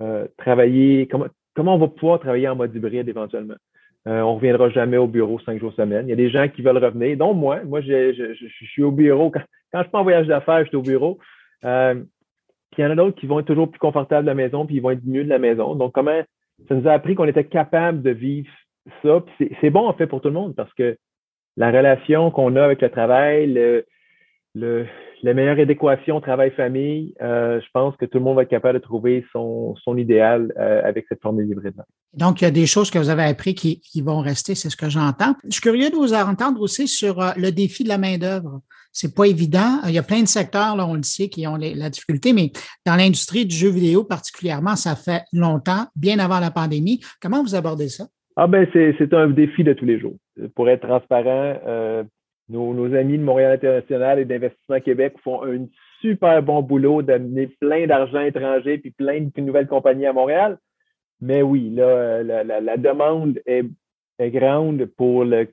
euh, 0.00 0.26
travailler, 0.38 1.08
comment, 1.08 1.28
on 1.56 1.78
va 1.78 1.88
pouvoir 1.88 2.20
travailler 2.20 2.48
en 2.48 2.56
mode 2.56 2.74
hybride 2.74 3.08
éventuellement. 3.08 3.56
On 4.06 4.36
reviendra 4.36 4.70
jamais 4.70 4.96
au 4.96 5.06
bureau 5.06 5.38
cinq 5.40 5.60
jours 5.60 5.74
semaine. 5.74 6.06
Il 6.06 6.10
y 6.10 6.14
a 6.14 6.16
des 6.16 6.30
gens 6.30 6.48
qui 6.48 6.62
veulent 6.62 6.82
revenir, 6.82 7.18
dont 7.18 7.34
moi. 7.34 7.62
Moi, 7.64 7.82
je, 7.82 8.32
suis 8.72 8.82
au 8.82 8.90
bureau. 8.90 9.30
Quand, 9.30 9.42
quand 9.72 9.82
je 9.82 9.88
suis 9.88 9.96
en 9.96 10.02
voyage 10.02 10.26
d'affaires, 10.26 10.62
je 10.64 10.68
suis 10.68 10.76
au 10.76 10.82
bureau. 10.82 11.18
Euh, 11.64 11.94
puis 12.70 12.82
il 12.82 12.84
y 12.84 12.86
en 12.86 12.90
a 12.90 12.96
d'autres 12.96 13.18
qui 13.18 13.26
vont 13.26 13.40
être 13.40 13.46
toujours 13.46 13.70
plus 13.70 13.78
confortables 13.78 14.24
de 14.24 14.30
la 14.30 14.34
maison, 14.34 14.66
puis 14.66 14.76
ils 14.76 14.82
vont 14.82 14.90
être 14.90 15.04
mieux 15.04 15.24
de 15.24 15.28
la 15.28 15.38
maison. 15.38 15.74
Donc, 15.74 15.92
comment 15.92 16.22
ça 16.68 16.74
nous 16.74 16.88
a 16.88 16.92
appris 16.92 17.14
qu'on 17.14 17.26
était 17.26 17.44
capable 17.44 18.02
de 18.02 18.10
vivre 18.10 18.50
ça? 19.02 19.24
C'est 19.60 19.70
bon, 19.70 19.86
en 19.86 19.94
fait, 19.94 20.06
pour 20.06 20.20
tout 20.20 20.28
le 20.28 20.34
monde, 20.34 20.54
parce 20.54 20.72
que 20.74 20.96
la 21.56 21.70
relation 21.70 22.30
qu'on 22.30 22.56
a 22.56 22.64
avec 22.64 22.80
le 22.82 22.90
travail, 22.90 23.46
le, 24.54 24.86
la 25.22 25.34
meilleure 25.34 25.58
adéquation 25.58 26.20
travail-famille, 26.20 27.14
euh, 27.20 27.60
je 27.60 27.66
pense 27.72 27.96
que 27.96 28.04
tout 28.04 28.18
le 28.18 28.24
monde 28.24 28.36
va 28.36 28.42
être 28.42 28.48
capable 28.48 28.78
de 28.78 28.84
trouver 28.84 29.24
son, 29.32 29.74
son 29.82 29.96
idéal 29.96 30.52
euh, 30.58 30.80
avec 30.84 31.06
cette 31.08 31.20
formule 31.20 31.48
hybride. 31.48 31.82
Donc, 32.12 32.40
il 32.40 32.44
y 32.44 32.46
a 32.46 32.52
des 32.52 32.66
choses 32.66 32.90
que 32.90 32.98
vous 32.98 33.10
avez 33.10 33.24
appris 33.24 33.54
qui, 33.54 34.02
vont 34.02 34.20
rester, 34.20 34.54
c'est 34.54 34.70
ce 34.70 34.76
que 34.76 34.88
j'entends. 34.88 35.34
Je 35.44 35.52
suis 35.52 35.60
curieux 35.60 35.90
de 35.90 35.96
vous 35.96 36.14
entendre 36.14 36.60
aussi 36.60 36.86
sur 36.86 37.20
le 37.36 37.50
défi 37.50 37.82
de 37.82 37.88
la 37.88 37.98
main-d'œuvre. 37.98 38.60
C'est 39.00 39.14
pas 39.14 39.26
évident. 39.26 39.78
Il 39.86 39.92
y 39.92 39.98
a 39.98 40.02
plein 40.02 40.22
de 40.22 40.26
secteurs, 40.26 40.74
là, 40.74 40.84
on 40.84 40.94
le 40.94 41.04
sait, 41.04 41.28
qui 41.28 41.46
ont 41.46 41.54
la 41.54 41.88
difficulté, 41.88 42.32
mais 42.32 42.50
dans 42.84 42.96
l'industrie 42.96 43.46
du 43.46 43.54
jeu 43.54 43.70
vidéo 43.70 44.02
particulièrement, 44.02 44.74
ça 44.74 44.96
fait 44.96 45.22
longtemps, 45.32 45.86
bien 45.94 46.18
avant 46.18 46.40
la 46.40 46.50
pandémie. 46.50 46.98
Comment 47.22 47.40
vous 47.44 47.54
abordez 47.54 47.90
ça? 47.90 48.06
Ah 48.34 48.48
ben 48.48 48.66
c'est 48.72 49.14
un 49.14 49.28
défi 49.28 49.62
de 49.62 49.72
tous 49.72 49.84
les 49.84 50.00
jours. 50.00 50.16
Pour 50.56 50.68
être 50.68 50.84
transparent, 50.84 51.60
euh, 51.64 52.02
nos, 52.48 52.92
amis 52.92 53.18
de 53.18 53.22
Montréal 53.22 53.52
International 53.52 54.18
et 54.18 54.24
d'Investissement 54.24 54.80
Québec 54.80 55.14
font 55.22 55.44
un 55.44 55.66
super 56.00 56.42
bon 56.42 56.62
boulot 56.62 57.02
d'amener 57.02 57.46
plein 57.60 57.86
d'argent 57.86 58.20
étranger 58.20 58.78
puis 58.78 58.90
plein 58.90 59.28
de 59.32 59.40
nouvelles 59.40 59.68
compagnies 59.68 60.06
à 60.06 60.12
Montréal. 60.12 60.58
Mais 61.20 61.40
oui, 61.42 61.70
là, 61.70 62.24
la, 62.24 62.76
demande 62.76 63.40
est, 63.46 63.64
grande 64.20 64.86
pour 64.86 65.24
le, 65.24 65.46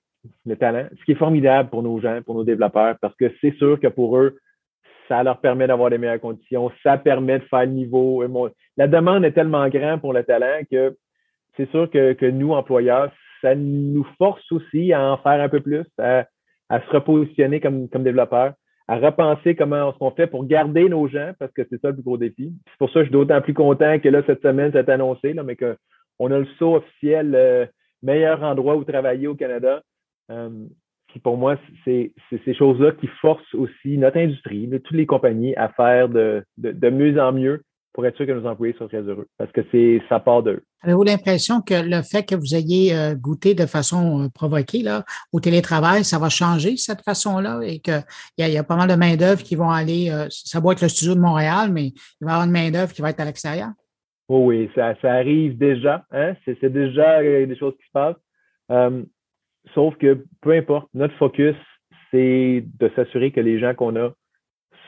talent, 0.56 0.88
ce 0.98 1.06
qui 1.06 1.12
est 1.14 1.16
formidable 1.16 1.70
pour 1.70 1.84
nos 1.84 2.00
gens, 2.00 2.22
pour 2.24 2.36
nos 2.36 2.44
développeurs, 2.44 2.96
parce 3.02 3.16
que 3.16 3.32
c'est 3.42 3.56
sûr 3.56 3.80
que 3.80 3.88
pour 3.88 4.18
eux, 4.18 4.38
ça 5.08 5.24
leur 5.24 5.40
permet 5.40 5.68
d'avoir 5.68 5.90
des 5.90 5.98
meilleures 5.98 6.20
conditions, 6.20 6.72
ça 6.84 6.98
permet 6.98 7.40
de 7.40 7.44
faire 7.46 7.66
le 7.66 7.72
niveau. 7.72 8.24
La 8.78 8.88
demande 8.88 9.24
est 9.26 9.32
tellement 9.32 9.68
grande 9.70 10.02
pour 10.02 10.14
le 10.14 10.24
talent 10.24 10.62
que 10.70 10.96
c'est 11.58 11.70
sûr 11.72 11.90
que, 11.90 12.30
nous, 12.30 12.52
employeurs, 12.52 13.12
ça 13.42 13.56
nous 13.56 14.06
force 14.18 14.52
aussi 14.52 14.94
à 14.94 15.12
en 15.12 15.18
faire 15.18 15.42
un 15.42 15.50
peu 15.50 15.62
plus, 15.62 15.86
à 15.98 16.26
se 16.70 16.90
repositionner 16.92 17.60
comme, 17.60 17.88
comme 17.90 18.04
développeur, 18.04 18.54
à 18.88 18.98
repenser 18.98 19.56
comment 19.56 19.94
on 20.00 20.10
se 20.12 20.16
fait 20.16 20.28
pour 20.28 20.46
garder 20.46 20.90
nos 20.90 21.08
gens, 21.08 21.32
parce 21.40 21.52
que 21.54 21.64
c'est 21.70 21.82
ça 21.82 21.90
le 21.90 21.96
plus 21.96 22.04
gros 22.04 22.18
défi. 22.18 22.54
C'est 22.68 22.78
pour 22.78 22.90
ça 22.90 22.96
que 22.96 23.00
je 23.02 23.06
suis 23.06 23.12
d'autant 23.14 23.42
plus 23.42 23.54
content 23.54 24.00
que 24.00 24.10
là, 24.10 24.22
cette 24.26 24.42
semaine, 24.42 24.72
c'est 24.74 24.90
annoncé, 24.90 25.34
mais 25.34 25.56
qu'on 25.56 26.32
a 26.32 26.40
le 26.40 26.48
saut 26.60 26.76
officiel 26.76 27.34
euh, 27.36 27.66
meilleur 28.04 28.44
endroit 28.44 28.76
où 28.76 28.84
travailler 28.84 29.28
au 29.28 29.36
Canada. 29.36 29.82
Euh, 30.32 30.50
pour 31.24 31.38
moi, 31.38 31.58
c'est 31.86 32.12
ces 32.30 32.54
choses-là 32.54 32.92
qui 32.92 33.08
forcent 33.22 33.54
aussi 33.54 33.98
notre 33.98 34.18
industrie, 34.18 34.70
toutes 34.84 34.98
les 34.98 35.06
compagnies 35.06 35.56
à 35.56 35.70
faire 35.70 36.10
de, 36.10 36.44
de, 36.58 36.72
de 36.72 36.90
mieux 36.90 37.20
en 37.22 37.32
mieux 37.32 37.62
pour 37.94 38.06
être 38.06 38.18
sûr 38.18 38.28
que 38.28 38.34
nos 38.34 38.46
employés 38.46 38.74
soient 38.74 38.90
très 38.90 39.04
heureux, 39.04 39.28
parce 39.38 39.50
que 39.54 39.62
c'est 39.72 40.02
ça 40.10 40.20
part 40.20 40.44
d'eux. 40.44 40.62
Avez-vous 40.84 41.04
l'impression 41.04 41.62
que 41.62 41.74
le 41.74 42.02
fait 42.02 42.24
que 42.24 42.36
vous 42.36 42.54
ayez 42.54 42.94
euh, 42.94 43.16
goûté 43.16 43.54
de 43.54 43.66
façon 43.66 44.24
euh, 44.24 44.28
provoquée 44.28 44.84
là, 44.84 45.06
au 45.32 45.40
télétravail, 45.40 46.04
ça 46.04 46.20
va 46.20 46.28
changer 46.28 46.76
cette 46.76 47.02
façon-là 47.04 47.62
et 47.64 47.80
qu'il 47.80 48.04
y, 48.38 48.44
y, 48.44 48.58
a 48.58 48.64
pas 48.66 48.76
mal 48.76 48.90
de 48.90 48.96
main-d'œuvre 48.96 49.42
qui 49.42 49.56
vont 49.56 49.70
aller, 49.70 50.12
ça 50.30 50.60
va 50.60 50.74
être 50.74 50.82
le 50.82 50.90
studio 50.90 51.16
de 51.16 51.22
Montréal, 51.22 51.70
mais 51.72 51.86
il 51.86 52.26
va 52.26 52.32
y 52.32 52.34
avoir 52.34 52.46
une 52.46 52.52
main-d'œuvre 52.52 52.92
qui 52.92 53.02
va 53.02 53.12
être 53.12 53.22
à 53.22 53.26
l'extérieur? 53.26 53.70
Oh 54.28 54.48
oui, 54.48 54.70
ça, 54.76 54.94
ça 55.02 55.14
arrive 55.14 55.58
déjà. 55.58 56.04
Hein? 56.12 56.34
C'est 56.44 56.66
déjà 56.66 57.22
des 57.22 57.56
choses 57.58 57.76
qui 57.78 57.86
se 57.86 57.92
passent. 57.94 59.06
Sauf 59.74 59.96
que 59.98 60.24
peu 60.42 60.52
importe, 60.52 60.88
notre 60.94 61.16
focus, 61.16 61.56
c'est 62.12 62.64
de 62.80 62.92
s'assurer 62.96 63.32
que 63.32 63.42
les 63.42 63.60
gens 63.60 63.74
qu'on 63.74 63.96
a 63.96 64.12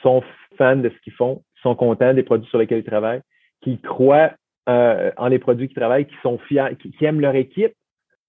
sont 0.02 0.24
fans 0.58 0.78
de 0.78 0.90
ce 0.90 1.00
qu'ils 1.04 1.14
font, 1.14 1.44
sont 1.62 1.76
contents 1.76 2.14
des 2.14 2.24
produits 2.24 2.50
sur 2.50 2.60
lesquels 2.60 2.80
ils 2.80 2.84
travaillent, 2.84 3.22
qui 3.62 3.80
croient 3.82 4.32
euh, 4.70 5.12
en 5.18 5.28
les 5.28 5.40
produits 5.40 5.68
qu'ils 5.68 5.78
travaillent, 5.78 6.06
qui 6.06 6.16
sont 6.22 6.38
fiers, 6.40 6.78
qui, 6.80 7.06
aiment 7.06 7.22
leur 7.22 7.36
équipe. 7.36 7.74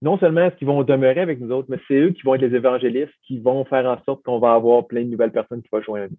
Non 0.01 0.17
seulement 0.17 0.41
est-ce 0.41 0.55
qu'ils 0.55 0.67
vont 0.67 0.83
demeurer 0.83 1.19
avec 1.19 1.39
nous 1.39 1.51
autres, 1.51 1.67
mais 1.69 1.79
c'est 1.87 1.95
eux 1.99 2.11
qui 2.11 2.21
vont 2.23 2.35
être 2.35 2.41
les 2.41 2.55
évangélistes, 2.55 3.13
qui 3.27 3.39
vont 3.39 3.65
faire 3.65 3.85
en 3.85 4.01
sorte 4.03 4.23
qu'on 4.23 4.39
va 4.39 4.53
avoir 4.53 4.87
plein 4.87 5.03
de 5.03 5.09
nouvelles 5.09 5.31
personnes 5.31 5.61
qui 5.61 5.69
vont 5.71 5.81
joindre 5.81 6.11
nous. 6.11 6.17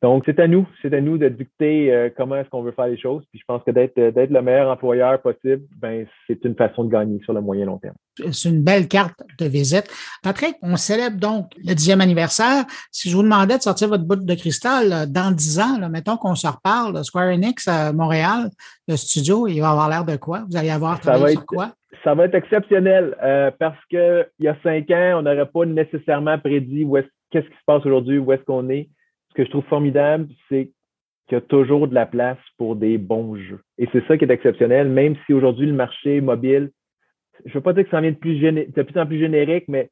Donc, 0.00 0.22
c'est 0.26 0.38
à 0.38 0.46
nous, 0.46 0.64
c'est 0.80 0.94
à 0.94 1.00
nous 1.00 1.18
de 1.18 1.28
dicter 1.28 1.92
euh, 1.92 2.08
comment 2.16 2.36
est-ce 2.36 2.48
qu'on 2.48 2.62
veut 2.62 2.70
faire 2.70 2.86
les 2.86 2.98
choses. 2.98 3.24
Puis 3.30 3.40
je 3.40 3.44
pense 3.48 3.62
que 3.64 3.72
d'être 3.72 3.96
d'être 3.96 4.30
le 4.30 4.42
meilleur 4.42 4.70
employeur 4.70 5.20
possible, 5.20 5.62
ben 5.76 6.06
c'est 6.28 6.44
une 6.44 6.54
façon 6.54 6.84
de 6.84 6.90
gagner 6.90 7.20
sur 7.24 7.32
le 7.32 7.40
moyen 7.40 7.66
long 7.66 7.78
terme. 7.78 7.96
C'est 8.30 8.48
une 8.48 8.62
belle 8.62 8.86
carte 8.86 9.20
de 9.40 9.46
visite. 9.46 9.88
Patrick, 10.22 10.54
on 10.62 10.76
célèbre 10.76 11.18
donc 11.18 11.46
le 11.56 11.74
dixième 11.74 12.00
anniversaire. 12.00 12.64
Si 12.92 13.10
je 13.10 13.16
vous 13.16 13.24
demandais 13.24 13.56
de 13.56 13.62
sortir 13.62 13.88
votre 13.88 14.04
bout 14.04 14.16
de 14.16 14.34
cristal 14.34 14.92
euh, 14.92 15.06
dans 15.06 15.34
dix 15.34 15.58
ans, 15.58 15.78
là, 15.80 15.88
mettons 15.88 16.16
qu'on 16.16 16.36
se 16.36 16.46
reparle, 16.46 17.04
Square 17.04 17.32
Enix 17.32 17.66
à 17.66 17.92
Montréal, 17.92 18.50
le 18.86 18.96
studio, 18.96 19.48
il 19.48 19.60
va 19.60 19.70
avoir 19.70 19.88
l'air 19.88 20.04
de 20.04 20.16
quoi? 20.16 20.44
Vous 20.48 20.56
allez 20.56 20.70
avoir 20.70 21.00
travaillé 21.00 21.34
sur 21.34 21.46
quoi? 21.46 21.72
Ça 22.04 22.14
va 22.14 22.26
être 22.26 22.36
exceptionnel 22.36 23.16
euh, 23.24 23.50
parce 23.58 23.78
que 23.90 24.28
il 24.38 24.44
y 24.44 24.48
a 24.48 24.56
cinq 24.62 24.92
ans, 24.92 25.18
on 25.18 25.22
n'aurait 25.22 25.48
pas 25.48 25.66
nécessairement 25.66 26.38
prédit 26.38 26.84
où 26.84 26.96
est 26.96 27.08
qu'est-ce 27.32 27.46
qui 27.46 27.56
se 27.56 27.64
passe 27.66 27.84
aujourd'hui, 27.84 28.18
où 28.18 28.32
est-ce 28.32 28.44
qu'on 28.44 28.68
est 28.70 28.88
que 29.38 29.44
je 29.44 29.50
trouve 29.50 29.64
formidable, 29.66 30.26
c'est 30.48 30.72
qu'il 31.28 31.36
y 31.36 31.38
a 31.38 31.40
toujours 31.40 31.86
de 31.86 31.94
la 31.94 32.06
place 32.06 32.38
pour 32.56 32.74
des 32.74 32.98
bons 32.98 33.36
jeux. 33.36 33.60
Et 33.78 33.88
c'est 33.92 34.04
ça 34.08 34.18
qui 34.18 34.24
est 34.24 34.32
exceptionnel, 34.32 34.88
même 34.88 35.14
si 35.24 35.32
aujourd'hui 35.32 35.66
le 35.66 35.74
marché 35.74 36.20
mobile, 36.20 36.72
je 37.44 37.50
ne 37.50 37.54
veux 37.54 37.60
pas 37.60 37.72
dire 37.72 37.84
que 37.84 37.90
ça 37.90 38.00
vient 38.00 38.10
de 38.10 38.16
plus, 38.16 38.40
de 38.40 38.82
plus 38.82 39.00
en 39.00 39.06
plus 39.06 39.20
générique, 39.20 39.66
mais 39.68 39.90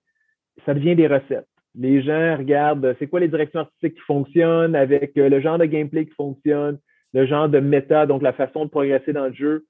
ça 0.64 0.74
devient 0.74 0.96
des 0.96 1.06
recettes. 1.06 1.46
Les 1.76 2.02
gens 2.02 2.36
regardent 2.36 2.96
c'est 2.98 3.06
quoi 3.06 3.20
les 3.20 3.28
directions 3.28 3.60
artistiques 3.60 3.94
qui 3.94 4.00
fonctionnent 4.00 4.74
avec 4.74 5.16
euh, 5.16 5.28
le 5.28 5.40
genre 5.40 5.58
de 5.58 5.66
gameplay 5.66 6.06
qui 6.06 6.14
fonctionne, 6.14 6.80
le 7.12 7.26
genre 7.26 7.48
de 7.48 7.60
méta, 7.60 8.06
donc 8.06 8.22
la 8.22 8.32
façon 8.32 8.64
de 8.64 8.70
progresser 8.70 9.12
dans 9.12 9.26
le 9.26 9.34
jeu. 9.34 9.64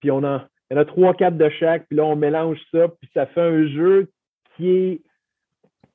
Puis 0.00 0.10
on 0.10 0.22
en, 0.24 0.42
il 0.70 0.74
y 0.74 0.78
en 0.78 0.82
a 0.82 0.84
trois, 0.84 1.14
quatre 1.14 1.38
de 1.38 1.48
chaque, 1.48 1.86
puis 1.88 1.96
là 1.96 2.04
on 2.04 2.16
mélange 2.16 2.58
ça, 2.70 2.88
puis 2.88 3.08
ça 3.14 3.24
fait 3.24 3.40
un 3.40 3.66
jeu 3.66 4.10
qui 4.56 4.68
est, 4.68 5.02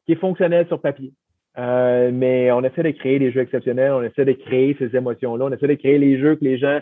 qui 0.08 0.14
est 0.14 0.20
fonctionnel 0.20 0.66
sur 0.68 0.82
papier. 0.82 1.14
Euh, 1.58 2.12
mais 2.14 2.52
on 2.52 2.64
essaie 2.64 2.84
de 2.84 2.92
créer 2.92 3.20
des 3.20 3.32
jeux 3.32 3.42
exceptionnels, 3.42 3.92
on 3.92 4.04
essaie 4.04 4.26
de 4.26 4.34
créer 4.34 4.76
ces 4.78 4.96
émotions-là, 4.96 5.46
on 5.46 5.52
essaie 5.52 5.68
de 5.68 5.74
créer 5.74 5.98
les 5.98 6.20
jeux 6.20 6.36
que 6.36 6.44
les 6.44 6.58
gens 6.58 6.80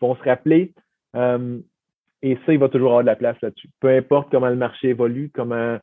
vont 0.00 0.16
se 0.16 0.22
rappeler. 0.22 0.72
Euh, 1.14 1.58
et 2.22 2.38
ça, 2.46 2.52
il 2.54 2.58
va 2.58 2.70
toujours 2.70 2.90
avoir 2.90 3.02
de 3.02 3.06
la 3.06 3.16
place 3.16 3.36
là-dessus. 3.42 3.68
Peu 3.80 3.88
importe 3.88 4.30
comment 4.30 4.48
le 4.48 4.56
marché 4.56 4.88
évolue, 4.88 5.30
comment 5.34 5.78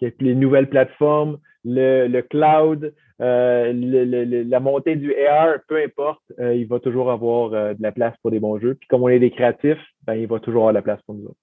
les 0.00 0.34
nouvelles 0.34 0.68
plateformes, 0.68 1.38
le, 1.64 2.20
cloud, 2.20 2.94
euh, 3.20 3.72
la 4.46 4.60
montée 4.60 4.96
du 4.96 5.14
AR, 5.16 5.56
peu 5.66 5.82
importe, 5.82 6.22
il 6.38 6.66
va 6.66 6.78
toujours 6.78 7.10
avoir 7.10 7.50
de 7.74 7.82
la 7.82 7.90
place 7.90 8.14
pour 8.20 8.30
des 8.30 8.38
bons 8.38 8.60
jeux. 8.60 8.74
Puis 8.74 8.86
comme 8.86 9.02
on 9.02 9.08
est 9.08 9.18
des 9.18 9.30
créatifs, 9.30 9.82
ben, 10.06 10.14
il 10.14 10.26
va 10.26 10.38
toujours 10.40 10.62
avoir 10.62 10.72
de 10.72 10.78
la 10.78 10.82
place 10.82 11.00
pour 11.06 11.14
nous 11.14 11.24
autres. 11.24 11.38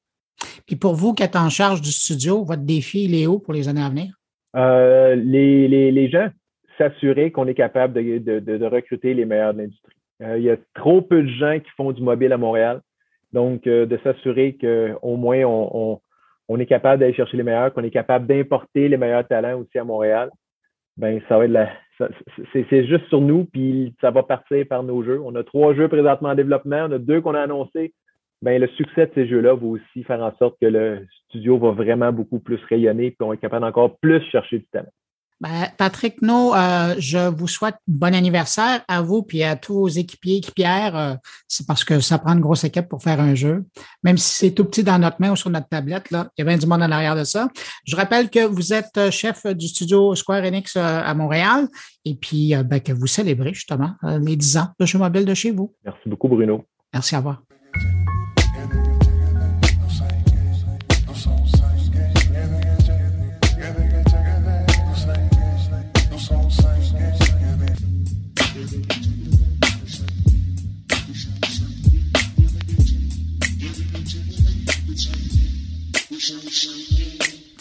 Puis 0.68 0.76
pour 0.76 0.94
vous 0.94 1.14
qui 1.14 1.24
êtes 1.24 1.36
en 1.36 1.50
charge 1.50 1.82
du 1.82 1.92
studio, 1.92 2.44
votre 2.44 2.62
défi, 2.62 3.10
est 3.14 3.28
où 3.28 3.40
pour 3.40 3.54
les 3.54 3.68
années 3.68 3.84
à 3.84 3.90
venir? 3.90 4.21
Euh, 4.56 5.16
les, 5.16 6.10
gens 6.10 6.30
s'assurer 6.78 7.32
qu'on 7.32 7.48
est 7.48 7.54
capable 7.54 7.94
de, 7.94 8.66
recruter 8.66 9.14
les 9.14 9.26
meilleurs 9.26 9.54
de 9.54 9.60
l'industrie. 9.60 9.96
Euh, 10.22 10.38
il 10.38 10.44
y 10.44 10.50
a 10.50 10.58
trop 10.76 11.02
peu 11.02 11.24
de 11.24 11.30
gens 11.30 11.60
qui 11.60 11.70
font 11.78 11.92
du 11.92 12.02
mobile 12.02 12.34
à 12.34 12.38
Montréal. 12.38 12.82
Donc, 13.34 13.66
euh, 13.66 13.86
de 13.86 13.98
s'assurer 14.04 14.58
qu'au 14.60 15.16
moins 15.16 15.44
on, 15.46 16.00
est 16.60 16.66
capable 16.66 17.00
d'aller 17.00 17.14
chercher 17.14 17.38
les 17.38 17.44
meilleurs, 17.44 17.74
qu'on 17.74 17.84
est 17.84 17.92
capable 17.92 18.28
d'importer 18.28 18.90
les 18.90 18.98
meilleurs 18.98 19.28
talents 19.28 19.60
aussi 19.60 19.80
à 19.80 19.86
Montréal, 19.86 20.30
ben 20.98 21.22
ça 21.30 21.38
va 21.38 21.46
être 21.46 21.52
la, 21.52 21.70
c'est 22.52 22.86
juste 22.88 23.08
sur 23.08 23.22
nous, 23.22 23.46
puis 23.46 23.96
ça 24.02 24.12
va 24.12 24.24
partir 24.24 24.66
par 24.68 24.84
nos 24.84 25.02
jeux. 25.02 25.22
On 25.24 25.34
a 25.36 25.44
trois 25.44 25.74
jeux 25.74 25.88
présentement 25.88 26.30
en 26.30 26.36
développement, 26.36 26.88
on 26.90 26.92
a 26.92 26.98
deux 26.98 27.22
qu'on 27.22 27.36
a 27.36 27.42
annoncés 27.42 27.94
ben, 28.42 28.60
le 28.60 28.68
succès 28.70 29.06
de 29.08 29.12
ces 29.14 29.28
jeux-là 29.28 29.54
va 29.56 29.66
aussi 29.66 30.04
faire 30.04 30.22
en 30.22 30.36
sorte 30.38 30.56
que 30.60 30.66
le 30.66 31.08
studio 31.28 31.58
va 31.58 31.72
vraiment 31.72 32.12
beaucoup 32.12 32.40
plus 32.40 32.60
rayonner 32.70 33.12
puis 33.12 33.28
on 33.28 33.34
est 33.34 33.38
capable 33.38 33.66
d'encore 33.66 33.98
plus 34.00 34.22
chercher 34.32 34.60
du 34.60 34.66
talent. 34.66 34.90
Ben, 35.42 35.70
Patrick 35.76 36.22
No, 36.22 36.54
euh, 36.54 36.94
je 37.00 37.18
vous 37.18 37.48
souhaite 37.48 37.76
bon 37.88 38.14
anniversaire 38.14 38.82
à 38.88 39.02
vous 39.02 39.24
puis 39.24 39.42
à 39.42 39.56
tous 39.56 39.74
vos 39.74 39.88
équipiers, 39.88 40.38
équipières. 40.38 40.96
Euh, 40.96 41.16
c'est 41.48 41.66
parce 41.66 41.84
que 41.84 42.00
ça 42.00 42.20
prend 42.20 42.34
une 42.34 42.42
grosse 42.42 42.64
équipe 42.64 42.88
pour 42.88 43.02
faire 43.02 43.20
un 43.20 43.34
jeu. 43.34 43.66
Même 44.04 44.18
si 44.18 44.36
c'est 44.36 44.52
tout 44.52 44.66
petit 44.66 44.84
dans 44.84 45.00
notre 45.00 45.20
main 45.20 45.32
ou 45.32 45.36
sur 45.36 45.50
notre 45.50 45.68
tablette, 45.68 46.12
là, 46.12 46.28
il 46.38 46.42
y 46.42 46.44
a 46.44 46.46
bien 46.46 46.60
du 46.60 46.68
monde 46.68 46.84
en 46.84 46.92
arrière 46.92 47.16
de 47.16 47.24
ça. 47.24 47.48
Je 47.88 47.96
rappelle 47.96 48.30
que 48.30 48.46
vous 48.46 48.72
êtes 48.72 48.96
euh, 48.98 49.10
chef 49.10 49.48
du 49.48 49.68
studio 49.68 50.14
Square 50.14 50.44
Enix 50.44 50.76
à 50.78 51.12
Montréal 51.16 51.68
et 52.06 52.14
puis 52.14 52.54
ben, 52.66 52.80
que 52.80 52.94
vous 52.94 53.08
célébrez 53.08 53.56
justement 53.56 53.96
les 54.04 54.36
10 54.36 54.58
ans 54.58 54.68
de 54.80 54.86
jeu 54.86 55.00
mobile 55.00 55.26
de 55.26 55.34
chez 55.34 55.50
vous. 55.50 55.74
Merci 55.84 56.08
beaucoup, 56.08 56.28
Bruno. 56.28 56.66
Merci, 56.94 57.16
à 57.16 57.22
vous. 57.22 58.01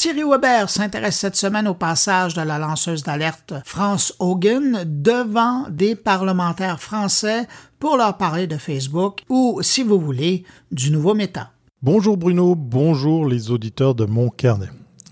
Thierry 0.01 0.23
Weber 0.25 0.71
s'intéresse 0.71 1.19
cette 1.19 1.37
semaine 1.37 1.69
au 1.69 1.75
passage 1.75 2.33
de 2.33 2.41
la 2.41 2.59
lanceuse 2.59 3.03
d'alerte 3.03 3.53
France 3.67 4.15
Hogan 4.19 4.85
devant 4.87 5.67
des 5.69 5.95
parlementaires 5.95 6.81
français 6.81 7.47
pour 7.79 7.99
leur 7.99 8.17
parler 8.17 8.47
de 8.47 8.57
Facebook 8.57 9.21
ou, 9.29 9.59
si 9.61 9.83
vous 9.83 10.01
voulez, 10.01 10.45
du 10.73 10.91
nouveau 10.91 11.13
méta. 11.13 11.51
Bonjour 11.83 12.17
Bruno, 12.17 12.55
bonjour 12.55 13.27
les 13.27 13.51
auditeurs 13.51 13.95
de 13.95 14.07
mon 14.07 14.31
carnet. 14.31 14.71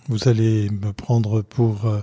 Vous 0.08 0.26
allez 0.26 0.70
me 0.70 0.94
prendre 0.94 1.42
pour 1.42 1.84
euh, 1.84 2.00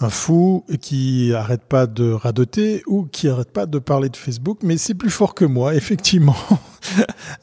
un 0.00 0.08
fou 0.08 0.64
qui 0.80 1.34
arrête 1.34 1.64
pas 1.64 1.86
de 1.86 2.10
radoter 2.10 2.82
ou 2.86 3.04
qui 3.04 3.28
arrête 3.28 3.50
pas 3.50 3.66
de 3.66 3.78
parler 3.78 4.08
de 4.08 4.16
Facebook, 4.16 4.60
mais 4.62 4.78
c'est 4.78 4.94
plus 4.94 5.10
fort 5.10 5.34
que 5.34 5.44
moi, 5.44 5.74
effectivement. 5.74 6.36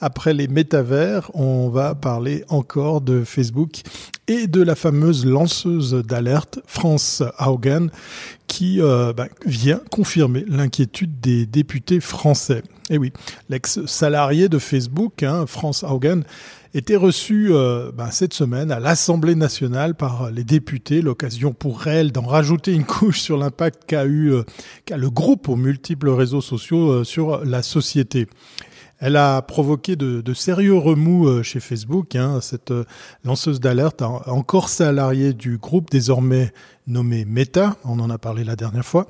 Après 0.01 0.33
les 0.33 0.47
métavers, 0.47 1.29
on 1.35 1.69
va 1.69 1.93
parler 1.93 2.43
encore 2.49 3.01
de 3.01 3.23
Facebook 3.23 3.83
et 4.27 4.47
de 4.47 4.63
la 4.63 4.73
fameuse 4.73 5.27
lanceuse 5.27 5.93
d'alerte 5.93 6.59
France 6.65 7.21
Haugen 7.39 7.91
qui 8.53 8.79
euh, 8.79 9.13
bah, 9.13 9.29
vient 9.47 9.81
confirmer 9.89 10.45
l'inquiétude 10.47 11.19
des 11.19 11.47
députés 11.47 11.99
français. 11.99 12.61
Et 12.91 12.99
oui, 12.99 13.11
l'ex-salarié 13.49 14.47
de 14.47 14.59
Facebook, 14.59 15.23
hein, 15.23 15.45
France 15.47 15.83
Haugen, 15.83 16.23
était 16.75 16.95
reçu 16.95 17.47
euh, 17.49 17.91
ben, 17.91 18.11
cette 18.11 18.35
semaine 18.35 18.71
à 18.71 18.79
l'Assemblée 18.79 19.33
nationale 19.33 19.95
par 19.95 20.29
les 20.29 20.43
députés, 20.43 21.01
l'occasion 21.01 21.51
pour 21.51 21.87
elle 21.87 22.11
d'en 22.11 22.27
rajouter 22.27 22.73
une 22.73 22.85
couche 22.85 23.21
sur 23.21 23.37
l'impact 23.37 23.85
qu'a 23.87 24.05
eu 24.05 24.31
euh, 24.31 24.43
qu'a 24.85 24.97
le 24.97 25.09
groupe 25.09 25.49
aux 25.49 25.55
multiples 25.55 26.09
réseaux 26.09 26.41
sociaux 26.41 27.03
sur 27.03 27.43
la 27.43 27.63
société. 27.63 28.27
Elle 29.05 29.17
a 29.17 29.41
provoqué 29.41 29.97
de, 29.97 30.33
sérieux 30.33 30.77
remous 30.77 31.43
chez 31.43 31.59
Facebook. 31.59 32.15
Hein, 32.15 32.39
cette 32.41 32.73
lanceuse 33.25 33.59
d'alerte, 33.59 34.01
encore 34.01 34.69
salariée 34.69 35.33
du 35.33 35.57
groupe 35.57 35.89
désormais 35.91 36.53
nommé 36.87 37.25
Meta, 37.25 37.75
on 37.83 37.99
en 37.99 38.09
a 38.09 38.17
parlé 38.17 38.45
la 38.45 38.55
dernière 38.55 38.85
fois, 38.85 39.07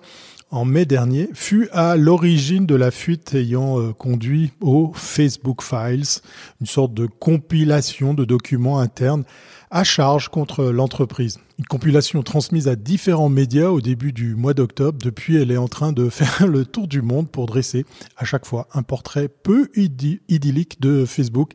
en 0.51 0.65
mai 0.65 0.85
dernier, 0.85 1.29
fut 1.33 1.67
à 1.71 1.95
l'origine 1.95 2.65
de 2.65 2.75
la 2.75 2.91
fuite 2.91 3.33
ayant 3.33 3.79
euh, 3.79 3.93
conduit 3.93 4.51
au 4.61 4.91
Facebook 4.93 5.63
Files, 5.63 6.21
une 6.61 6.67
sorte 6.67 6.93
de 6.93 7.07
compilation 7.07 8.13
de 8.13 8.23
documents 8.23 8.79
internes 8.79 9.23
à 9.71 9.83
charge 9.83 10.29
contre 10.29 10.65
l'entreprise. 10.65 11.39
Une 11.63 11.67
compilation 11.67 12.23
transmise 12.23 12.67
à 12.67 12.75
différents 12.75 13.29
médias 13.29 13.69
au 13.69 13.79
début 13.79 14.11
du 14.11 14.35
mois 14.35 14.53
d'octobre. 14.53 14.97
Depuis, 15.01 15.37
elle 15.37 15.49
est 15.49 15.55
en 15.55 15.69
train 15.69 15.93
de 15.93 16.09
faire 16.09 16.45
le 16.45 16.65
tour 16.65 16.89
du 16.89 17.01
monde 17.01 17.29
pour 17.29 17.45
dresser 17.45 17.85
à 18.17 18.25
chaque 18.25 18.45
fois 18.45 18.67
un 18.73 18.83
portrait 18.83 19.29
peu 19.29 19.69
idyllique 19.73 20.81
de 20.81 21.05
Facebook, 21.05 21.53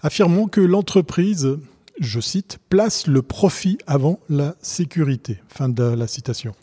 affirmant 0.00 0.48
que 0.48 0.62
l'entreprise, 0.62 1.58
je 2.00 2.20
cite, 2.20 2.56
place 2.70 3.06
le 3.06 3.20
profit 3.20 3.76
avant 3.86 4.18
la 4.30 4.54
sécurité. 4.62 5.42
Fin 5.48 5.68
de 5.68 5.84
la 5.84 6.06
citation 6.06 6.54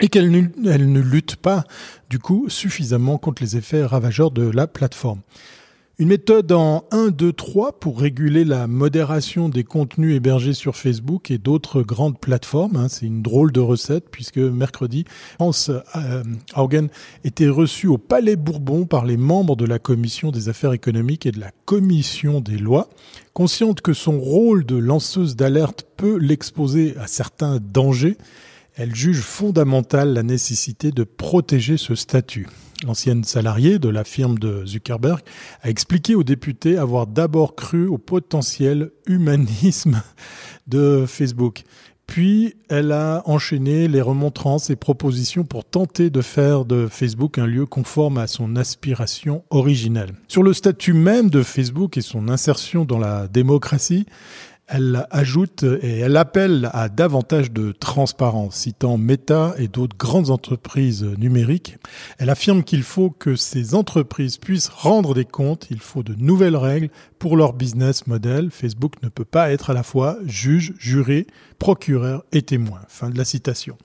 et 0.00 0.08
qu'elle 0.08 0.30
ne, 0.32 1.00
lutte 1.00 1.36
pas, 1.36 1.64
du 2.10 2.18
coup, 2.18 2.46
suffisamment 2.48 3.18
contre 3.18 3.42
les 3.42 3.56
effets 3.56 3.84
ravageurs 3.84 4.32
de 4.32 4.48
la 4.50 4.66
plateforme. 4.66 5.20
Une 6.02 6.08
méthode 6.08 6.50
en 6.50 6.84
1, 6.90 7.10
2, 7.10 7.32
3 7.32 7.78
pour 7.78 8.00
réguler 8.00 8.44
la 8.44 8.66
modération 8.66 9.48
des 9.48 9.62
contenus 9.62 10.16
hébergés 10.16 10.52
sur 10.52 10.74
Facebook 10.74 11.30
et 11.30 11.38
d'autres 11.38 11.82
grandes 11.82 12.18
plateformes. 12.18 12.74
Hein. 12.74 12.88
C'est 12.88 13.06
une 13.06 13.22
drôle 13.22 13.52
de 13.52 13.60
recette 13.60 14.06
puisque 14.10 14.38
mercredi, 14.38 15.04
France 15.34 15.70
euh, 15.94 16.24
Haugen 16.56 16.88
était 17.22 17.48
reçu 17.48 17.86
au 17.86 17.98
Palais 17.98 18.34
Bourbon 18.34 18.84
par 18.84 19.04
les 19.04 19.16
membres 19.16 19.54
de 19.54 19.64
la 19.64 19.78
Commission 19.78 20.32
des 20.32 20.48
affaires 20.48 20.72
économiques 20.72 21.24
et 21.24 21.30
de 21.30 21.38
la 21.38 21.52
Commission 21.66 22.40
des 22.40 22.58
lois. 22.58 22.88
Consciente 23.32 23.80
que 23.80 23.92
son 23.92 24.18
rôle 24.18 24.66
de 24.66 24.74
lanceuse 24.74 25.36
d'alerte 25.36 25.86
peut 25.96 26.16
l'exposer 26.16 26.96
à 27.00 27.06
certains 27.06 27.60
dangers, 27.60 28.18
elle 28.76 28.94
juge 28.94 29.20
fondamentale 29.20 30.14
la 30.14 30.22
nécessité 30.22 30.90
de 30.90 31.04
protéger 31.04 31.76
ce 31.76 31.94
statut. 31.94 32.48
L'ancienne 32.84 33.22
salariée 33.22 33.78
de 33.78 33.88
la 33.88 34.02
firme 34.02 34.38
de 34.38 34.66
Zuckerberg 34.66 35.20
a 35.62 35.70
expliqué 35.70 36.14
aux 36.14 36.24
députés 36.24 36.78
avoir 36.78 37.06
d'abord 37.06 37.54
cru 37.54 37.86
au 37.86 37.98
potentiel 37.98 38.90
humanisme 39.06 40.02
de 40.66 41.04
Facebook. 41.06 41.64
Puis 42.06 42.56
elle 42.68 42.92
a 42.92 43.22
enchaîné 43.26 43.88
les 43.88 44.02
remontrances 44.02 44.68
et 44.68 44.76
propositions 44.76 45.44
pour 45.44 45.64
tenter 45.64 46.10
de 46.10 46.20
faire 46.20 46.64
de 46.64 46.88
Facebook 46.90 47.38
un 47.38 47.46
lieu 47.46 47.64
conforme 47.66 48.18
à 48.18 48.26
son 48.26 48.56
aspiration 48.56 49.44
originelle. 49.50 50.12
Sur 50.28 50.42
le 50.42 50.52
statut 50.52 50.92
même 50.92 51.30
de 51.30 51.42
Facebook 51.42 51.96
et 51.96 52.02
son 52.02 52.28
insertion 52.28 52.84
dans 52.84 52.98
la 52.98 53.28
démocratie, 53.28 54.06
elle 54.72 55.06
ajoute 55.10 55.64
et 55.82 55.98
elle 55.98 56.16
appelle 56.16 56.70
à 56.72 56.88
davantage 56.88 57.52
de 57.52 57.72
transparence, 57.72 58.56
citant 58.56 58.96
Meta 58.96 59.54
et 59.58 59.68
d'autres 59.68 59.96
grandes 59.98 60.30
entreprises 60.30 61.04
numériques. 61.04 61.76
Elle 62.16 62.30
affirme 62.30 62.64
qu'il 62.64 62.82
faut 62.82 63.10
que 63.10 63.36
ces 63.36 63.74
entreprises 63.74 64.38
puissent 64.38 64.70
rendre 64.70 65.14
des 65.14 65.26
comptes, 65.26 65.66
il 65.70 65.80
faut 65.80 66.02
de 66.02 66.14
nouvelles 66.14 66.56
règles 66.56 66.88
pour 67.18 67.36
leur 67.36 67.52
business 67.52 68.06
model. 68.06 68.50
Facebook 68.50 68.94
ne 69.02 69.10
peut 69.10 69.26
pas 69.26 69.52
être 69.52 69.68
à 69.68 69.74
la 69.74 69.82
fois 69.82 70.16
juge, 70.24 70.72
juré, 70.78 71.26
procureur 71.58 72.24
et 72.32 72.40
témoin. 72.40 72.80
Fin 72.88 73.10
de 73.10 73.18
la 73.18 73.24
citation. 73.24 73.76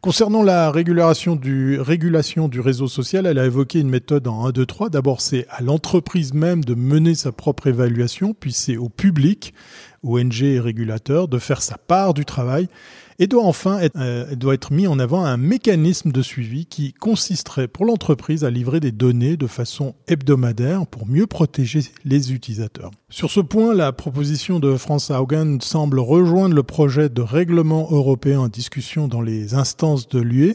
Concernant 0.00 0.44
la 0.44 0.70
régulation 0.70 1.34
du, 1.34 1.80
régulation 1.80 2.46
du 2.46 2.60
réseau 2.60 2.86
social, 2.86 3.26
elle 3.26 3.38
a 3.40 3.46
évoqué 3.46 3.80
une 3.80 3.90
méthode 3.90 4.28
en 4.28 4.46
1, 4.46 4.52
2, 4.52 4.64
3. 4.64 4.90
D'abord, 4.90 5.20
c'est 5.20 5.44
à 5.50 5.60
l'entreprise 5.60 6.32
même 6.32 6.64
de 6.64 6.74
mener 6.74 7.16
sa 7.16 7.32
propre 7.32 7.66
évaluation, 7.66 8.32
puis 8.32 8.52
c'est 8.52 8.76
au 8.76 8.88
public 8.88 9.52
ONG 10.08 10.42
et 10.42 10.60
régulateur 10.60 11.28
de 11.28 11.38
faire 11.38 11.62
sa 11.62 11.76
part 11.76 12.14
du 12.14 12.24
travail 12.24 12.68
et 13.18 13.26
doit 13.26 13.44
enfin 13.44 13.78
être, 13.80 13.96
euh, 13.96 14.34
doit 14.36 14.54
être 14.54 14.72
mis 14.72 14.86
en 14.86 14.98
avant 14.98 15.24
un 15.24 15.36
mécanisme 15.36 16.12
de 16.12 16.22
suivi 16.22 16.66
qui 16.66 16.92
consisterait 16.92 17.68
pour 17.68 17.84
l'entreprise 17.84 18.44
à 18.44 18.50
livrer 18.50 18.80
des 18.80 18.92
données 18.92 19.36
de 19.36 19.46
façon 19.46 19.94
hebdomadaire 20.06 20.86
pour 20.86 21.06
mieux 21.06 21.26
protéger 21.26 21.80
les 22.04 22.32
utilisateurs. 22.32 22.90
Sur 23.10 23.30
ce 23.30 23.40
point, 23.40 23.74
la 23.74 23.92
proposition 23.92 24.60
de 24.60 24.76
France 24.76 25.10
Haugen 25.10 25.60
semble 25.60 25.98
rejoindre 25.98 26.54
le 26.54 26.62
projet 26.62 27.08
de 27.08 27.22
règlement 27.22 27.88
européen 27.90 28.40
en 28.40 28.48
discussion 28.48 29.08
dans 29.08 29.22
les 29.22 29.54
instances 29.54 30.08
de 30.08 30.20
l'UE 30.20 30.54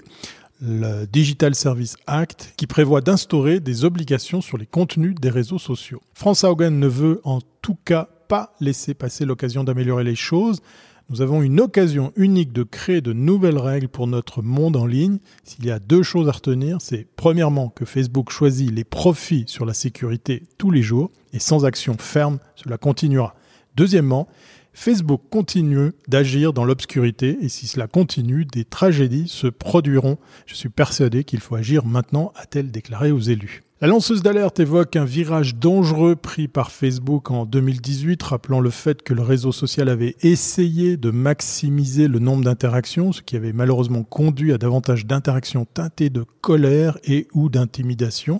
le 0.65 1.05
Digital 1.05 1.55
Service 1.55 1.97
Act, 2.07 2.53
qui 2.55 2.67
prévoit 2.67 3.01
d'instaurer 3.01 3.59
des 3.59 3.83
obligations 3.83 4.39
sur 4.39 4.57
les 4.57 4.65
contenus 4.65 5.15
des 5.15 5.29
réseaux 5.29 5.59
sociaux. 5.59 6.01
France 6.13 6.45
Haugen 6.45 6.79
ne 6.79 6.87
veut 6.87 7.19
en 7.25 7.39
tout 7.61 7.77
cas 7.83 8.07
pas 8.27 8.53
laisser 8.59 8.93
passer 8.93 9.25
l'occasion 9.25 9.63
d'améliorer 9.63 10.03
les 10.03 10.15
choses. 10.15 10.61
Nous 11.09 11.21
avons 11.21 11.41
une 11.41 11.59
occasion 11.59 12.13
unique 12.15 12.53
de 12.53 12.63
créer 12.63 13.01
de 13.01 13.13
nouvelles 13.13 13.57
règles 13.57 13.89
pour 13.89 14.07
notre 14.07 14.41
monde 14.41 14.77
en 14.77 14.85
ligne. 14.85 15.19
S'il 15.43 15.65
y 15.65 15.71
a 15.71 15.79
deux 15.79 16.01
choses 16.01 16.29
à 16.29 16.31
retenir, 16.31 16.77
c'est 16.79 17.07
premièrement 17.15 17.69
que 17.69 17.85
Facebook 17.85 18.31
choisit 18.31 18.71
les 18.71 18.85
profits 18.85 19.43
sur 19.47 19.65
la 19.65 19.73
sécurité 19.73 20.43
tous 20.57 20.71
les 20.71 20.81
jours 20.81 21.11
et 21.33 21.39
sans 21.39 21.65
action 21.65 21.97
ferme, 21.99 22.39
cela 22.55 22.77
continuera. 22.77 23.35
Deuxièmement, 23.75 24.27
Facebook 24.73 25.21
continue 25.29 25.91
d'agir 26.07 26.53
dans 26.53 26.65
l'obscurité 26.65 27.37
et 27.41 27.49
si 27.49 27.67
cela 27.67 27.87
continue, 27.87 28.45
des 28.45 28.65
tragédies 28.65 29.27
se 29.27 29.47
produiront. 29.47 30.17
Je 30.45 30.55
suis 30.55 30.69
persuadé 30.69 31.23
qu'il 31.23 31.41
faut 31.41 31.55
agir 31.55 31.85
maintenant, 31.85 32.31
a-t-elle 32.35 32.71
déclaré 32.71 33.11
aux 33.11 33.19
élus. 33.19 33.63
La 33.83 33.89
lanceuse 33.89 34.23
d'alerte 34.23 34.61
évoque 34.61 34.95
un 34.95 35.03
virage 35.03 35.55
dangereux 35.55 36.15
pris 36.15 36.47
par 36.47 36.71
Facebook 36.71 37.31
en 37.31 37.45
2018, 37.45 38.23
rappelant 38.23 38.61
le 38.61 38.69
fait 38.69 39.01
que 39.01 39.13
le 39.13 39.21
réseau 39.21 39.51
social 39.51 39.89
avait 39.89 40.15
essayé 40.21 40.95
de 40.95 41.11
maximiser 41.11 42.07
le 42.07 42.19
nombre 42.19 42.45
d'interactions, 42.45 43.11
ce 43.11 43.21
qui 43.21 43.35
avait 43.35 43.51
malheureusement 43.51 44.03
conduit 44.03 44.53
à 44.53 44.57
davantage 44.57 45.05
d'interactions 45.05 45.65
teintées 45.65 46.09
de 46.09 46.23
colère 46.39 46.97
et 47.03 47.27
ou 47.33 47.49
d'intimidation. 47.49 48.39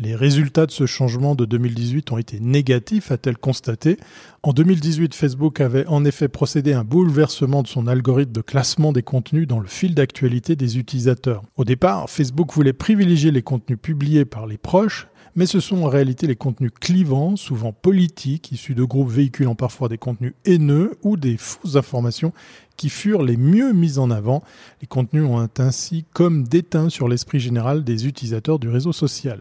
Les 0.00 0.16
résultats 0.16 0.66
de 0.66 0.72
ce 0.72 0.84
changement 0.86 1.36
de 1.36 1.44
2018 1.44 2.10
ont 2.10 2.18
été 2.18 2.40
négatifs, 2.40 3.12
a-t-elle 3.12 3.38
constaté. 3.38 3.98
En 4.44 4.52
2018, 4.52 5.14
Facebook 5.14 5.60
avait 5.60 5.86
en 5.86 6.04
effet 6.04 6.26
procédé 6.26 6.72
à 6.72 6.80
un 6.80 6.84
bouleversement 6.84 7.62
de 7.62 7.68
son 7.68 7.86
algorithme 7.86 8.32
de 8.32 8.40
classement 8.40 8.90
des 8.90 9.04
contenus 9.04 9.46
dans 9.46 9.60
le 9.60 9.68
fil 9.68 9.94
d'actualité 9.94 10.56
des 10.56 10.78
utilisateurs. 10.78 11.42
Au 11.56 11.64
départ, 11.64 12.10
Facebook 12.10 12.52
voulait 12.52 12.72
privilégier 12.72 13.30
les 13.30 13.42
contenus 13.42 13.78
publiés 13.80 14.24
par 14.24 14.48
les 14.48 14.58
proches, 14.58 15.06
mais 15.36 15.46
ce 15.46 15.60
sont 15.60 15.84
en 15.84 15.88
réalité 15.88 16.26
les 16.26 16.34
contenus 16.34 16.72
clivants, 16.78 17.36
souvent 17.36 17.72
politiques, 17.72 18.50
issus 18.50 18.74
de 18.74 18.82
groupes 18.82 19.10
véhiculant 19.10 19.54
parfois 19.54 19.88
des 19.88 19.96
contenus 19.96 20.34
haineux 20.44 20.98
ou 21.04 21.16
des 21.16 21.36
fausses 21.36 21.76
informations 21.76 22.32
qui 22.76 22.88
furent 22.88 23.22
les 23.22 23.36
mieux 23.36 23.72
mis 23.72 23.98
en 23.98 24.10
avant. 24.10 24.42
Les 24.80 24.88
contenus 24.88 25.24
ont 25.24 25.48
ainsi 25.58 26.04
comme 26.12 26.42
déteint 26.42 26.88
sur 26.88 27.06
l'esprit 27.06 27.38
général 27.38 27.84
des 27.84 28.08
utilisateurs 28.08 28.58
du 28.58 28.68
réseau 28.68 28.92
social. 28.92 29.40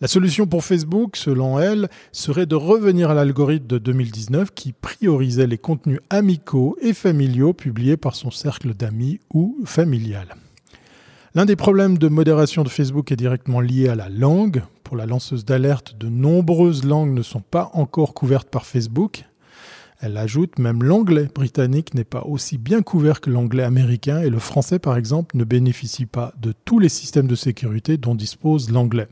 La 0.00 0.08
solution 0.08 0.46
pour 0.46 0.64
Facebook, 0.64 1.16
selon 1.16 1.58
elle, 1.58 1.88
serait 2.12 2.46
de 2.46 2.56
revenir 2.56 3.10
à 3.10 3.14
l'algorithme 3.14 3.66
de 3.66 3.78
2019 4.30 4.54
qui 4.54 4.72
priorisait 4.72 5.46
les 5.46 5.58
contenus 5.58 6.00
amicaux 6.10 6.76
et 6.80 6.92
familiaux 6.92 7.52
publiés 7.52 7.96
par 7.96 8.14
son 8.14 8.30
cercle 8.30 8.74
d'amis 8.74 9.20
ou 9.32 9.58
familial. 9.64 10.36
L'un 11.34 11.46
des 11.46 11.56
problèmes 11.56 11.98
de 11.98 12.08
modération 12.08 12.62
de 12.62 12.68
Facebook 12.68 13.10
est 13.10 13.16
directement 13.16 13.60
lié 13.60 13.88
à 13.88 13.94
la 13.94 14.08
langue. 14.08 14.62
Pour 14.84 14.96
la 14.96 15.06
lanceuse 15.06 15.44
d'alerte, 15.44 15.96
de 15.98 16.08
nombreuses 16.08 16.84
langues 16.84 17.12
ne 17.12 17.22
sont 17.22 17.40
pas 17.40 17.70
encore 17.74 18.14
couvertes 18.14 18.48
par 18.48 18.66
Facebook. 18.66 19.24
Elle 20.06 20.18
ajoute 20.18 20.58
même 20.58 20.82
l'anglais 20.82 21.30
britannique 21.34 21.94
n'est 21.94 22.04
pas 22.04 22.24
aussi 22.26 22.58
bien 22.58 22.82
couvert 22.82 23.22
que 23.22 23.30
l'anglais 23.30 23.62
américain 23.62 24.20
et 24.20 24.28
le 24.28 24.38
français 24.38 24.78
par 24.78 24.98
exemple 24.98 25.34
ne 25.34 25.44
bénéficie 25.44 26.04
pas 26.04 26.34
de 26.38 26.52
tous 26.66 26.78
les 26.78 26.90
systèmes 26.90 27.26
de 27.26 27.34
sécurité 27.34 27.96
dont 27.96 28.14
dispose 28.14 28.70
l'anglais, 28.70 29.08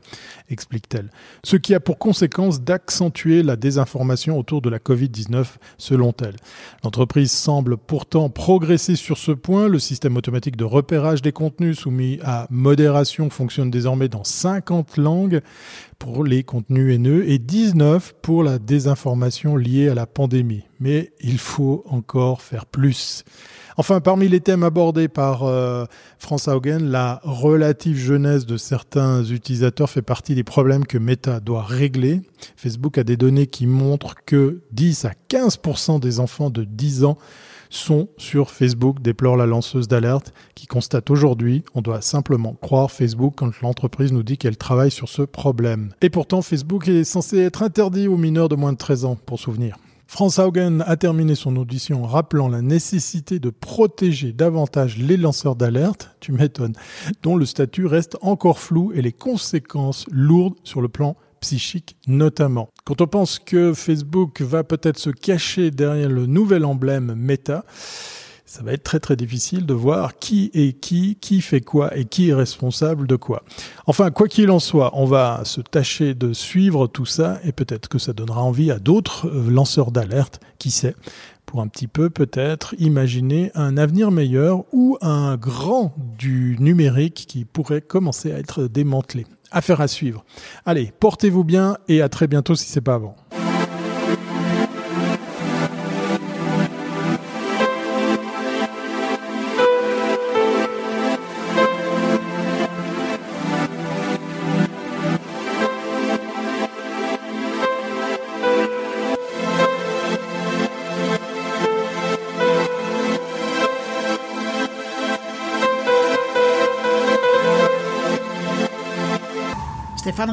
explique-t-elle. 0.51 1.09
Ce 1.43 1.55
qui 1.55 1.73
a 1.73 1.79
pour 1.79 1.97
conséquence 1.97 2.61
d'accentuer 2.61 3.41
la 3.41 3.55
désinformation 3.55 4.37
autour 4.37 4.61
de 4.61 4.69
la 4.69 4.77
Covid-19 4.77 5.55
selon 5.79 6.13
elle. 6.21 6.35
L'entreprise 6.83 7.31
semble 7.31 7.77
pourtant 7.77 8.29
progresser 8.29 8.95
sur 8.95 9.17
ce 9.17 9.31
point. 9.31 9.69
Le 9.69 9.79
système 9.79 10.15
automatique 10.15 10.57
de 10.57 10.63
repérage 10.63 11.23
des 11.23 11.31
contenus 11.31 11.79
soumis 11.79 12.19
à 12.23 12.45
modération 12.51 13.31
fonctionne 13.31 13.71
désormais 13.71 14.09
dans 14.09 14.23
50 14.23 14.97
langues 14.97 15.41
pour 16.03 16.25
les 16.25 16.43
contenus 16.43 16.93
haineux 16.93 17.29
et 17.29 17.39
19 17.39 18.15
pour 18.21 18.43
la 18.43 18.59
désinformation 18.59 19.55
liée 19.55 19.87
à 19.87 19.95
la 19.95 20.05
pandémie. 20.05 20.65
Mais 20.81 21.13
il 21.21 21.37
faut 21.37 21.85
encore 21.87 22.41
faire 22.41 22.65
plus. 22.65 23.23
Enfin, 23.77 24.01
parmi 24.01 24.27
les 24.27 24.41
thèmes 24.41 24.63
abordés 24.63 25.07
par 25.07 25.43
euh, 25.43 25.85
François 26.19 26.57
Haugen, 26.57 26.89
la 26.91 27.21
relative 27.23 27.95
jeunesse 27.95 28.45
de 28.45 28.57
certains 28.57 29.23
utilisateurs 29.23 29.89
fait 29.89 30.01
partie 30.01 30.35
des 30.35 30.43
problèmes 30.43 30.85
que 30.85 30.97
Meta 30.97 31.39
doit 31.39 31.63
régler. 31.63 32.21
Facebook 32.57 32.97
a 32.97 33.05
des 33.05 33.15
données 33.15 33.47
qui 33.47 33.65
montrent 33.65 34.15
que 34.25 34.59
10 34.73 35.05
à 35.05 35.13
15% 35.29 36.01
des 36.01 36.19
enfants 36.19 36.49
de 36.49 36.65
10 36.65 37.05
ans 37.05 37.17
sont 37.73 38.07
sur 38.17 38.51
Facebook, 38.51 39.01
déplore 39.01 39.35
la 39.35 39.45
lanceuse 39.45 39.87
d'alerte, 39.87 40.33
qui 40.55 40.67
constate 40.67 41.09
aujourd'hui, 41.09 41.63
on 41.73 41.81
doit 41.81 42.01
simplement 42.01 42.55
croire 42.61 42.91
Facebook 42.91 43.33
quand 43.37 43.51
l'entreprise 43.61 44.13
nous 44.13 44.23
dit 44.23 44.37
qu'elle 44.37 44.57
travaille 44.57 44.91
sur 44.91 45.09
ce 45.09 45.23
problème. 45.23 45.93
Et 46.01 46.09
pourtant, 46.09 46.41
Facebook 46.41 46.87
est 46.87 47.03
censé 47.03 47.39
être 47.39 47.63
interdit 47.63 48.07
aux 48.07 48.17
mineurs 48.17 48.49
de 48.49 48.55
moins 48.55 48.73
de 48.73 48.77
13 48.77 49.05
ans, 49.05 49.17
pour 49.25 49.39
souvenir. 49.39 49.75
Franz 50.05 50.39
Haugen 50.39 50.83
a 50.85 50.95
terminé 50.95 51.33
son 51.33 51.55
audition 51.55 52.03
en 52.03 52.07
rappelant 52.07 52.47
la 52.47 52.61
nécessité 52.61 53.39
de 53.39 53.49
protéger 53.49 54.31
davantage 54.31 54.97
les 54.99 55.17
lanceurs 55.17 55.55
d'alerte, 55.55 56.11
tu 56.19 56.31
m'étonnes, 56.31 56.75
dont 57.23 57.35
le 57.35 57.45
statut 57.45 57.87
reste 57.87 58.17
encore 58.21 58.59
flou 58.59 58.91
et 58.93 59.01
les 59.01 59.11
conséquences 59.11 60.05
lourdes 60.11 60.55
sur 60.63 60.81
le 60.81 60.89
plan 60.89 61.15
psychique 61.43 61.97
notamment. 62.07 62.69
Quand 62.85 63.01
on 63.01 63.07
pense 63.07 63.37
que 63.37 63.73
Facebook 63.73 64.41
va 64.41 64.63
peut-être 64.63 64.97
se 64.97 65.09
cacher 65.09 65.71
derrière 65.71 66.09
le 66.09 66.25
nouvel 66.25 66.63
emblème 66.63 67.13
Meta, 67.15 67.65
ça 68.45 68.63
va 68.63 68.73
être 68.73 68.83
très 68.83 68.99
très 68.99 69.15
difficile 69.15 69.65
de 69.65 69.73
voir 69.73 70.19
qui 70.19 70.51
est 70.53 70.79
qui, 70.79 71.17
qui 71.19 71.41
fait 71.41 71.61
quoi 71.61 71.97
et 71.97 72.05
qui 72.05 72.29
est 72.29 72.33
responsable 72.33 73.07
de 73.07 73.15
quoi. 73.15 73.43
Enfin, 73.87 74.11
quoi 74.11 74.27
qu'il 74.27 74.51
en 74.51 74.59
soit, 74.59 74.91
on 74.93 75.05
va 75.05 75.41
se 75.43 75.59
tâcher 75.59 76.13
de 76.13 76.33
suivre 76.33 76.87
tout 76.87 77.05
ça 77.05 77.39
et 77.43 77.51
peut-être 77.51 77.89
que 77.89 77.97
ça 77.97 78.13
donnera 78.13 78.41
envie 78.41 78.71
à 78.71 78.79
d'autres 78.79 79.27
euh, 79.27 79.49
lanceurs 79.49 79.91
d'alerte, 79.91 80.39
qui 80.59 80.71
sait, 80.71 80.95
pour 81.45 81.61
un 81.61 81.67
petit 81.67 81.87
peu 81.87 82.09
peut-être 82.09 82.75
imaginer 82.77 83.51
un 83.55 83.75
avenir 83.75 84.11
meilleur 84.11 84.63
ou 84.71 84.97
un 85.01 85.35
grand 85.35 85.95
du 86.17 86.55
numérique 86.59 87.25
qui 87.27 87.45
pourrait 87.45 87.81
commencer 87.81 88.31
à 88.31 88.37
être 88.37 88.67
démantelé. 88.67 89.25
Affaire 89.53 89.79
à 89.79 89.87
suivre. 89.87 90.25
Allez, 90.65 90.91
portez-vous 90.99 91.43
bien 91.43 91.77
et 91.87 92.01
à 92.01 92.09
très 92.09 92.27
bientôt 92.27 92.55
si 92.55 92.67
c'est 92.67 92.81
pas 92.81 92.95
avant. 92.95 93.15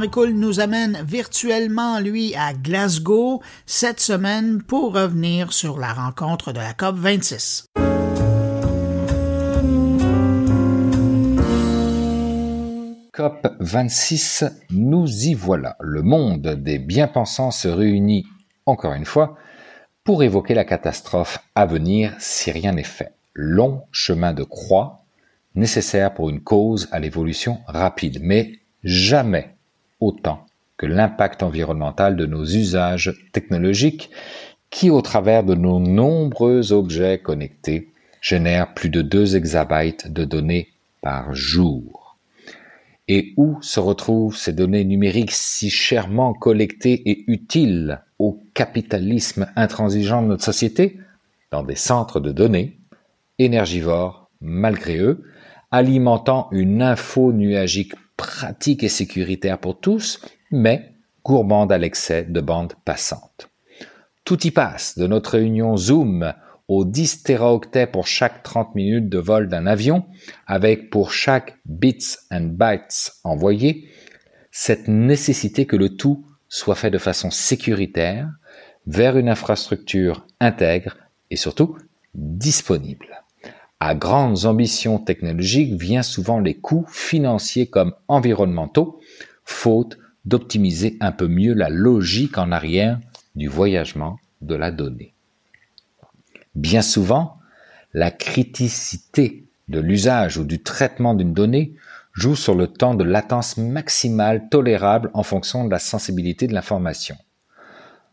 Ricoul 0.01 0.31
nous 0.31 0.61
amène 0.61 0.99
virtuellement, 1.05 2.01
lui, 2.01 2.35
à 2.35 2.55
Glasgow 2.55 3.43
cette 3.67 4.01
semaine 4.01 4.63
pour 4.63 4.95
revenir 4.95 5.53
sur 5.53 5.79
la 5.79 5.93
rencontre 5.93 6.53
de 6.53 6.59
la 6.59 6.73
COP 6.73 6.97
26. 6.97 7.67
COP 13.13 13.47
26, 13.61 14.45
nous 14.71 15.07
y 15.07 15.35
voilà. 15.35 15.77
Le 15.81 16.01
monde 16.01 16.49
des 16.49 16.79
bien-pensants 16.79 17.51
se 17.51 17.69
réunit 17.69 18.25
encore 18.65 18.95
une 18.95 19.05
fois 19.05 19.37
pour 20.03 20.23
évoquer 20.23 20.55
la 20.55 20.65
catastrophe 20.65 21.41
à 21.55 21.67
venir 21.67 22.15
si 22.19 22.51
rien 22.51 22.73
n'est 22.73 22.85
fait. 22.85 23.13
Long 23.35 23.83
chemin 23.93 24.33
de 24.33 24.45
croix 24.45 25.05
nécessaire 25.55 26.15
pour 26.15 26.31
une 26.31 26.41
cause 26.41 26.89
à 26.91 27.01
l'évolution 27.01 27.59
rapide, 27.67 28.19
mais 28.23 28.53
jamais 28.83 29.57
autant 30.01 30.47
que 30.77 30.87
l'impact 30.87 31.43
environnemental 31.43 32.17
de 32.17 32.27
nos 32.27 32.45
usages 32.45 33.15
technologiques 33.33 34.11
qui, 34.71 34.91
au 34.91 35.03
travers 35.03 35.45
de 35.45 35.55
nos 35.55 35.79
nombreux 35.79 36.73
objets 36.73 37.19
connectés, 37.19 37.91
génèrent 38.21 38.75
plus 38.75 38.89
de 38.89 39.03
2 39.03 39.37
exabytes 39.37 40.13
de 40.13 40.25
données 40.25 40.69
par 41.03 41.35
jour. 41.35 42.17
Et 43.09 43.35
où 43.37 43.59
se 43.61 43.81
retrouvent 43.81 44.37
ces 44.37 44.53
données 44.53 44.85
numériques 44.85 45.33
si 45.33 45.69
chèrement 45.69 46.33
collectées 46.33 47.11
et 47.11 47.25
utiles 47.27 48.01
au 48.19 48.41
capitalisme 48.55 49.51
intransigeant 49.57 50.23
de 50.23 50.29
notre 50.29 50.45
société? 50.45 50.99
Dans 51.51 51.65
des 51.65 51.75
centres 51.75 52.21
de 52.21 52.31
données, 52.31 52.79
énergivores 53.39 54.31
malgré 54.41 54.99
eux, 54.99 55.25
alimentant 55.71 56.49
une 56.53 56.83
info 56.83 57.33
nuagique 57.33 57.95
pratique 58.21 58.85
et 58.85 58.91
sécuritaire 58.91 59.59
pour 59.59 59.81
tous, 59.81 60.21
mais 60.51 60.93
gourmande 61.25 61.73
à 61.73 61.79
l'excès 61.79 62.23
de 62.25 62.43
bandes 62.43 62.75
passantes. 62.85 63.49
Tout 64.25 64.47
y 64.47 64.51
passe, 64.51 64.99
de 64.99 65.07
notre 65.07 65.33
réunion 65.33 65.79
Zoom 65.79 66.35
aux 66.69 66.85
10 66.85 67.23
teraoctets 67.23 67.87
pour 67.87 68.07
chaque 68.07 68.43
30 68.43 68.75
minutes 68.75 69.09
de 69.09 69.19
vol 69.19 69.49
d'un 69.49 69.67
avion, 69.67 70.05
avec 70.47 70.91
pour 70.91 71.13
chaque 71.13 71.57
bits 71.65 72.17
and 72.31 72.51
bytes 72.53 73.13
envoyé, 73.25 73.89
cette 74.51 74.87
nécessité 74.87 75.65
que 75.65 75.77
le 75.77 75.97
tout 75.97 76.27
soit 76.47 76.75
fait 76.75 76.91
de 76.91 76.99
façon 76.99 77.31
sécuritaire, 77.31 78.29
vers 78.87 79.17
une 79.17 79.31
infrastructure 79.31 80.27
intègre 80.41 80.99
et 81.31 81.37
surtout 81.37 81.79
disponible 82.15 83.20
à 83.81 83.95
grandes 83.95 84.45
ambitions 84.45 84.99
technologiques 84.99 85.81
vient 85.81 86.03
souvent 86.03 86.39
les 86.39 86.55
coûts 86.55 86.87
financiers 86.89 87.67
comme 87.67 87.95
environnementaux, 88.09 89.01
faute 89.45 89.99
d'optimiser 90.27 90.99
un 91.01 91.13
peu 91.13 91.27
mieux 91.29 91.55
la 91.55 91.71
logique 91.71 92.37
en 92.37 92.53
arrière 92.53 93.01
du 93.37 93.49
voyagement 93.49 94.19
de 94.43 94.55
la 94.55 94.71
donnée. 94.71 95.15
Bien 96.55 96.83
souvent, 96.83 97.39
la 97.95 98.11
criticité 98.11 99.47
de 99.69 99.81
l'usage 99.81 100.37
ou 100.37 100.45
du 100.45 100.63
traitement 100.63 101.15
d'une 101.15 101.33
donnée 101.33 101.75
joue 102.13 102.37
sur 102.37 102.55
le 102.55 102.67
temps 102.67 102.95
de 102.95 103.05
latence 103.05 103.57
maximale 103.57 104.49
tolérable 104.51 105.11
en 105.15 105.23
fonction 105.23 105.65
de 105.65 105.71
la 105.71 105.79
sensibilité 105.79 106.47
de 106.47 106.53
l'information. 106.53 107.17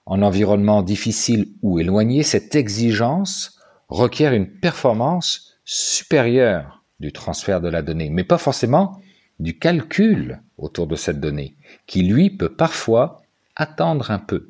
En 0.06 0.22
environnement 0.22 0.82
difficile 0.82 1.50
ou 1.62 1.80
éloigné, 1.80 2.24
cette 2.24 2.56
exigence 2.56 3.60
requiert 3.90 4.34
une 4.34 4.48
performance 4.48 5.47
supérieure 5.70 6.86
du 7.02 7.12
transfert 7.12 7.60
de 7.60 7.68
la 7.68 7.82
donnée, 7.82 8.10
mais 8.10 8.24
pas 8.24 8.38
forcément 8.38 9.02
du 9.40 9.60
calcul 9.60 10.42
autour 10.58 10.88
de 10.88 10.96
cette 10.96 11.20
donnée, 11.20 11.56
qui 11.86 12.04
lui 12.04 12.30
peut 12.30 12.54
parfois 12.54 13.22
attendre 13.56 14.10
un 14.10 14.18
peu. 14.18 14.50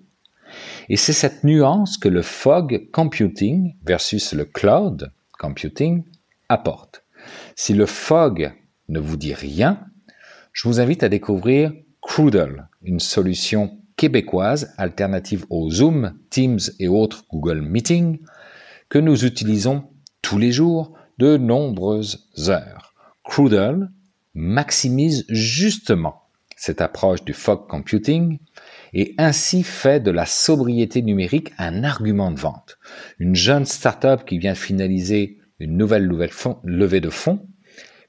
Et 0.90 0.96
c'est 0.96 1.14
cette 1.14 1.44
nuance 1.44 1.98
que 1.98 2.08
le 2.08 2.22
fog 2.22 2.88
computing 2.94 3.74
versus 3.84 4.34
le 4.34 4.46
cloud 4.46 5.12
computing 5.40 6.04
apporte. 6.50 7.04
Si 7.56 7.74
le 7.74 7.88
fog 7.88 8.54
ne 8.88 9.00
vous 9.00 9.18
dit 9.18 9.34
rien, 9.34 9.80
je 10.54 10.68
vous 10.68 10.80
invite 10.80 11.04
à 11.04 11.10
découvrir 11.10 11.74
Crudle, 12.02 12.68
une 12.84 13.00
solution 13.00 13.80
québécoise 13.98 14.74
alternative 14.78 15.46
au 15.50 15.70
Zoom, 15.72 16.14
Teams 16.30 16.60
et 16.80 16.88
autres 16.88 17.26
Google 17.32 17.62
Meeting 17.62 18.20
que 18.88 19.00
nous 19.00 19.26
utilisons 19.26 19.84
tous 20.22 20.38
les 20.38 20.52
jours 20.52 20.94
de 21.18 21.38
nombreuses 21.38 22.30
heures. 22.50 22.94
Crudel 23.24 23.90
maximise 24.34 25.26
justement 25.30 26.24
cette 26.56 26.82
approche 26.82 27.24
du 27.24 27.34
fog 27.34 27.68
computing 27.68 28.40
et 28.94 29.14
ainsi 29.18 29.64
fait 29.64 30.00
de 30.00 30.12
la 30.12 30.26
sobriété 30.26 31.02
numérique 31.02 31.54
un 31.58 31.84
argument 31.84 32.32
de 32.32 32.40
vente. 32.40 32.78
Une 33.20 33.36
jeune 33.36 33.66
startup 33.66 34.26
qui 34.26 34.40
vient 34.40 34.54
de 34.54 34.58
finaliser 34.58 35.40
une 35.60 35.78
nouvelle, 35.78 36.10
levée 36.64 37.02
de 37.02 37.10
fonds 37.10 37.46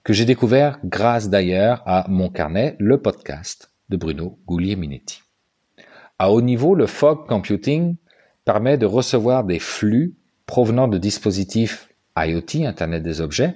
que 0.04 0.12
j'ai 0.12 0.24
découvert 0.24 0.78
grâce 0.84 1.28
d'ailleurs 1.28 1.82
à 1.86 2.06
Mon 2.08 2.30
Carnet, 2.30 2.76
le 2.78 3.00
podcast 3.00 3.70
de 3.90 3.96
Bruno 3.96 4.38
Goulier-Minetti. 4.46 5.22
À 6.18 6.32
haut 6.32 6.40
niveau, 6.40 6.74
le 6.74 6.86
fog 6.86 7.26
computing 7.26 7.96
permet 8.44 8.78
de 8.78 8.86
recevoir 8.86 9.44
des 9.44 9.58
flux 9.58 10.16
provenant 10.46 10.88
de 10.88 10.98
dispositifs 10.98 11.87
IoT, 12.26 12.66
Internet 12.66 13.02
des 13.02 13.20
objets, 13.20 13.54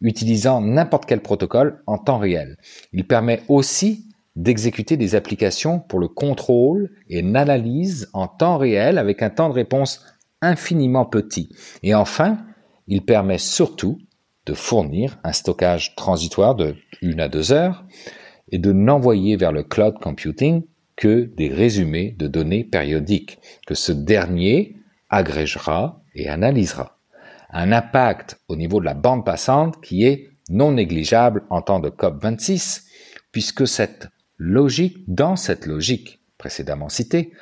utilisant 0.00 0.60
n'importe 0.60 1.06
quel 1.06 1.20
protocole 1.20 1.82
en 1.86 1.98
temps 1.98 2.18
réel. 2.18 2.56
Il 2.92 3.06
permet 3.06 3.42
aussi 3.48 4.08
d'exécuter 4.36 4.96
des 4.96 5.14
applications 5.14 5.80
pour 5.80 5.98
le 5.98 6.08
contrôle 6.08 6.90
et 7.08 7.22
l'analyse 7.22 8.08
en 8.12 8.28
temps 8.28 8.58
réel 8.58 8.98
avec 8.98 9.22
un 9.22 9.30
temps 9.30 9.48
de 9.48 9.54
réponse 9.54 10.04
infiniment 10.40 11.04
petit. 11.04 11.50
Et 11.82 11.94
enfin, 11.94 12.38
il 12.86 13.04
permet 13.04 13.38
surtout 13.38 13.98
de 14.46 14.54
fournir 14.54 15.18
un 15.24 15.32
stockage 15.32 15.94
transitoire 15.96 16.54
de 16.54 16.74
une 17.02 17.20
à 17.20 17.28
deux 17.28 17.52
heures 17.52 17.84
et 18.50 18.58
de 18.58 18.72
n'envoyer 18.72 19.36
vers 19.36 19.52
le 19.52 19.62
cloud 19.62 19.94
computing 20.00 20.62
que 20.96 21.30
des 21.36 21.48
résumés 21.48 22.14
de 22.18 22.26
données 22.26 22.64
périodiques 22.64 23.38
que 23.66 23.74
ce 23.74 23.92
dernier 23.92 24.76
agrégera 25.08 26.02
et 26.14 26.28
analysera. 26.28 26.99
Un 27.52 27.72
impact 27.72 28.40
au 28.48 28.56
niveau 28.56 28.80
de 28.80 28.84
la 28.84 28.94
bande 28.94 29.24
passante 29.24 29.80
qui 29.80 30.04
est 30.04 30.30
non 30.48 30.72
négligeable 30.72 31.44
en 31.50 31.62
temps 31.62 31.80
de 31.80 31.90
COP26 31.90 32.84
puisque 33.32 33.66
cette 33.66 34.08
logique, 34.36 34.98
dans 35.08 35.36
cette 35.36 35.66
logique 35.66 36.20
précédemment 36.38 36.88
citée, 36.88 37.32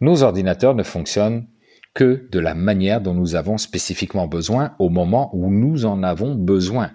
nos 0.00 0.22
ordinateurs 0.22 0.74
ne 0.74 0.82
fonctionnent 0.82 1.46
que 1.94 2.28
de 2.30 2.38
la 2.38 2.54
manière 2.54 3.00
dont 3.00 3.14
nous 3.14 3.34
avons 3.34 3.58
spécifiquement 3.58 4.26
besoin 4.26 4.74
au 4.78 4.88
moment 4.88 5.30
où 5.34 5.50
nous 5.50 5.84
en 5.84 6.02
avons 6.02 6.34
besoin. 6.34 6.92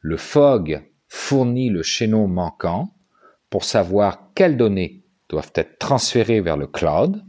Le 0.00 0.16
FOG 0.16 0.82
fournit 1.08 1.70
le 1.70 1.82
chaînon 1.82 2.26
manquant 2.26 2.94
pour 3.50 3.64
savoir 3.64 4.30
quelles 4.34 4.56
données 4.56 5.04
doivent 5.28 5.52
être 5.54 5.78
transférées 5.78 6.40
vers 6.40 6.56
le 6.56 6.66
cloud 6.66 7.22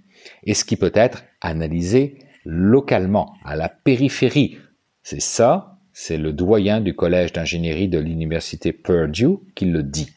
et 0.44 0.54
ce 0.54 0.66
qui 0.66 0.76
peut 0.76 0.92
être 0.94 1.24
analysé 1.42 2.18
localement, 2.46 3.36
à 3.46 3.56
la 3.56 3.70
périphérie. 3.70 4.58
C'est 5.04 5.22
ça, 5.22 5.78
c'est 5.94 6.18
le 6.18 6.34
doyen 6.34 6.82
du 6.82 6.96
collège 6.96 7.34
d'ingénierie 7.34 7.89
de 7.89 8.00
l'université 8.00 8.74
Purdue 8.74 9.38
qui 9.56 9.66
le 9.66 9.84
dit. 9.84 10.12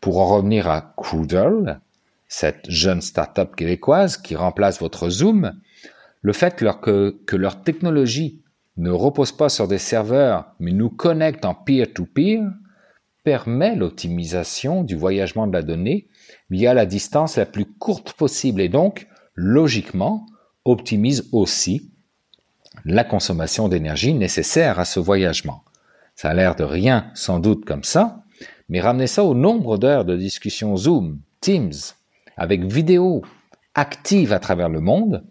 Pour 0.00 0.20
en 0.20 0.26
revenir 0.36 0.68
à 0.68 0.80
Coodle, 0.96 1.80
cette 2.28 2.70
jeune 2.70 3.00
start-up 3.00 3.54
québécoise 3.54 4.16
qui 4.16 4.36
remplace 4.36 4.80
votre 4.80 5.08
Zoom, 5.08 5.52
le 6.22 6.32
fait 6.32 6.56
que 6.56 7.36
leur 7.36 7.62
technologie 7.62 8.42
ne 8.76 8.90
repose 8.90 9.32
pas 9.32 9.48
sur 9.48 9.68
des 9.68 9.78
serveurs, 9.78 10.52
mais 10.58 10.72
nous 10.72 10.90
connecte 10.90 11.44
en 11.44 11.54
peer-to-peer, 11.54 12.42
permet 13.22 13.76
l'optimisation 13.76 14.82
du 14.82 14.96
voyagement 14.96 15.46
de 15.46 15.52
la 15.52 15.62
donnée 15.62 16.08
via 16.50 16.74
la 16.74 16.86
distance 16.86 17.36
la 17.36 17.46
plus 17.46 17.66
courte 17.66 18.12
possible 18.12 18.60
et 18.60 18.68
donc, 18.68 19.06
logiquement, 19.34 20.26
optimise 20.64 21.28
aussi 21.32 21.90
la 22.84 23.04
consommation 23.04 23.68
d'énergie 23.68 24.14
nécessaire 24.14 24.78
à 24.78 24.84
ce 24.84 25.00
voyagement. 25.00 25.62
Ça 26.16 26.30
a 26.30 26.34
l'air 26.34 26.54
de 26.54 26.64
rien 26.64 27.10
sans 27.14 27.38
doute 27.38 27.64
comme 27.64 27.84
ça, 27.84 28.22
mais 28.68 28.80
ramenez 28.80 29.06
ça 29.06 29.24
au 29.24 29.34
nombre 29.34 29.78
d'heures 29.78 30.04
de 30.04 30.16
discussion 30.16 30.76
Zoom, 30.76 31.20
Teams, 31.40 31.72
avec 32.36 32.64
vidéo 32.64 33.22
active 33.74 34.32
à 34.32 34.38
travers 34.38 34.68
le 34.68 34.80
monde, 34.80 35.24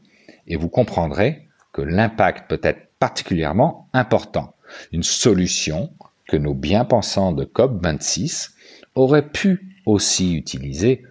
et 0.47 0.55
vous 0.55 0.69
comprendrez 0.69 1.47
que 1.71 1.81
l'impact 1.81 2.49
peut 2.49 2.59
être 2.63 2.89
particulièrement 2.99 3.89
important. 3.93 4.55
Une 4.91 5.03
solution 5.03 5.91
que 6.27 6.37
nos 6.37 6.53
bien-pensants 6.53 7.31
de 7.31 7.45
COP26 7.45 8.51
auraient 8.95 9.29
pu 9.29 9.81
aussi 9.85 10.35
utiliser 10.35 11.03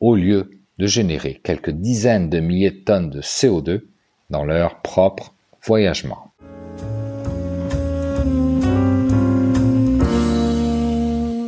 au 0.00 0.14
lieu 0.14 0.57
de 0.78 0.86
générer 0.86 1.40
quelques 1.42 1.70
dizaines 1.70 2.30
de 2.30 2.40
milliers 2.40 2.70
de 2.70 2.84
tonnes 2.84 3.10
de 3.10 3.20
CO2 3.20 3.82
dans 4.30 4.44
leur 4.44 4.80
propre 4.82 5.34
voyagement. 5.64 6.32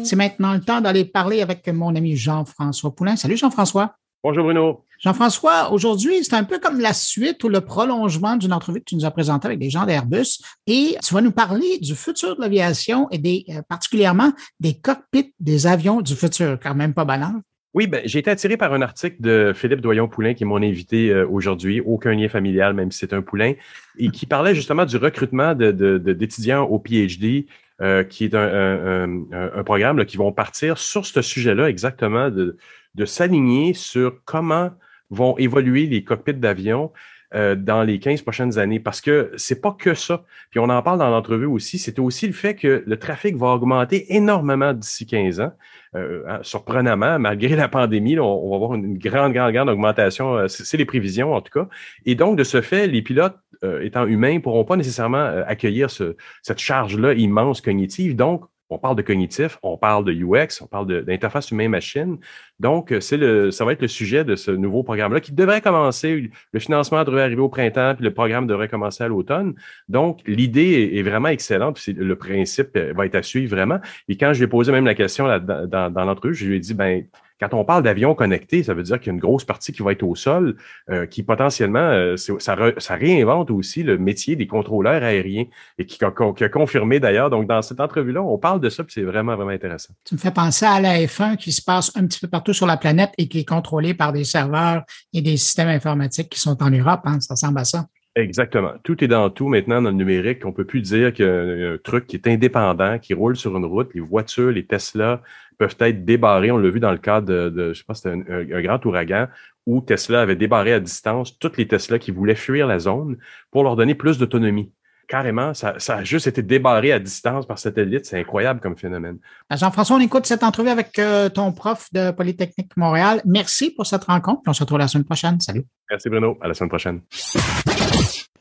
C'est 0.05 0.17
maintenant 0.17 0.55
le 0.55 0.61
temps 0.61 0.81
d'aller 0.81 1.05
parler 1.05 1.41
avec 1.41 1.69
mon 1.69 1.95
ami 1.95 2.17
Jean-François 2.17 2.93
Poulain. 2.93 3.15
Salut 3.15 3.37
Jean-François. 3.37 3.95
Bonjour 4.25 4.45
Bruno. 4.45 4.85
Jean-François, 4.99 5.73
aujourd'hui, 5.73 6.23
c'est 6.25 6.35
un 6.35 6.45
peu 6.45 6.59
comme 6.59 6.79
la 6.81 6.93
suite 6.93 7.43
ou 7.45 7.49
le 7.49 7.63
prolongement 7.63 8.37
d'une 8.37 8.53
entrevue 8.53 8.81
que 8.81 8.85
tu 8.85 8.97
nous 8.97 9.07
as 9.07 9.11
présentée 9.11 9.47
avec 9.47 9.59
des 9.59 9.71
gens 9.71 9.87
d'Airbus 9.87 10.43
et 10.67 10.97
tu 11.03 11.15
vas 11.15 11.23
nous 11.23 11.31
parler 11.31 11.79
du 11.79 11.95
futur 11.95 12.37
de 12.37 12.41
l'aviation 12.43 13.09
et 13.11 13.19
des, 13.19 13.45
euh, 13.49 13.63
particulièrement 13.69 14.33
des 14.59 14.75
cockpits 14.75 15.33
des 15.41 15.67
avions 15.67 16.03
du 16.03 16.15
futur, 16.15 16.59
quand 16.61 16.75
même 16.75 16.93
pas 16.93 17.07
banal. 17.07 17.41
Oui, 17.73 17.87
ben, 17.87 18.03
j'ai 18.05 18.19
été 18.19 18.31
attiré 18.31 18.57
par 18.57 18.73
un 18.73 18.83
article 18.83 19.17
de 19.21 19.53
Philippe 19.55 19.81
Doyon-Poulain, 19.81 20.35
qui 20.35 20.43
est 20.43 20.47
mon 20.47 20.61
invité 20.61 21.11
euh, 21.11 21.27
aujourd'hui, 21.29 21.81
aucun 21.81 22.13
lien 22.15 22.29
familial, 22.29 22.75
même 22.75 22.91
si 22.91 22.99
c'est 22.99 23.13
un 23.13 23.23
poulain, 23.23 23.53
et 23.97 24.11
qui 24.11 24.27
parlait 24.27 24.57
justement 24.57 24.85
du 24.85 24.97
recrutement 24.97 25.55
d'étudiants 25.55 26.65
de, 26.65 26.71
au 26.71 26.81
PhD, 26.81 27.47
euh, 27.81 28.03
qui 28.03 28.25
est 28.25 28.35
un, 28.35 29.63
programme 29.65 30.05
qui 30.05 30.17
vont 30.17 30.33
partir 30.33 30.79
sur 30.79 31.07
ce 31.07 31.23
sujet-là 31.23 31.69
exactement, 31.69 32.29
de, 32.29 32.57
de 32.97 33.05
s'aligner 33.05 33.73
sur 33.73 34.21
comment 34.25 34.71
vont 35.11 35.39
évoluer 35.39 35.87
les 35.87 36.03
cockpits 36.03 36.35
d'avion 36.35 36.93
euh, 37.35 37.55
dans 37.55 37.83
les 37.83 37.99
15 37.99 38.23
prochaines 38.23 38.59
années 38.59 38.81
parce 38.81 39.01
que 39.01 39.31
c'est 39.37 39.61
pas 39.61 39.77
que 39.79 39.95
ça. 39.95 40.25
Puis 40.51 40.59
on 40.59 40.69
en 40.69 40.83
parle 40.83 40.99
dans 40.99 41.11
l'entrevue 41.11 41.47
aussi, 41.47 41.79
c'était 41.79 42.01
aussi 42.01 42.27
le 42.27 42.33
fait 42.33 42.57
que 42.57 42.83
le 42.85 42.99
trafic 42.99 43.37
va 43.37 43.49
augmenter 43.49 44.15
énormément 44.17 44.73
d'ici 44.73 45.07
15 45.07 45.41
ans. 45.41 45.53
Euh, 45.95 46.23
hein, 46.29 46.41
surprenamment, 46.43 47.19
malgré 47.19 47.57
la 47.57 47.69
pandémie, 47.69 48.19
on, 48.19 48.51
va 48.51 48.57
avoir 48.57 48.75
une 48.75 48.99
grande, 48.99 49.33
grande, 49.33 49.53
grande 49.53 49.69
augmentation. 49.69 50.37
Euh, 50.37 50.49
c'est 50.49 50.77
les 50.77 50.85
prévisions 50.85 51.33
en 51.35 51.41
tout 51.41 51.53
cas. 51.53 51.69
Et 52.05 52.15
donc, 52.15 52.37
de 52.37 52.45
ce 52.45 52.61
fait, 52.61 52.87
les 52.87 53.03
pilotes 53.03 53.37
étant 53.83 54.07
humains 54.07 54.41
pourront 54.41 54.65
pas 54.65 54.77
nécessairement 54.77 55.23
accueillir 55.47 55.91
ce, 55.91 56.17
cette 56.41 56.61
charge-là 56.61 57.13
immense 57.13 57.61
cognitive. 57.61 58.17
Donc, 58.17 58.45
on 58.71 58.79
parle 58.79 58.97
de 58.97 59.03
cognitif, 59.03 59.59
on 59.63 59.77
parle 59.77 60.05
de 60.05 60.13
UX, 60.13 60.63
on 60.63 60.67
parle 60.67 61.05
d'interface 61.05 61.51
humain-machine. 61.51 62.19
Donc, 62.59 62.95
c'est 63.01 63.17
le, 63.17 63.51
ça 63.51 63.65
va 63.65 63.73
être 63.73 63.83
le 63.83 63.89
sujet 63.89 64.25
de 64.25 64.37
ce 64.37 64.51
nouveau 64.51 64.83
programme-là 64.83 65.21
qui 65.21 65.33
devrait 65.33 65.61
commencer. 65.61 66.31
Le 66.53 66.61
financement 66.61 67.03
devrait 67.05 67.23
arriver 67.23 67.43
au 67.43 67.49
printemps, 67.49 67.95
puis 67.95 68.05
le 68.05 68.15
programme 68.15 68.47
devrait 68.47 68.69
commencer 68.69 69.03
à 69.05 69.09
l'automne. 69.09 69.55
Donc, 69.89 70.21
l'idée 70.27 70.93
est, 70.95 71.03
vraiment 71.03 71.29
excellente, 71.29 71.81
puis 71.81 71.93
le 71.93 72.17
principe 72.17 72.79
va 72.79 73.07
être 73.07 73.17
à 73.17 73.23
suivre 73.23 73.57
vraiment. 73.57 73.81
Et 74.09 74.17
quand 74.17 74.33
je 74.33 74.39
lui 74.39 74.45
ai 74.45 74.49
posé 74.49 74.71
même 74.73 74.87
la 74.87 74.95
question 74.95 75.27
là, 75.27 75.41
dans, 75.41 75.91
dans 75.91 76.05
l'entrevue, 76.05 76.35
je 76.35 76.47
lui 76.47 76.57
ai 76.57 76.61
dit, 76.61 76.75
ben, 76.75 77.05
quand 77.41 77.55
on 77.55 77.65
parle 77.65 77.83
d'avions 77.83 78.15
connectés, 78.15 78.63
ça 78.63 78.75
veut 78.75 78.83
dire 78.83 78.99
qu'il 79.01 79.07
y 79.07 79.11
a 79.11 79.15
une 79.15 79.21
grosse 79.21 79.45
partie 79.45 79.73
qui 79.73 79.83
va 79.83 79.93
être 79.93 80.03
au 80.03 80.15
sol, 80.15 80.57
euh, 80.91 81.07
qui 81.07 81.23
potentiellement, 81.23 81.79
euh, 81.79 82.17
ça, 82.17 82.55
réinvente 82.95 83.51
aussi 83.51 83.83
le 83.83 83.97
métier 83.97 84.37
des 84.37 84.47
contrôleurs 84.47 85.03
aériens 85.03 85.47
et 85.79 85.87
qui, 85.87 85.99
a, 86.05 86.11
confirmé 86.49 87.01
d'ailleurs. 87.01 87.31
Donc, 87.31 87.49
dans 87.49 87.63
cette 87.63 87.81
entrevue-là, 87.81 88.23
on 88.23 88.39
parle 88.39 88.61
de 88.61 88.69
ça, 88.69 88.85
puis 88.85 88.93
c'est 88.93 89.03
vraiment, 89.03 89.37
vraiment 89.37 89.51
intéressant. 89.51 89.95
Tu 90.05 90.15
me 90.15 90.21
fais 90.21 90.31
penser 90.31 90.67
à 90.67 90.81
la 90.81 90.99
F1 90.99 91.37
qui 91.37 91.53
se 91.53 91.63
passe 91.63 91.91
un 91.97 92.07
petit 92.07 92.21
peu 92.21 92.29
partout 92.29 92.53
sur 92.53 92.67
la 92.67 92.77
planète 92.77 93.11
et 93.17 93.27
qui 93.27 93.41
est 93.41 93.49
contrôlée 93.49 93.95
par 93.95 94.13
des 94.13 94.25
serveurs 94.25 94.83
et 95.15 95.23
des 95.23 95.37
systèmes 95.37 95.69
informatiques 95.69 96.29
qui 96.29 96.41
sont 96.41 96.63
en 96.63 96.71
Europe. 96.71 97.01
Hein, 97.05 97.21
ça 97.21 97.35
ressemble 97.35 97.59
à 97.59 97.65
ça. 97.65 97.87
Exactement. 98.17 98.73
Tout 98.83 99.03
est 99.05 99.09
dans 99.09 99.31
tout 99.31 99.47
maintenant 99.47 99.81
dans 99.81 99.91
le 99.91 99.97
numérique. 99.97 100.45
On 100.45 100.53
peut 100.53 100.65
plus 100.65 100.81
dire 100.81 101.13
qu'il 101.13 101.25
y 101.25 101.29
a 101.29 101.73
un 101.73 101.79
truc 101.83 102.09
qui 102.09 102.17
est 102.17 102.27
indépendant, 102.27 102.99
qui 102.99 103.15
roule 103.15 103.37
sur 103.37 103.57
une 103.57 103.65
route. 103.65 103.89
Les 103.95 104.01
voitures, 104.01 104.51
les 104.51 104.67
Tesla, 104.67 105.23
peuvent 105.61 105.77
être 105.81 106.07
débarrés. 106.07 106.51
On 106.51 106.57
l'a 106.57 106.71
vu 106.71 106.81
dans 106.81 106.91
le 106.91 106.97
cas 106.97 107.21
de, 107.21 107.53
je 107.75 107.79
sais 107.79 107.85
pas, 107.85 107.93
c'était 107.93 108.11
un, 108.11 108.63
grand 108.63 108.85
ouragan 108.87 109.29
où 109.67 109.83
Tesla 109.83 110.23
avait 110.23 110.35
débarré 110.35 110.73
à 110.73 110.81
distance 110.81 111.39
toutes 111.39 111.59
les 111.59 111.69
Tesla 111.69 111.99
qui 111.99 112.13
voulaient 112.13 112.35
fuir 112.35 112.67
la 112.67 112.79
zone 112.79 113.19
pour 113.51 113.63
leur 113.63 113.77
donner 113.77 113.95
plus 113.95 114.17
d'autonomie. 114.17 114.73
Carrément, 115.07 115.53
ça, 115.53 115.75
a 115.89 116.03
juste 116.03 116.29
été 116.29 116.43
débarré 116.43 116.93
à 116.93 116.99
distance 116.99 117.47
par 117.47 117.59
satellite. 117.59 118.07
C'est 118.07 118.19
incroyable 118.19 118.61
comme 118.61 118.75
phénomène. 118.77 119.19
Ben, 119.51 119.57
Jean-François, 119.57 119.97
on 119.97 120.01
écoute 120.01 120.25
cette 120.25 120.45
entrevue 120.45 120.71
avec 120.71 120.99
euh, 120.99 121.29
ton 121.29 121.53
prof 121.53 121.89
de 121.93 122.11
Polytechnique 122.11 122.75
Montréal. 122.79 123.21
Merci 123.27 123.71
pour 123.71 123.87
cette 123.87 124.05
rencontre. 124.05 124.41
on 124.47 124.55
se 124.55 124.63
retrouve 124.63 124.79
la 124.79 124.89
semaine 124.89 125.05
prochaine. 125.05 125.41
Salut. 125.41 125.67
Merci 125.91 126.09
Bruno. 126.09 126.39
À 126.41 126.49
la 126.49 126.55
semaine 126.55 126.71
prochaine. 126.71 127.01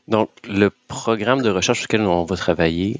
Donc, 0.08 0.30
le 0.48 0.70
programme 0.88 1.42
de 1.42 1.50
recherche 1.50 1.80
sur 1.80 1.86
lequel 1.86 2.00
on 2.02 2.24
va 2.24 2.36
travailler, 2.36 2.96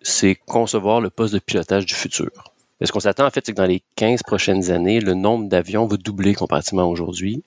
c'est 0.00 0.36
concevoir 0.46 1.00
le 1.00 1.10
poste 1.10 1.34
de 1.34 1.40
pilotage 1.40 1.86
du 1.86 1.94
futur. 1.94 2.53
Ce 2.80 2.92
qu'on 2.92 3.00
s'attend, 3.00 3.26
en 3.26 3.30
fait, 3.30 3.46
c'est 3.46 3.52
que 3.52 3.56
dans 3.56 3.66
les 3.66 3.82
15 3.96 4.22
prochaines 4.22 4.70
années, 4.70 5.00
le 5.00 5.14
nombre 5.14 5.48
d'avions 5.48 5.86
va 5.86 5.96
doubler 5.96 6.34
comparativement 6.34 6.88
aujourd'hui 6.88 7.44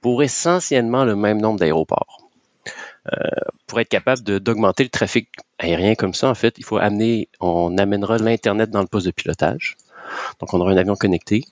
pour 0.00 0.22
essentiellement 0.22 1.04
le 1.04 1.14
même 1.14 1.40
nombre 1.40 1.58
d'aéroports. 1.58 2.18
Euh, 3.12 3.16
pour 3.66 3.80
être 3.80 3.88
capable 3.88 4.22
d'augmenter 4.22 4.84
le 4.84 4.90
trafic 4.90 5.28
aérien 5.58 5.94
comme 5.94 6.14
ça, 6.14 6.28
en 6.28 6.34
fait, 6.34 6.54
il 6.58 6.64
faut 6.64 6.78
amener, 6.78 7.28
on 7.40 7.76
amènera 7.76 8.18
l'Internet 8.18 8.70
dans 8.70 8.80
le 8.80 8.86
poste 8.86 9.06
de 9.06 9.10
pilotage. 9.10 9.76
Donc, 10.40 10.54
on 10.54 10.60
aura 10.60 10.72
un 10.72 10.76
avion 10.76 10.94
connecté. 10.94 11.44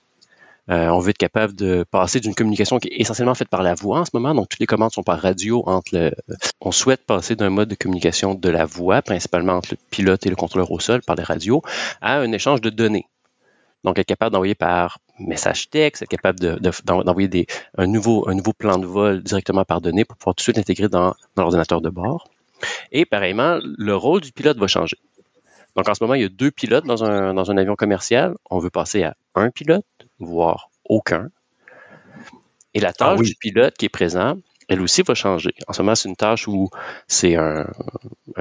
Euh, 0.69 0.87
on 0.89 0.99
veut 0.99 1.09
être 1.09 1.17
capable 1.17 1.53
de 1.55 1.83
passer 1.89 2.19
d'une 2.19 2.35
communication 2.35 2.79
qui 2.79 2.87
est 2.87 3.01
essentiellement 3.01 3.33
faite 3.33 3.49
par 3.49 3.63
la 3.63 3.73
voix 3.73 3.99
en 3.99 4.05
ce 4.05 4.11
moment. 4.13 4.33
Donc, 4.33 4.49
toutes 4.49 4.59
les 4.59 4.67
commandes 4.67 4.91
sont 4.91 5.03
par 5.03 5.19
radio 5.19 5.63
entre 5.65 5.95
le. 5.95 6.11
On 6.61 6.71
souhaite 6.71 7.05
passer 7.05 7.35
d'un 7.35 7.49
mode 7.49 7.69
de 7.69 7.75
communication 7.75 8.35
de 8.35 8.49
la 8.49 8.65
voix, 8.65 9.01
principalement 9.01 9.53
entre 9.53 9.69
le 9.71 9.77
pilote 9.89 10.25
et 10.25 10.29
le 10.29 10.35
contrôleur 10.35 10.71
au 10.71 10.79
sol 10.79 11.01
par 11.01 11.15
les 11.15 11.23
radios, 11.23 11.61
à 12.01 12.19
un 12.19 12.31
échange 12.31 12.61
de 12.61 12.69
données. 12.69 13.07
Donc, 13.83 13.97
être 13.97 14.07
capable 14.07 14.33
d'envoyer 14.33 14.55
par 14.55 14.99
message 15.19 15.69
texte, 15.69 16.03
être 16.03 16.09
capable 16.09 16.39
d'envoyer 16.83 17.47
un, 17.77 17.87
nouveau, 17.87 18.27
un 18.29 18.35
nouveau 18.35 18.53
plan 18.53 18.77
de 18.77 18.85
vol 18.85 19.23
directement 19.23 19.65
par 19.65 19.81
données 19.81 20.05
pour 20.05 20.17
pouvoir 20.17 20.35
tout 20.35 20.41
de 20.41 20.43
suite 20.43 20.57
l'intégrer 20.57 20.87
dans, 20.87 21.13
l'ordinateur 21.35 21.81
de 21.81 21.89
bord. 21.89 22.27
Et 22.91 23.05
pareillement, 23.05 23.59
le 23.63 23.95
rôle 23.95 24.21
du 24.21 24.31
pilote 24.31 24.57
va 24.57 24.67
changer. 24.67 24.97
Donc 25.75 25.87
en 25.87 25.93
ce 25.93 26.03
moment, 26.03 26.15
il 26.15 26.21
y 26.21 26.25
a 26.25 26.29
deux 26.29 26.51
pilotes 26.51 26.85
dans 26.85 27.03
un, 27.03 27.33
dans 27.33 27.49
un 27.49 27.57
avion 27.57 27.75
commercial. 27.75 28.35
On 28.49 28.59
veut 28.59 28.69
passer 28.69 29.03
à 29.03 29.15
un 29.35 29.49
pilote, 29.49 29.85
voire 30.19 30.69
aucun. 30.85 31.29
Et 32.73 32.79
la 32.79 32.89
ah 32.89 32.93
tâche 32.93 33.21
du 33.21 33.35
pilote 33.35 33.75
qui 33.77 33.85
est 33.85 33.89
présent, 33.89 34.37
elle 34.67 34.81
aussi 34.81 35.01
va 35.01 35.13
changer. 35.13 35.53
En 35.67 35.73
ce 35.73 35.81
moment, 35.81 35.95
c'est 35.95 36.07
une 36.07 36.15
tâche 36.15 36.47
où 36.47 36.69
c'est 37.07 37.35
un, 37.35 37.67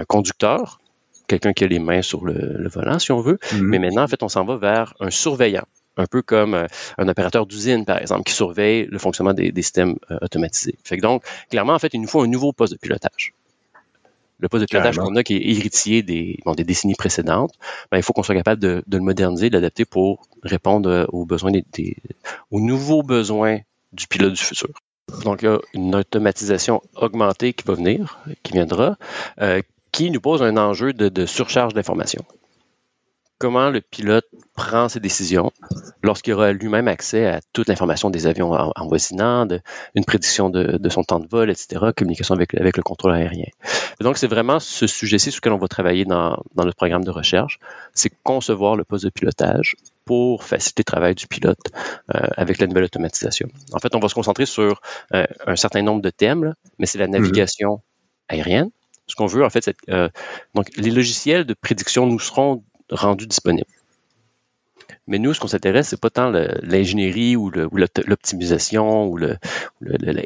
conducteur, 0.07 0.81
quelqu'un 1.31 1.53
qui 1.53 1.65
a 1.65 1.69
les 1.69 1.79
mains 1.79 2.03
sur 2.03 2.25
le, 2.25 2.69
volant, 2.69 2.99
si 2.99 3.13
on 3.13 3.21
veut. 3.21 3.39
Mhm. 3.53 3.63
Mais 3.63 3.79
maintenant, 3.79 4.03
en 4.03 4.09
fait, 4.09 4.23
on 4.23 4.29
s'en 4.29 4.45
va 4.45 4.57
vers 4.57 4.95
un 5.01 5.11
surveillant 5.11 5.65
un 5.97 6.07
peu 6.07 6.23
comme 6.23 6.55
euh, 6.55 6.67
un 6.99 7.09
opérateur 7.09 7.47
d'usine, 7.47 7.85
par 7.85 7.99
exemple, 7.99 8.23
qui 8.25 8.33
surveille 8.33 8.87
le 8.87 8.99
fonctionnement 8.99 9.35
des, 9.35 9.53
systèmes 9.57 9.97
euh, 10.11 10.19
automatisés. 10.23 10.77
Fait 10.85 10.97
donc, 10.97 11.23
clairement, 11.51 11.75
en 11.75 11.79
fait, 11.79 11.93
il 11.95 12.01
nous 12.01 12.09
faut 12.09 12.23
un 12.23 12.29
nouveau 12.29 12.53
poste 12.53 12.73
de 12.73 12.79
pilotage. 12.79 13.35
Le 14.39 14.49
poste 14.49 14.63
de 14.63 14.67
pilotage 14.67 14.97
qu'on 14.97 15.15
a, 15.17 15.23
qui 15.23 15.37
est 15.37 15.51
héritier 15.51 16.03
des, 16.03 16.39
des 16.57 16.65
décennies 16.65 16.95
précédentes, 16.95 17.53
ben, 17.91 17.99
il 17.99 18.03
faut 18.03 18.15
qu'on 18.15 18.23
soit 18.23 18.35
capable 18.35 18.61
de, 18.61 18.83
le 18.91 19.01
moderniser, 19.01 19.51
de 19.51 19.55
l'adapter 19.55 19.85
pour 19.85 20.27
répondre 20.43 20.89
euh, 20.89 21.05
aux 21.09 21.27
besoins 21.27 21.51
des, 21.51 21.97
aux 22.51 22.61
nouveaux 22.61 23.03
besoins 23.03 23.59
du 23.93 24.07
pilote 24.07 24.33
du 24.33 24.43
futur. 24.43 24.71
Donc, 25.25 25.43
il 25.43 25.47
y 25.47 25.49
a 25.49 25.59
une 25.75 25.95
automatisation 25.95 26.81
augmentée 26.95 27.53
qui 27.53 27.67
va 27.67 27.75
venir, 27.75 28.21
qui 28.43 28.53
viendra, 28.53 28.97
qui 29.93 30.11
nous 30.11 30.21
pose 30.21 30.43
un 30.43 30.57
enjeu 30.57 30.93
de 30.93 31.27
surcharge 31.27 31.75
d'informations 31.75 32.25
comment 33.41 33.71
le 33.71 33.81
pilote 33.81 34.27
prend 34.55 34.91
ses 34.91 35.01
décisions 35.01 35.51
lorsqu'il 36.03 36.35
aura 36.35 36.53
lui-même 36.53 36.89
accès 36.89 37.27
à 37.27 37.41
toute 37.55 37.69
l'information 37.69 38.11
des 38.11 38.27
avions 38.27 38.53
en, 38.53 38.87
voisinant, 38.87 39.49
une 39.95 40.05
prédiction 40.05 40.51
de, 40.51 40.89
son 40.91 41.03
temps 41.03 41.21
de 41.21 41.27
vol, 41.27 41.51
etc., 41.51 41.87
communication 41.97 42.35
avec, 42.35 42.55
avec 42.55 42.77
le 42.77 42.83
contrôle 42.83 43.15
aérien. 43.15 43.47
donc, 44.01 44.19
c'est 44.19 44.27
vraiment 44.27 44.61
ce 44.61 44.87
sujet-ci 44.87 45.33
sur 45.33 45.39
lequel 45.39 45.55
on 45.55 45.59
va 45.59 45.69
travailler 45.69 46.05
dans, 46.05 46.37
notre 46.55 46.77
programme 46.77 47.03
de 47.03 47.11
recherche, 47.11 47.59
c'est 47.95 48.13
concevoir 48.23 48.77
le 48.77 48.85
poste 48.85 49.05
de 49.05 49.11
pilotage 49.11 49.75
pour 50.05 50.45
faciliter 50.45 50.83
le 50.83 50.85
travail 50.93 51.15
du 51.15 51.27
pilote 51.27 51.73
euh, 52.15 52.21
avec 52.37 52.59
la 52.59 52.67
nouvelle 52.67 52.85
automatisation. 52.85 53.49
En 53.73 53.79
fait, 53.79 53.95
on 53.95 54.01
va 54.01 54.09
se 54.09 54.15
concentrer 54.15 54.45
sur 54.45 54.83
euh, 55.15 55.25
un 55.47 55.57
certain 55.57 55.81
nombre 55.81 56.03
de 56.03 56.11
thèmes, 56.11 56.55
mais 56.79 56.85
c'est 56.85 56.99
la 56.99 57.07
mhm. 57.07 57.13
navigation 57.15 57.81
aérienne. 58.29 58.71
Ce 59.11 59.17
qu'on 59.17 59.27
veut, 59.27 59.45
en 59.45 59.51
fait, 59.51 59.65
c'est 59.65 59.77
euh, 59.89 60.09
donc 60.55 60.69
les 60.77 60.91
logiciels 60.91 61.45
de 61.45 61.55
prédiction 61.55 62.07
nous 62.07 62.21
seront 62.21 62.63
rendu 62.91 63.27
disponible. 63.27 63.67
Mais 65.09 65.19
nous, 65.19 65.35
ce 65.35 65.41
qu'on 65.41 65.49
s'intéresse, 65.49 65.89
c'est 65.89 66.01
pas 66.01 66.11
tant 66.11 66.31
l'ingénierie 66.31 67.35
ou 67.35 67.51
l'optimisation 67.51 69.09
ou, 69.09 69.17
le, 69.17 69.37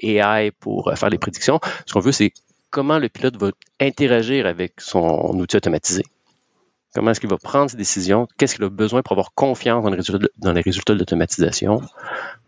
AI 0.03 0.51
pour 0.61 0.93
faire 0.97 1.09
les 1.09 1.17
prédictions. 1.17 1.61
Ce 1.87 1.95
qu'on 1.95 2.01
veut, 2.01 2.13
c'est 2.13 2.33
comment 2.69 2.99
le 2.99 3.09
pilote 3.09 3.37
va 3.37 3.53
interagir 3.81 4.47
avec 4.47 4.83
son 4.83 5.39
outil 5.39 5.57
automatisé. 5.57 6.03
Comment 6.95 7.11
est-ce 7.11 7.21
qu'il 7.21 7.31
va 7.31 7.39
prendre 7.39 7.71
ses 7.71 7.77
décisions? 7.77 8.29
Qu'est-ce 8.39 8.55
qu'il 8.55 8.65
a 8.65 8.71
besoin 8.71 9.03
pour 9.03 9.13
avoir 9.13 9.35
confiance 9.35 9.83
dans 9.83 9.91
les 10.53 10.61
résultats, 10.61 10.95
de 10.95 10.99
l'automatisation 10.99 11.83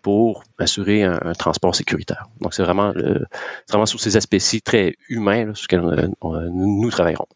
pour 0.03 0.44
assurer 0.59 1.03
un, 1.03 1.32
transport 1.32 1.74
sécuritaire? 1.74 2.28
Donc, 2.40 2.55
c'est 2.55 2.62
vraiment, 2.62 2.92
vraiment 3.68 3.86
sur 3.86 4.01
ces 4.01 4.16
aspects-ci 4.16 4.62
très 4.62 4.94
humains 5.09 5.53
sur 5.55 5.66
lesquels 5.70 6.11
nous 6.22 6.90
travaillerons. 6.90 7.26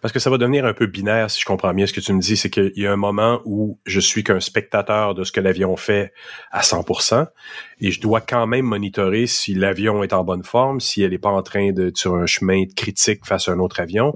Parce 0.00 0.12
que 0.12 0.18
ça 0.18 0.30
va 0.30 0.38
devenir 0.38 0.64
un 0.64 0.72
peu 0.72 0.86
binaire, 0.86 1.30
si 1.30 1.40
je 1.40 1.44
comprends 1.44 1.72
bien 1.74 1.86
ce 1.86 1.92
que 1.92 2.00
tu 2.00 2.12
me 2.12 2.20
dis, 2.20 2.36
c'est 2.36 2.50
qu'il 2.50 2.72
y 2.76 2.86
a 2.86 2.92
un 2.92 2.96
moment 2.96 3.40
où 3.44 3.78
je 3.86 4.00
suis 4.00 4.24
qu'un 4.24 4.40
spectateur 4.40 5.14
de 5.14 5.24
ce 5.24 5.32
que 5.32 5.40
l'avion 5.40 5.76
fait 5.76 6.12
à 6.50 6.60
100%, 6.60 7.26
et 7.80 7.90
je 7.90 8.00
dois 8.00 8.20
quand 8.20 8.46
même 8.46 8.64
monitorer 8.64 9.26
si 9.26 9.54
l'avion 9.54 10.02
est 10.02 10.12
en 10.12 10.24
bonne 10.24 10.44
forme, 10.44 10.80
si 10.80 11.02
elle 11.02 11.10
n'est 11.10 11.18
pas 11.18 11.30
en 11.30 11.42
train 11.42 11.72
de 11.72 11.92
sur 11.94 12.14
un 12.14 12.26
chemin 12.26 12.64
critique 12.74 13.24
face 13.24 13.48
à 13.48 13.52
un 13.52 13.58
autre 13.58 13.80
avion, 13.80 14.14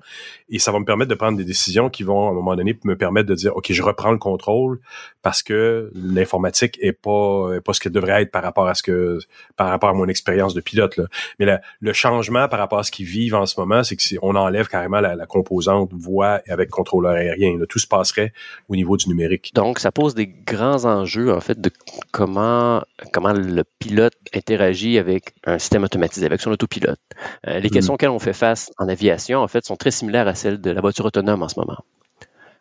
et 0.50 0.58
ça 0.58 0.72
va 0.72 0.78
me 0.78 0.84
permettre 0.84 1.10
de 1.10 1.14
prendre 1.14 1.38
des 1.38 1.44
décisions 1.44 1.88
qui 1.88 2.02
vont 2.02 2.26
à 2.26 2.30
un 2.30 2.34
moment 2.34 2.56
donné 2.56 2.78
me 2.84 2.96
permettre 2.96 3.28
de 3.28 3.34
dire 3.34 3.56
ok 3.56 3.72
je 3.72 3.82
reprends 3.82 4.10
le 4.10 4.18
contrôle 4.18 4.80
parce 5.22 5.42
que 5.42 5.90
l'informatique 5.94 6.78
est 6.80 6.92
pas 6.92 7.54
est 7.54 7.60
pas 7.60 7.72
ce 7.72 7.80
qu'elle 7.80 7.92
devrait 7.92 8.22
être 8.22 8.30
par 8.30 8.42
rapport 8.42 8.66
à 8.66 8.74
ce 8.74 8.82
que 8.82 9.18
par 9.56 9.68
rapport 9.68 9.90
à 9.90 9.94
mon 9.94 10.08
expérience 10.08 10.54
de 10.54 10.60
pilote 10.60 10.96
là. 10.96 11.04
Mais 11.38 11.46
le 11.80 11.92
changement 11.92 12.48
par 12.48 12.58
rapport 12.58 12.78
à 12.78 12.82
ce 12.82 12.90
qu'ils 12.90 13.06
vivent 13.06 13.34
en 13.34 13.46
ce 13.46 13.58
moment, 13.58 13.82
c'est 13.84 13.96
que 13.96 14.02
si 14.02 14.18
on 14.22 14.34
enlève 14.34 14.68
carrément 14.68 15.00
la, 15.00 15.26
composante 15.26 15.90
voix 15.92 16.40
avec 16.48 16.70
contrôleur 16.70 17.12
aérien, 17.12 17.58
tout 17.68 17.78
se 17.78 17.86
passerait 17.86 18.32
au 18.68 18.76
niveau 18.76 18.96
du 18.96 19.08
numérique. 19.08 19.52
Donc 19.54 19.78
ça 19.78 19.92
pose 19.92 20.14
des 20.14 20.26
grands 20.26 20.84
enjeux 20.84 21.32
en 21.32 21.40
fait 21.40 21.60
de 21.60 21.70
comment 22.10 22.82
comment 23.12 23.32
le 23.32 23.62
pilote 23.78 24.14
interagit 24.34 24.98
avec 24.98 25.34
un 25.44 25.58
système 25.58 25.84
automatisé, 25.84 26.26
avec 26.26 26.40
son 26.40 26.50
autopilote. 26.50 26.98
Euh, 27.46 27.58
les 27.58 27.70
questions 27.70 27.92
mm. 27.92 27.94
auxquelles 27.94 28.10
on 28.10 28.18
fait 28.18 28.32
face 28.32 28.70
en 28.78 28.88
aviation, 28.88 29.40
en 29.40 29.48
fait, 29.48 29.64
sont 29.64 29.76
très 29.76 29.90
similaires 29.90 30.28
à 30.28 30.34
celles 30.40 30.60
de 30.60 30.70
la 30.70 30.80
voiture 30.80 31.04
autonome 31.04 31.42
en 31.42 31.48
ce 31.48 31.58
moment. 31.58 31.78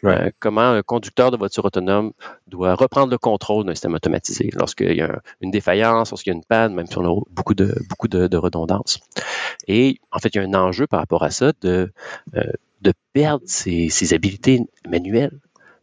Euh, 0.06 0.30
comment 0.40 0.72
un 0.72 0.82
conducteur 0.82 1.30
de 1.30 1.38
voiture 1.38 1.66
autonome 1.66 2.14
doit 2.48 2.76
reprendre 2.76 3.12
le 3.12 3.18
contrôle 3.18 3.66
d'un 3.66 3.74
système 3.74 3.96
automatisé 3.96 4.50
lorsqu'il 4.54 4.96
y 4.96 5.02
a 5.02 5.22
une 5.42 5.52
défaillance, 5.52 6.12
lorsqu'il 6.12 6.32
y 6.32 6.36
a 6.36 6.38
une 6.38 6.46
panne, 6.46 6.74
même 6.74 6.88
si 6.88 6.98
on 6.98 7.04
a 7.04 7.22
beaucoup 7.32 7.54
de, 7.54 7.76
beaucoup 7.90 8.08
de, 8.08 8.38
redondance. 8.38 9.00
Et 9.68 10.00
en 10.12 10.20
fait, 10.20 10.30
il 10.30 10.38
y 10.38 10.40
a 10.40 10.44
un 10.44 10.54
enjeu 10.54 10.88
par 10.88 11.02
rapport 11.02 11.24
à 11.24 11.32
ça 11.32 11.52
de, 11.62 11.92
euh, 12.36 12.44
de 12.82 12.94
perdre 13.12 13.44
ses, 13.46 13.90
ses 13.90 14.14
habiletés 14.14 14.62
manuelles. 14.88 15.38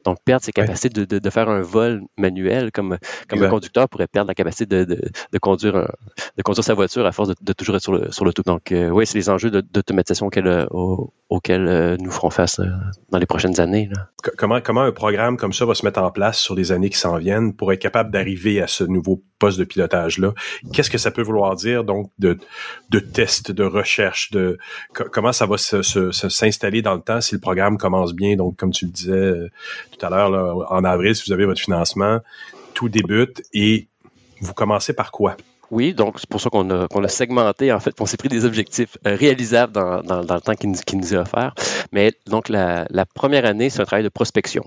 Donc, 0.06 0.18
perdre 0.24 0.44
ses 0.44 0.52
capacités 0.52 0.88
de, 0.88 1.18
de, 1.18 1.30
faire 1.30 1.48
un 1.48 1.62
vol 1.62 2.02
manuel, 2.16 2.70
comme, 2.70 2.96
comme 3.28 3.42
un 3.42 3.48
conducteur 3.48 3.88
pourrait 3.88 4.06
perdre 4.06 4.28
la 4.28 4.36
capacité 4.36 4.66
de, 4.66 4.84
de 4.84 5.38
conduire, 5.38 5.92
de 6.36 6.42
conduire 6.42 6.64
sa 6.64 6.74
voiture 6.74 7.04
à 7.04 7.10
force 7.10 7.28
de, 7.28 7.52
toujours 7.52 7.74
être 7.74 7.82
sur 7.82 7.92
le, 7.92 8.12
sur 8.12 8.24
le 8.24 8.32
tout. 8.32 8.42
Donc, 8.42 8.70
euh, 8.70 8.88
oui, 8.90 9.04
c'est 9.04 9.18
les 9.18 9.28
enjeux 9.30 9.50
d'automatisation 9.50 10.26
auxquels, 10.26 10.46
euh, 10.46 10.66
auxquels 11.28 11.66
euh, 11.66 11.96
nous 11.98 12.12
ferons 12.12 12.30
face 12.30 12.60
dans 13.10 13.18
les 13.18 13.26
prochaines 13.26 13.58
années. 13.58 13.90
Comment, 14.36 14.60
comment 14.60 14.82
un 14.82 14.92
programme 14.92 15.36
comme 15.36 15.52
ça 15.52 15.64
va 15.64 15.74
se 15.74 15.84
mettre 15.84 16.00
en 16.00 16.12
place 16.12 16.38
sur 16.38 16.54
les 16.54 16.70
années 16.70 16.88
qui 16.88 16.98
s'en 16.98 17.16
viennent 17.16 17.52
pour 17.52 17.72
être 17.72 17.80
capable 17.80 18.12
d'arriver 18.12 18.62
à 18.62 18.68
ce 18.68 18.84
nouveau 18.84 19.24
poste 19.40 19.58
de 19.58 19.64
pilotage-là? 19.64 20.34
Qu'est-ce 20.72 20.90
que 20.90 20.98
ça 20.98 21.10
peut 21.10 21.22
vouloir 21.22 21.56
dire, 21.56 21.82
donc, 21.82 22.12
de, 22.20 22.38
de 22.90 23.00
tests, 23.00 23.50
de 23.50 23.64
recherche, 23.64 24.30
de 24.30 24.56
comment 24.92 25.32
ça 25.32 25.46
va 25.46 25.56
s'installer 25.58 26.80
dans 26.80 26.94
le 26.94 27.00
temps 27.00 27.20
si 27.20 27.34
le 27.34 27.40
programme 27.40 27.76
commence 27.76 28.14
bien? 28.14 28.36
Donc, 28.36 28.56
comme 28.56 28.70
tu 28.70 28.86
le 28.86 28.92
disais, 28.92 29.32
tout 29.98 30.06
à 30.06 30.10
l'heure, 30.10 30.72
en 30.72 30.84
avril, 30.84 31.14
si 31.14 31.24
vous 31.26 31.32
avez 31.32 31.46
votre 31.46 31.60
financement, 31.60 32.18
tout 32.74 32.88
débute 32.88 33.42
et 33.52 33.88
vous 34.40 34.54
commencez 34.54 34.92
par 34.92 35.10
quoi? 35.10 35.36
Oui, 35.70 35.94
donc 35.94 36.20
c'est 36.20 36.28
pour 36.28 36.40
ça 36.40 36.48
qu'on 36.48 36.70
a, 36.70 37.08
segmenté, 37.08 37.72
en 37.72 37.80
fait, 37.80 38.00
on 38.00 38.06
s'est 38.06 38.16
pris 38.16 38.28
des 38.28 38.44
objectifs 38.44 38.96
euh, 39.06 39.16
réalisables 39.16 39.72
dans, 39.72 40.00
le 40.00 40.40
temps 40.40 40.54
qui 40.54 40.68
nous, 40.68 41.14
est 41.14 41.16
offert. 41.16 41.54
Mais 41.90 42.12
donc, 42.26 42.48
la 42.48 42.86
première 43.14 43.44
année, 43.44 43.70
c'est 43.70 43.80
un 43.80 43.84
travail 43.84 44.04
de 44.04 44.08
prospection. 44.08 44.64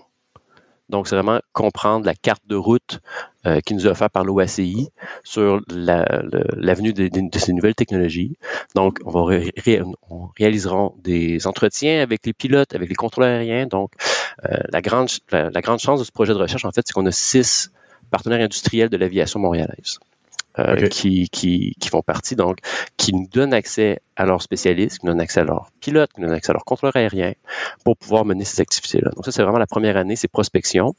Donc, 0.89 1.07
c'est 1.07 1.15
vraiment 1.15 1.39
comprendre 1.53 2.05
la 2.05 2.15
carte 2.15 2.41
de 2.47 2.55
route 2.55 2.99
euh, 3.45 3.61
qui 3.61 3.75
nous 3.75 3.85
est 3.85 3.89
offerte 3.89 4.11
par 4.11 4.23
l'OACI 4.23 4.89
sur 5.23 5.61
l'avenue 5.69 6.93
de, 6.93 7.09
ces 7.37 7.53
nouvelles 7.53 7.75
technologies. 7.75 8.37
Donc, 8.75 8.99
on, 9.05 9.11
va 9.11 9.39
réalisera 10.37 10.89
des 11.03 11.45
entretiens 11.47 12.01
avec 12.01 12.25
les 12.25 12.33
pilotes, 12.33 12.73
avec 12.75 12.89
les 12.89 12.95
contrôleurs 12.95 13.29
aériens. 13.29 13.67
Donc, 13.67 13.91
euh, 14.45 14.57
la, 14.71 14.81
grande, 14.81 15.09
la, 15.31 15.61
grande 15.61 15.79
chance 15.79 15.99
de 15.99 16.05
ce 16.05 16.11
projet 16.11 16.33
de 16.33 16.39
recherche, 16.39 16.65
en 16.65 16.71
fait, 16.71 16.81
c'est 16.85 16.93
qu'on 16.93 17.05
a 17.05 17.11
six 17.11 17.71
partenaires 18.09 18.41
industriels 18.41 18.89
de 18.89 18.97
l'aviation 18.97 19.39
montréalaise. 19.39 19.99
Euh, 20.57 20.87
qui, 20.87 21.29
qui, 21.29 21.75
qui, 21.79 21.89
font 21.89 22.01
partie, 22.01 22.35
donc, 22.35 22.57
qui 22.97 23.13
nous 23.13 23.27
donnent 23.31 23.53
accès 23.53 24.01
à 24.15 24.25
leurs 24.25 24.41
spécialistes, 24.41 24.97
qui 24.97 25.05
nous 25.05 25.11
donnent 25.11 25.21
accès 25.21 25.41
à 25.41 25.43
leurs 25.43 25.69
pilotes, 25.79 26.11
qui 26.11 26.21
nous 26.21 26.27
donnent 26.27 26.35
accès 26.35 26.49
à 26.49 26.53
leurs 26.53 26.65
contrôleurs 26.65 26.95
aériens 26.95 27.33
pour 27.85 27.95
pouvoir 27.95 28.25
mener 28.25 28.43
ces 28.45 28.59
activités-là. 28.59 29.11
Donc 29.15 29.25
ça, 29.25 29.31
c'est 29.31 29.43
vraiment 29.43 29.59
la 29.59 29.67
première 29.67 29.95
année, 29.95 30.15
c'est 30.15 30.27
prospection 30.27 30.95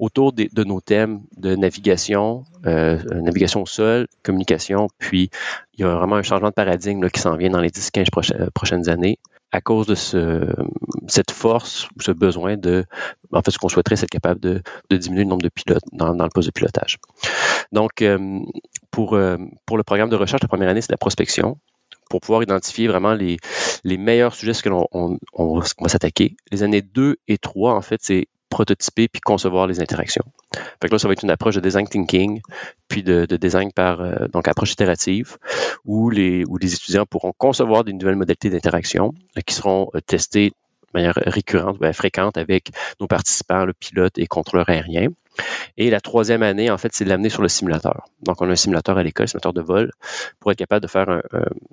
autour 0.00 0.32
de, 0.32 0.48
de, 0.52 0.64
nos 0.64 0.80
thèmes 0.80 1.20
de 1.36 1.54
navigation, 1.54 2.44
euh, 2.66 2.98
navigation 3.22 3.62
au 3.62 3.66
sol, 3.66 4.08
communication, 4.24 4.88
puis 4.98 5.30
il 5.74 5.82
y 5.82 5.84
a 5.84 5.94
vraiment 5.94 6.16
un 6.16 6.22
changement 6.22 6.48
de 6.48 6.54
paradigme 6.54 7.02
là, 7.02 7.08
qui 7.08 7.20
s'en 7.20 7.36
vient 7.36 7.50
dans 7.50 7.60
les 7.60 7.70
10-15 7.70 8.50
prochaines 8.50 8.88
années 8.88 9.20
à 9.52 9.60
cause 9.60 9.86
de 9.86 9.94
ce, 9.94 10.46
cette 11.06 11.30
force 11.30 11.88
ou 11.96 12.02
ce 12.02 12.12
besoin 12.12 12.56
de, 12.56 12.84
en 13.32 13.40
fait, 13.42 13.50
ce 13.50 13.58
qu'on 13.58 13.68
souhaiterait, 13.68 13.96
c'est 13.96 14.04
être 14.04 14.10
capable 14.10 14.40
de, 14.40 14.62
de, 14.90 14.96
diminuer 14.96 15.22
le 15.22 15.30
nombre 15.30 15.42
de 15.42 15.48
pilotes 15.48 15.84
dans, 15.92 16.14
dans 16.14 16.24
le 16.24 16.30
poste 16.30 16.48
de 16.48 16.52
pilotage. 16.52 16.98
Donc, 17.72 18.02
euh, 18.02 18.40
pour, 18.90 19.14
euh, 19.14 19.36
pour 19.66 19.76
le 19.76 19.82
programme 19.82 20.08
de 20.08 20.16
recherche, 20.16 20.42
la 20.42 20.48
première 20.48 20.68
année, 20.68 20.80
c'est 20.80 20.92
la 20.92 20.98
prospection 20.98 21.58
pour 22.08 22.20
pouvoir 22.20 22.42
identifier 22.42 22.88
vraiment 22.88 23.14
les, 23.14 23.36
les 23.84 23.98
meilleurs 23.98 24.34
sujets 24.34 24.52
que 24.62 24.68
l'on 24.68 24.86
on, 24.92 25.58
va 25.58 25.88
s'attaquer. 25.88 26.36
Les 26.50 26.62
années 26.62 26.82
2 26.82 27.16
et 27.28 27.38
3, 27.38 27.74
en 27.74 27.82
fait, 27.82 28.00
c'est 28.02 28.28
prototyper 28.48 29.08
puis 29.08 29.20
concevoir 29.20 29.66
les 29.66 29.80
interactions. 29.80 30.24
Fait 30.80 30.90
là, 30.90 30.98
ça 30.98 31.06
va 31.06 31.12
être 31.12 31.22
une 31.22 31.30
approche 31.30 31.56
de 31.56 31.60
design 31.60 31.86
thinking, 31.86 32.40
puis 32.88 33.02
de, 33.02 33.26
de 33.26 33.36
design 33.36 33.72
par 33.72 34.00
euh, 34.00 34.26
donc 34.32 34.48
approche 34.48 34.72
itérative, 34.72 35.36
où 35.84 36.08
les, 36.08 36.44
où 36.46 36.56
les 36.56 36.72
étudiants 36.72 37.04
pourront 37.04 37.34
concevoir 37.36 37.84
des 37.84 37.92
nouvelles 37.92 38.16
modalités 38.16 38.48
d'interaction 38.48 39.12
euh, 39.36 39.42
qui 39.42 39.54
seront 39.54 39.90
testées 40.06 40.48
de 40.48 40.98
manière 40.98 41.14
récurrente, 41.26 41.78
ben, 41.78 41.92
fréquente 41.92 42.38
avec 42.38 42.70
nos 43.00 43.06
participants, 43.06 43.66
le 43.66 43.74
pilote 43.74 44.16
et 44.16 44.26
contrôleur 44.26 44.70
aérien. 44.70 45.08
Et 45.76 45.90
la 45.90 46.00
troisième 46.00 46.42
année, 46.42 46.70
en 46.70 46.78
fait, 46.78 46.90
c'est 46.92 47.04
de 47.04 47.08
l'amener 47.08 47.28
sur 47.28 47.42
le 47.42 47.48
simulateur. 47.48 48.08
Donc, 48.22 48.40
on 48.40 48.48
a 48.48 48.52
un 48.52 48.56
simulateur 48.56 48.98
à 48.98 49.02
l'école, 49.02 49.28
simulateur 49.28 49.52
de 49.52 49.60
vol, 49.60 49.92
pour 50.40 50.50
être 50.50 50.58
capable 50.58 50.82
de 50.82 50.88
faire 50.88 51.08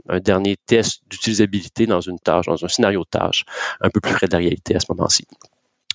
un, 0.09 0.19
dernier 0.19 0.57
test 0.65 1.01
d'utilisabilité 1.09 1.87
dans 1.87 2.01
une 2.01 2.19
tâche, 2.19 2.45
dans 2.45 2.63
un 2.63 2.67
scénario 2.67 3.01
de 3.01 3.09
tâche, 3.09 3.45
un 3.81 3.89
peu 3.89 3.99
plus 3.99 4.13
près 4.13 4.27
de 4.27 4.33
la 4.33 4.39
réalité 4.39 4.75
à 4.75 4.79
ce 4.79 4.85
moment-ci. 4.89 5.25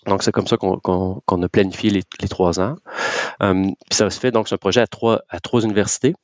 Donc, 0.06 0.22
c'est 0.22 0.32
comme 0.32 0.46
ça 0.46 0.56
qu'on 0.56 1.42
a 1.42 1.48
planifié 1.48 1.90
les, 1.90 2.28
trois 2.28 2.58
ans. 2.60 2.76
Euh, 3.42 3.64
puis 3.64 3.96
ça 3.96 4.08
se 4.10 4.18
fait, 4.18 4.30
donc, 4.30 4.48
c'est 4.48 4.54
un 4.54 4.58
projet 4.58 4.80
à 4.80 4.86
trois, 4.86 5.20
universités. 5.62 6.14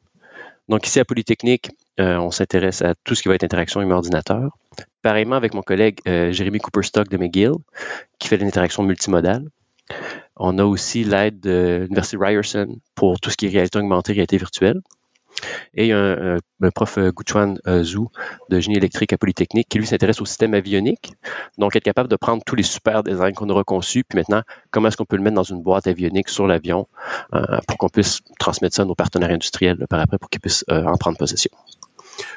Donc, 0.68 0.86
ici 0.86 0.99
à 0.99 1.05
Polytechnique, 1.05 1.70
euh, 2.01 2.16
on 2.16 2.30
s'intéresse 2.30 2.82
à 2.82 2.94
tout 3.05 3.14
ce 3.14 3.22
qui 3.22 3.28
va 3.28 3.34
être 3.34 3.44
interaction 3.44 3.80
humain-ordinateur. 3.80 4.57
Pareillement 5.03 5.36
avec 5.36 5.55
mon 5.55 5.62
collègue 5.62 6.01
euh, 6.09 6.32
Jérémy 6.32 6.59
Cooperstock 6.59 7.09
de 7.09 7.16
McGill, 7.16 7.53
qui 8.18 8.28
fait 8.28 8.36
l'interaction 8.38 8.82
multimodale. 8.82 9.44
On 10.37 10.59
a 10.59 10.64
aussi 10.64 11.05
l'aide 11.05 11.41
de 11.41 11.80
l'Université 11.84 12.16
Ryerson 12.20 12.78
pour 12.95 13.20
tout 13.20 13.30
ce 13.30 13.37
qui 13.37 13.47
est 13.47 13.51
réalité 13.51 13.78
augmentée, 13.78 14.12
réalité 14.12 14.37
virtuelle. 14.37 14.80
Et 15.74 15.93
un, 15.93 16.39
un, 16.62 16.70
prof 16.70 16.97
euh, 16.97 17.11
Guchuan 17.12 17.59
euh, 17.66 17.82
Zhu 17.82 18.07
de 18.49 18.59
génie 18.59 18.76
électrique 18.76 19.12
à 19.12 19.18
Polytechnique 19.18 19.68
qui 19.68 19.78
lui 19.78 19.87
s'intéresse 19.87 20.20
au 20.20 20.24
système 20.24 20.55
avionique. 20.55 21.12
Donc, 21.59 21.76
être 21.76 21.84
capable 21.84 22.09
de 22.09 22.16
prendre 22.16 22.43
tous 22.45 22.55
les 22.55 22.62
super 22.62 23.03
designs 23.03 23.34
qu'on 23.34 23.51
aura 23.51 23.62
conçus, 23.62 24.03
puis 24.05 24.18
maintenant, 24.18 24.43
comment 24.70 24.89
est-ce 24.89 24.97
qu'on 24.97 25.05
peut 25.05 25.16
le 25.16 25.22
mettre 25.22 25.37
dans 25.37 25.43
une 25.43 25.62
boîte 25.62 25.87
avionique 25.87 26.30
sur 26.30 26.47
l'avion 26.47 26.89
euh, 27.34 27.59
pour 27.68 27.76
qu'on 27.76 27.89
puisse 27.91 28.20
transmettre 28.39 28.76
ça 28.76 28.82
à 28.82 28.84
nos 28.87 28.95
partenaires 28.95 29.30
industriels 29.30 29.87
par 29.91 30.01
après 30.01 30.18
pour 30.18 30.30
qu'ils 30.30 30.41
puissent 30.41 30.64
en 30.68 30.97
prendre 30.97 31.18
possession. 31.18 31.51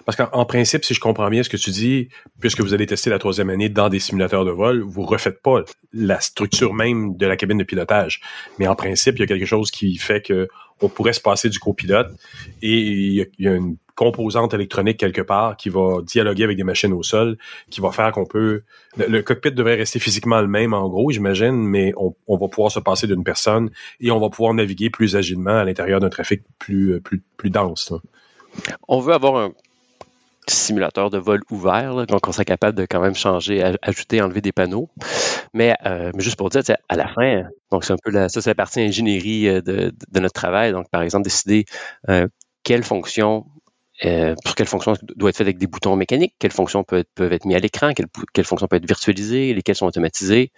Parce 0.06 0.16
qu'en 0.18 0.46
principe, 0.46 0.86
si 0.86 0.94
je 0.94 1.00
comprends 1.00 1.30
bien 1.30 1.44
ce 1.44 1.50
que 1.50 1.58
tu 1.58 1.72
dis, 1.72 2.10
puisque 2.40 2.62
vous 2.62 2.74
allez 2.74 2.86
tester 2.86 3.10
la 3.10 3.20
troisième 3.20 3.50
année 3.50 3.70
dans 3.70 3.90
des 3.90 4.00
simulateurs 4.00 4.46
de 4.46 4.52
vol, 4.52 4.82
vous 4.82 5.04
refaites 5.04 5.42
pas 5.42 5.64
la 5.94 6.20
structure 6.20 6.74
même 6.74 7.16
de 7.18 7.26
la 7.26 7.38
cabine 7.38 7.58
de 7.58 7.64
pilotage. 7.64 8.22
Mais 8.58 8.68
en 8.68 8.76
principe, 8.76 9.16
il 9.18 9.22
y 9.22 9.24
a 9.24 9.28
quelque 9.28 9.46
chose 9.46 9.72
qui 9.72 9.98
fait 9.98 10.22
que 10.22 10.48
on 10.82 10.90
pourrait 10.90 11.14
se 11.14 11.22
passer 11.22 11.50
du 11.50 11.60
copilote 11.60 12.10
et 12.62 12.80
il 12.80 13.28
y, 13.38 13.48
a, 13.48 13.54
une 13.54 13.78
composante 13.96 14.54
électronique 14.54 14.98
quelque 14.98 15.22
part 15.22 15.58
qui 15.58 15.70
va 15.70 16.02
dialoguer 16.04 16.46
avec 16.46 16.56
des 16.56 16.64
machines 16.64 16.94
au 16.94 17.04
sol, 17.04 17.38
qui 17.70 17.82
va 17.82 17.92
faire 17.92 18.12
qu'on 18.14 18.26
peut... 18.26 18.64
Le, 18.96 19.22
cockpit 19.22 19.52
devrait 19.52 19.76
rester 19.76 20.00
physiquement 20.00 20.40
le 20.40 20.48
même 20.48 20.74
en 20.74 20.88
gros, 20.88 21.12
j'imagine, 21.12 21.56
mais 21.56 21.92
on, 21.98 22.38
va 22.38 22.48
pouvoir 22.48 22.72
se 22.72 22.80
passer 22.80 23.08
d'une 23.08 23.24
personne 23.24 23.72
et 24.00 24.10
on 24.12 24.20
va 24.20 24.30
pouvoir 24.30 24.54
naviguer 24.54 24.90
plus 24.90 25.16
agilement 25.16 25.58
à 25.58 25.66
l'intérieur 25.66 26.00
d'un 26.00 26.10
trafic 26.10 26.44
plus, 26.60 27.02
plus, 27.02 27.22
plus 27.36 27.50
dense. 27.50 27.94
On 28.88 29.00
veut 29.00 29.14
avoir 29.14 29.36
un 29.36 29.52
simulateur 30.50 31.10
de 31.10 31.18
vol 31.18 31.41
ouvert, 31.50 32.06
donc 32.06 32.28
on 32.28 32.32
serait 32.32 32.45
capable 32.45 32.78
de 32.78 32.86
quand 32.86 33.00
même 33.00 33.16
changer, 33.16 33.64
ajouter, 33.82 34.22
enlever 34.22 34.41
des 34.41 34.52
panneaux. 34.52 34.89
Mais, 35.54 35.76
euh, 35.86 36.12
juste 36.18 36.36
pour 36.36 36.50
dire, 36.50 36.62
à 36.89 36.95
la 36.95 37.08
fin, 37.08 37.43
donc 37.72 37.84
c'est 37.84 37.93
un 37.93 37.97
peu 38.04 38.12
ça, 38.12 38.41
c'est 38.41 38.50
la 38.50 38.56
partie 38.56 38.82
ingénierie 38.82 39.47
euh, 39.47 39.62
de, 39.62 40.20
notre 40.20 40.34
travail. 40.34 40.72
Donc, 40.72 40.89
par 40.89 41.02
exemple, 41.02 41.24
décider 41.24 41.66
euh, 42.10 42.28
quelle 42.64 42.84
fonction 42.84 43.45
pour 44.45 44.56
quelle 44.56 44.66
fonction 44.66 44.93
doit 45.18 45.30
être 45.30 45.36
faite 45.36 45.47
avec 45.47 45.58
des 45.58 45.68
boutons 45.68 45.97
mécaniques, 45.97 46.34
quelles 46.39 46.54
fonctions 46.54 46.86
peuvent 46.86 47.00
être, 47.00 47.12
peuvent 47.16 47.34
être 47.34 47.43
mis 47.43 47.54
à 47.54 47.60
l'écran, 47.60 47.91
quelles, 47.93 48.08
quelles, 48.34 48.45
fonctions 48.45 48.66
peuvent 48.66 48.78
être 48.78 48.88
virtualisées, 48.88 49.54
lesquelles 49.54 49.76
sont 49.76 49.88
automatisées. 49.88 50.54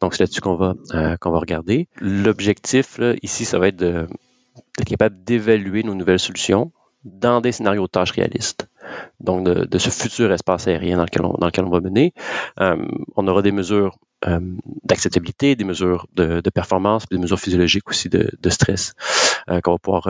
Donc, 0.00 0.14
c'est 0.14 0.22
là-dessus 0.22 0.40
qu'on 0.40 0.54
va, 0.54 0.74
qu'on 1.20 1.32
va 1.32 1.40
regarder. 1.40 1.88
L'objectif, 1.96 3.00
ici, 3.20 3.44
ça 3.44 3.58
va 3.58 3.66
être 3.66 3.76
d'être 3.76 4.08
capable 4.86 5.24
d'évaluer 5.24 5.82
nos 5.82 5.96
nouvelles 5.96 6.20
solutions 6.20 6.70
dans 7.02 7.40
des 7.40 7.50
scénarios 7.50 7.86
de 7.86 7.90
tâches 7.90 8.12
réalistes. 8.12 8.67
Donc, 9.20 9.44
de, 9.44 9.78
ce 9.78 9.90
futur 9.90 10.32
espace 10.32 10.68
aérien 10.68 10.96
dans 10.96 11.04
lequel 11.04 11.64
on, 11.64 11.70
va 11.70 11.80
mener. 11.80 12.12
Euh, 12.60 12.76
on 13.16 13.26
aura 13.28 13.42
des 13.42 13.52
mesures 13.52 13.96
euh, 14.26 14.40
d'acceptabilité, 14.84 15.56
des 15.56 15.64
mesures 15.64 16.06
de, 16.14 16.40
performance, 16.50 17.06
des 17.10 17.18
mesures 17.18 17.40
physiologiques 17.40 17.88
aussi 17.88 18.08
de, 18.08 18.50
stress 18.50 18.94
euh, 19.50 19.60
qu'on 19.60 19.72
va 19.72 19.78
pouvoir 19.78 20.08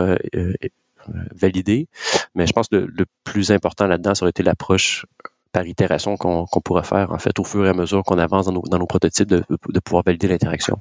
valider. 1.33 1.87
Mais 2.35 2.47
je 2.47 2.53
pense 2.53 2.67
que 2.67 2.75
le, 2.75 3.05
plus 3.23 3.51
important 3.51 3.87
là-dedans, 3.87 4.15
ça 4.15 4.23
aurait 4.23 4.31
été 4.31 4.43
l'approche 4.43 5.05
par 5.51 5.65
itération 5.65 6.15
qu'on 6.15 6.45
pourrait 6.63 6.83
faire, 6.83 7.11
en 7.11 7.17
fait, 7.17 7.39
au 7.39 7.43
fur 7.43 7.65
et 7.65 7.69
à 7.69 7.73
mesure 7.73 8.03
qu'on 8.03 8.19
avance 8.19 8.45
dans 8.45 8.77
nos, 8.77 8.85
prototypes, 8.85 9.27
de, 9.27 9.43
pouvoir 9.83 10.03
valider 10.05 10.27
l'interaction 10.27 10.77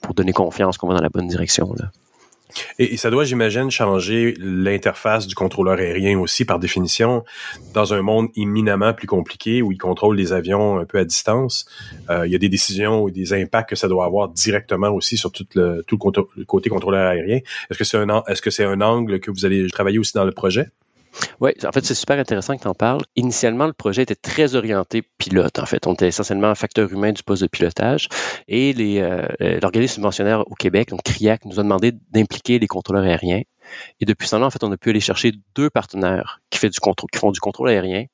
pour 0.00 0.14
donner 0.14 0.32
confiance 0.32 0.78
qu'on 0.78 0.86
va 0.86 0.94
dans 0.94 1.02
la 1.02 1.08
bonne 1.08 1.26
direction. 1.26 1.74
Et, 2.78 2.96
ça 2.96 3.10
doit, 3.10 3.24
j'imagine, 3.24 3.70
changer 3.70 4.34
l'interface 4.38 5.26
du 5.26 5.34
contrôleur 5.34 5.78
aérien 5.78 6.18
aussi, 6.18 6.44
par 6.44 6.58
définition, 6.58 7.24
dans 7.74 7.94
un 7.94 8.02
monde 8.02 8.28
éminemment 8.36 8.92
plus 8.92 9.06
compliqué 9.06 9.62
où 9.62 9.72
il 9.72 9.78
contrôle 9.78 10.16
les 10.16 10.32
avions 10.32 10.78
un 10.78 10.84
peu 10.84 10.98
à 10.98 11.04
distance. 11.04 11.66
Euh, 12.10 12.26
il 12.26 12.32
y 12.32 12.36
a 12.36 12.38
des 12.38 12.48
décisions 12.48 13.02
ou 13.02 13.10
des 13.10 13.32
impacts 13.32 13.70
que 13.70 13.76
ça 13.76 13.88
doit 13.88 14.04
avoir 14.04 14.28
directement 14.28 14.90
aussi 14.90 15.16
sur 15.16 15.32
tout 15.32 15.46
le, 15.54 15.84
côté 16.46 16.70
contrôleur 16.70 17.06
aérien. 17.06 17.40
Est-ce 17.70 17.78
que 17.78 17.96
un, 17.96 18.22
est-ce 18.26 18.42
que 18.42 18.50
c'est 18.50 18.64
un 18.64 18.80
angle 18.80 19.20
que 19.20 19.30
vous 19.30 19.44
allez 19.44 19.68
travailler 19.68 19.98
aussi 19.98 20.12
dans 20.14 20.24
le 20.24 20.32
projet? 20.32 20.68
Oui, 21.40 21.52
en 21.64 21.72
fait, 21.72 21.84
c'est 21.84 21.94
super 21.94 22.18
intéressant 22.18 22.56
que 22.56 22.62
tu 22.62 22.68
en 22.68 22.74
parles. 22.74 23.02
Initialement, 23.16 23.66
le 23.66 23.72
projet 23.72 24.02
était 24.02 24.14
très 24.14 24.54
orienté 24.54 25.02
pilote. 25.18 25.58
En 25.58 25.66
fait, 25.66 25.86
on 25.86 25.94
était 25.94 26.08
essentiellement 26.08 26.48
un 26.48 26.54
facteur 26.54 26.90
humain 26.92 27.12
du 27.12 27.22
poste 27.22 27.42
de 27.42 27.48
pilotage. 27.48 28.08
Et 28.48 28.74
euh, 28.78 29.26
l'organisme 29.60 29.94
subventionnaire 29.94 30.50
au 30.50 30.54
Québec, 30.54 30.88
donc 30.88 31.02
CRIAC, 31.02 31.44
nous 31.44 31.60
a 31.60 31.62
demandé 31.62 31.92
d'impliquer 32.10 32.58
les 32.58 32.66
contrôleurs 32.66 33.04
aériens 33.04 33.42
et 34.00 34.04
depuis 34.04 34.26
ce 34.26 34.32
temps-là, 34.32 34.46
en 34.46 34.50
fait, 34.50 34.62
on 34.64 34.72
a 34.72 34.76
pu 34.76 34.90
aller 34.90 35.00
chercher 35.00 35.32
deux 35.54 35.70
partenaires 35.70 36.40
qui, 36.50 36.58
fait 36.58 36.70
du 36.70 36.80
contrôle, 36.80 37.10
qui 37.10 37.18
font 37.18 37.30
du 37.30 37.40
contrôle 37.40 37.68
aérien 37.68 38.06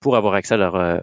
pour 0.00 0.16
avoir 0.16 0.34
accès 0.34 0.54
à, 0.54 0.56
leur, 0.56 0.74
euh, 0.76 0.98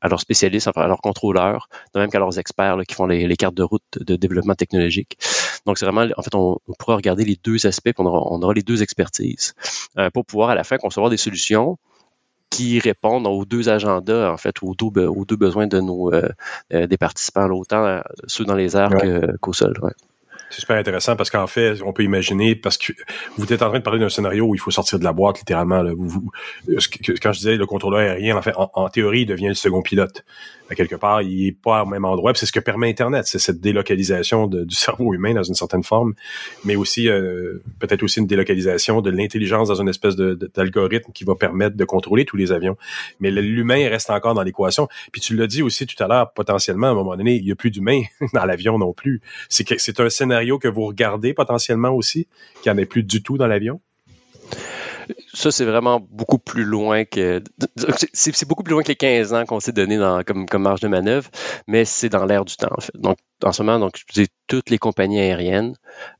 à 0.00 0.08
leurs 0.08 0.20
spécialistes, 0.20 0.68
enfin, 0.68 0.82
à 0.82 0.88
leurs 0.88 1.00
contrôleurs, 1.00 1.68
de 1.94 2.00
même 2.00 2.10
qu'à 2.10 2.18
leurs 2.18 2.38
experts 2.38 2.78
qui 2.88 2.94
font 2.94 3.06
les, 3.06 3.36
cartes 3.36 3.54
de 3.54 3.62
route 3.62 3.82
de 3.96 4.16
développement 4.16 4.54
technologique. 4.54 5.18
Donc, 5.66 5.78
c'est 5.78 5.86
vraiment, 5.86 6.06
en 6.16 6.22
fait, 6.22 6.34
on, 6.34 6.58
pourra 6.78 6.96
regarder 6.96 7.24
les 7.24 7.38
deux 7.42 7.66
aspects, 7.66 7.92
puis 7.92 7.94
on 7.98 8.06
aura, 8.42 8.54
les 8.54 8.62
deux 8.62 8.82
expertises 8.82 9.54
euh, 9.98 10.10
pour 10.10 10.24
pouvoir 10.24 10.50
à 10.50 10.54
la 10.54 10.64
fin 10.64 10.76
concevoir 10.76 11.10
des 11.10 11.16
solutions 11.16 11.78
qui 12.50 12.78
répondent 12.78 13.26
aux 13.26 13.44
deux 13.44 13.68
agendas, 13.68 14.30
en 14.30 14.36
fait, 14.36 14.62
aux 14.62 14.74
deux, 14.74 15.06
aux 15.06 15.24
deux 15.24 15.36
besoins 15.36 15.66
de 15.66 15.80
nos 15.80 16.12
euh, 16.12 16.28
des 16.70 16.96
participants, 16.96 17.50
autant 17.50 18.00
ceux 18.26 18.44
dans 18.44 18.54
les 18.54 18.76
airs 18.76 18.90
qu'au 19.40 19.52
sol. 19.52 19.74
Ouais. 19.82 19.90
C'est 20.50 20.60
super 20.60 20.76
intéressant 20.76 21.16
parce 21.16 21.30
qu'en 21.30 21.46
fait, 21.46 21.82
on 21.82 21.92
peut 21.92 22.04
imaginer, 22.04 22.54
parce 22.54 22.78
que 22.78 22.92
vous 23.36 23.52
êtes 23.52 23.62
en 23.62 23.68
train 23.68 23.78
de 23.78 23.84
parler 23.84 24.00
d'un 24.00 24.08
scénario 24.08 24.44
où 24.44 24.54
il 24.54 24.58
faut 24.58 24.70
sortir 24.70 24.98
de 24.98 25.04
la 25.04 25.12
boîte, 25.12 25.38
littéralement. 25.38 25.82
Quand 25.84 27.32
je 27.32 27.38
disais 27.38 27.56
le 27.56 27.66
contrôleur 27.66 28.00
aérien, 28.00 28.36
en 28.36 28.42
fait, 28.42 28.54
en, 28.56 28.88
théorie, 28.88 29.22
il 29.22 29.26
devient 29.26 29.48
le 29.48 29.54
second 29.54 29.82
pilote. 29.82 30.24
Quelque 30.74 30.96
part, 30.96 31.22
il 31.22 31.48
est 31.48 31.52
pas 31.52 31.82
au 31.82 31.86
même 31.86 32.04
endroit. 32.04 32.32
C'est 32.34 32.46
ce 32.46 32.52
que 32.52 32.60
permet 32.60 32.88
Internet, 32.88 33.26
c'est 33.26 33.38
cette 33.38 33.60
délocalisation 33.60 34.46
du 34.46 34.74
cerveau 34.74 35.14
humain 35.14 35.34
dans 35.34 35.42
une 35.42 35.54
certaine 35.54 35.82
forme, 35.82 36.14
mais 36.64 36.76
aussi 36.76 37.08
euh, 37.08 37.62
peut-être 37.78 38.02
aussi 38.02 38.20
une 38.20 38.26
délocalisation 38.26 39.00
de 39.00 39.10
l'intelligence 39.10 39.68
dans 39.68 39.80
une 39.80 39.88
espèce 39.88 40.16
d'algorithme 40.16 41.12
qui 41.12 41.24
va 41.24 41.34
permettre 41.34 41.76
de 41.76 41.84
contrôler 41.84 42.24
tous 42.24 42.36
les 42.36 42.52
avions. 42.52 42.76
Mais 43.20 43.30
l'humain 43.30 43.88
reste 43.88 44.10
encore 44.10 44.34
dans 44.34 44.42
l'équation. 44.42 44.88
Puis 45.12 45.20
tu 45.20 45.36
l'as 45.36 45.46
dit 45.46 45.62
aussi 45.62 45.86
tout 45.86 46.02
à 46.02 46.08
l'heure, 46.08 46.32
potentiellement, 46.32 46.88
à 46.88 46.90
un 46.90 46.94
moment 46.94 47.16
donné, 47.16 47.36
il 47.36 47.44
n'y 47.44 47.52
a 47.52 47.56
plus 47.56 47.70
d'humain 47.70 48.02
dans 48.32 48.44
l'avion 48.44 48.78
non 48.78 48.92
plus. 48.92 49.20
C'est 49.48 50.00
un 50.00 50.10
scénario 50.10 50.58
que 50.58 50.68
vous 50.68 50.86
regardez 50.86 51.34
potentiellement 51.34 51.90
aussi, 51.90 52.26
qu'il 52.62 52.72
n'y 52.72 52.78
en 52.78 52.82
ait 52.82 52.86
plus 52.86 53.02
du 53.02 53.22
tout 53.22 53.38
dans 53.38 53.46
l'avion? 53.46 53.80
Ça, 55.32 55.50
c'est 55.50 55.64
vraiment 55.64 56.00
beaucoup 56.00 56.38
plus 56.38 56.64
loin 56.64 57.04
que. 57.04 57.42
C'est 58.12 58.48
beaucoup 58.48 58.62
plus 58.62 58.72
loin 58.72 58.82
que 58.82 58.88
les 58.88 58.96
15 58.96 59.32
ans 59.32 59.44
qu'on 59.44 59.60
s'est 59.60 59.72
donné 59.72 59.98
comme, 60.26 60.46
marge 60.62 60.80
de 60.80 60.88
manœuvre, 60.88 61.30
mais 61.66 61.84
c'est 61.84 62.08
dans 62.08 62.24
l'air 62.24 62.44
du 62.44 62.56
temps, 62.56 62.72
en 62.76 62.80
fait. 62.80 62.96
Donc, 62.96 63.18
en 63.42 63.52
ce 63.52 63.62
moment, 63.62 63.78
donc, 63.78 64.00
toutes 64.46 64.70
les 64.70 64.78
compagnies 64.78 65.20
aériennes 65.20 65.74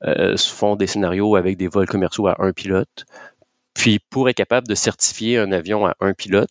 euh, 0.05 0.37
font 0.37 0.77
des 0.77 0.87
scénarios 0.87 1.37
avec 1.37 1.57
des 1.57 1.69
vols 1.69 1.89
commerciaux 1.89 2.27
à 2.27 2.37
un 2.39 2.53
pilote. 2.53 3.07
Puis, 3.75 3.99
pour 4.11 4.29
être 4.29 4.37
capable 4.37 4.69
de 4.69 4.75
certifier 4.75 5.39
un 5.39 5.53
avion 5.53 5.87
à 5.87 5.97
un 6.01 6.15
pilote, 6.15 6.51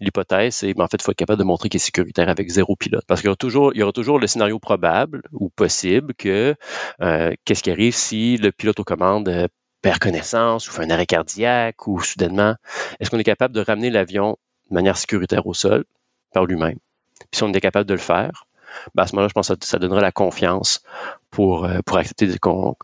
l'hypothèse, 0.00 0.54
c'est 0.56 0.74
ben, 0.74 0.84
en 0.84 0.88
fait, 0.88 0.96
il 1.00 1.02
faut 1.02 1.12
être 1.12 1.18
capable 1.18 1.38
de 1.38 1.44
montrer 1.44 1.68
qu'il 1.68 1.78
est 1.78 1.84
sécuritaire 1.84 2.28
avec 2.28 2.48
zéro 2.48 2.76
pilote. 2.76 3.04
Parce 3.06 3.20
qu'il 3.20 3.28
y 3.28 3.30
aura 3.30 3.36
toujours, 3.36 3.74
y 3.76 3.82
aura 3.82 3.92
toujours 3.92 4.18
le 4.18 4.26
scénario 4.26 4.58
probable 4.58 5.22
ou 5.32 5.50
possible 5.50 6.14
que 6.14 6.54
euh, 7.02 7.34
qu'est-ce 7.44 7.62
qui 7.62 7.70
arrive 7.70 7.94
si 7.94 8.36
le 8.36 8.50
pilote 8.52 8.80
aux 8.80 8.84
commandes 8.84 9.28
euh, 9.28 9.46
perd 9.82 9.98
connaissance 9.98 10.68
ou 10.68 10.72
fait 10.72 10.84
un 10.84 10.90
arrêt 10.90 11.06
cardiaque 11.06 11.86
ou 11.86 12.00
soudainement, 12.00 12.54
est-ce 12.98 13.10
qu'on 13.10 13.18
est 13.18 13.24
capable 13.24 13.54
de 13.54 13.60
ramener 13.60 13.90
l'avion 13.90 14.36
de 14.70 14.74
manière 14.74 14.96
sécuritaire 14.96 15.46
au 15.46 15.54
sol? 15.54 15.84
Par 16.32 16.44
lui-même? 16.44 16.78
Puis 17.18 17.38
si 17.38 17.42
on 17.42 17.52
est 17.52 17.60
capable 17.60 17.88
de 17.88 17.94
le 17.94 18.00
faire, 18.00 18.46
ben 18.94 19.02
à 19.02 19.06
ce 19.06 19.14
moment-là, 19.14 19.28
je 19.28 19.32
pense 19.32 19.48
que 19.48 19.66
ça, 19.66 19.78
donnerait 19.78 20.00
la 20.00 20.12
confiance 20.12 20.82
pour, 21.30 21.64
euh, 21.64 21.80
accepter 21.92 22.28
pour 22.40 22.76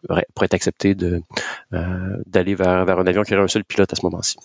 être 0.43 0.55
accepté 0.55 0.95
de, 0.95 1.23
d'aller 2.27 2.55
vers, 2.55 2.99
un 2.99 3.07
avion 3.07 3.23
qui 3.23 3.35
aurait 3.35 3.45
un 3.45 3.49
seul 3.49 3.65
pilote 3.65 3.93
à 3.93 3.97
ce 3.97 4.05
moment-ci. 4.05 4.37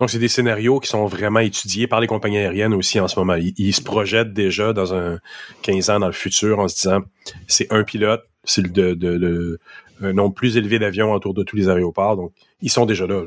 Donc, 0.00 0.10
c'est 0.10 0.18
des 0.18 0.28
scénarios 0.28 0.80
qui 0.80 0.88
sont 0.88 1.06
vraiment 1.06 1.40
étudiés 1.40 1.86
par 1.86 2.00
les 2.00 2.06
compagnies 2.06 2.38
aériennes 2.38 2.74
aussi 2.74 2.98
en 2.98 3.08
ce 3.08 3.18
moment. 3.18 3.36
Ils, 3.36 3.72
se 3.72 3.82
projettent 3.82 4.32
déjà 4.32 4.72
dans 4.72 4.94
un 4.94 5.20
15 5.62 5.90
ans 5.90 6.00
dans 6.00 6.06
le 6.06 6.12
futur 6.12 6.58
en 6.58 6.68
se 6.68 6.74
disant, 6.74 7.02
c'est 7.46 7.72
un 7.72 7.84
pilote, 7.84 8.24
c'est 8.44 8.62
le, 8.62 9.58
un 10.02 10.12
nombre 10.12 10.34
plus 10.34 10.56
élevé 10.56 10.78
d'avions 10.78 11.12
autour 11.12 11.34
de 11.34 11.42
tous 11.42 11.56
les 11.56 11.68
aéroports. 11.68 12.16
Donc, 12.16 12.32
ils 12.60 12.70
sont 12.70 12.86
déjà 12.86 13.06
là. 13.06 13.22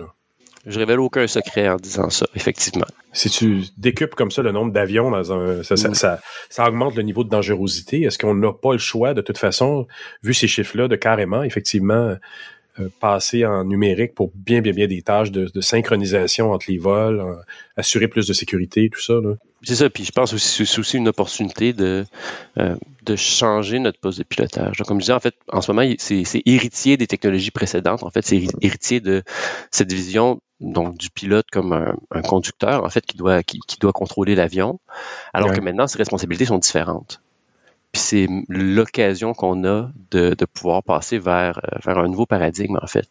Je 0.68 0.80
révèle 0.80 1.00
aucun 1.00 1.28
secret 1.28 1.70
en 1.70 1.76
disant 1.76 2.10
ça, 2.10 2.26
effectivement. 2.36 2.88
Si 3.14 3.30
tu 3.30 3.62
décupes 3.78 4.16
comme 4.16 4.32
ça 4.32 4.42
le 4.42 4.52
nombre 4.52 4.72
d'avions 4.72 5.12
dans 5.12 5.32
un, 5.32 5.62
ça, 5.62 5.78
ça, 5.78 6.20
ça, 6.50 6.68
augmente 6.68 6.96
le 6.96 7.04
niveau 7.04 7.24
de 7.24 7.30
dangerosité. 7.30 8.02
Est-ce 8.02 8.18
qu'on 8.18 8.34
n'a 8.34 8.52
pas 8.52 8.72
le 8.72 8.80
choix, 8.80 9.14
de 9.14 9.22
toute 9.22 9.38
façon, 9.38 9.86
vu 10.24 10.34
ces 10.34 10.48
chiffres-là, 10.48 10.88
de 10.88 10.96
carrément, 10.96 11.44
effectivement, 11.44 12.16
passer 13.00 13.46
en 13.46 13.64
numérique 13.64 14.14
pour 14.14 14.32
bien, 14.36 14.62
bien, 14.62 14.74
bien 14.74 14.88
des 14.88 15.02
tâches 15.02 15.32
de, 15.32 15.62
synchronisation 15.62 16.52
entre 16.52 16.66
les 16.70 16.78
vols, 16.78 17.24
assurer 17.78 18.08
plus 18.08 18.28
de 18.28 18.34
sécurité, 18.34 18.90
tout 18.92 19.02
ça. 19.02 19.16
C'est 19.64 19.76
ça, 19.76 19.90
puis 19.90 20.06
je 20.06 20.12
pense 20.12 20.34
aussi 20.34 20.66
c'est 20.66 20.80
aussi 20.80 20.98
une 20.98 21.08
opportunité 21.08 21.74
de, 21.74 22.06
euh, 22.60 22.76
de 23.04 23.16
changer 23.16 23.80
notre 23.80 24.00
poste 24.00 24.20
de 24.20 24.24
pilotage. 24.24 24.78
comme 24.86 25.00
je 25.00 25.06
disais, 25.06 25.14
en 25.14 25.20
fait, 25.20 25.36
en 25.52 25.62
ce 25.62 25.72
moment, 25.72 25.92
c'est 25.98 26.42
héritier 26.46 26.98
des 26.98 27.08
technologies 27.08 27.52
précédentes. 27.52 28.04
En 28.04 28.12
fait, 28.12 28.26
c'est 28.26 28.44
héritier 28.62 29.00
de 29.00 29.24
cette 29.72 29.92
vision 29.92 30.40
donc 30.60 30.98
du 30.98 31.10
pilote 31.10 31.48
comme 31.52 31.74
un, 31.74 32.22
conducteur, 32.22 32.84
en 32.84 32.90
fait, 32.90 33.06
qui 33.06 33.18
doit, 33.18 33.44
qui, 33.44 33.60
qui 33.68 33.78
doit 33.78 33.92
contrôler 33.92 34.36
l'avion, 34.36 34.80
alors 35.34 35.52
que 35.52 35.62
maintenant, 35.62 35.88
ses 35.88 35.98
responsabilités 35.98 36.46
sont 36.46 36.60
différentes. 36.60 37.22
Puis 37.96 38.02
c'est 38.02 38.28
l'occasion 38.50 39.34
qu'on 39.34 39.64
a 39.64 39.90
de, 40.12 40.36
pouvoir 40.54 40.84
passer 40.84 41.18
vers, 41.18 41.60
euh, 41.64 41.78
vers 41.86 41.98
un 41.98 42.10
nouveau 42.10 42.26
paradigme, 42.26 42.78
en 42.82 42.88
fait. 42.88 43.08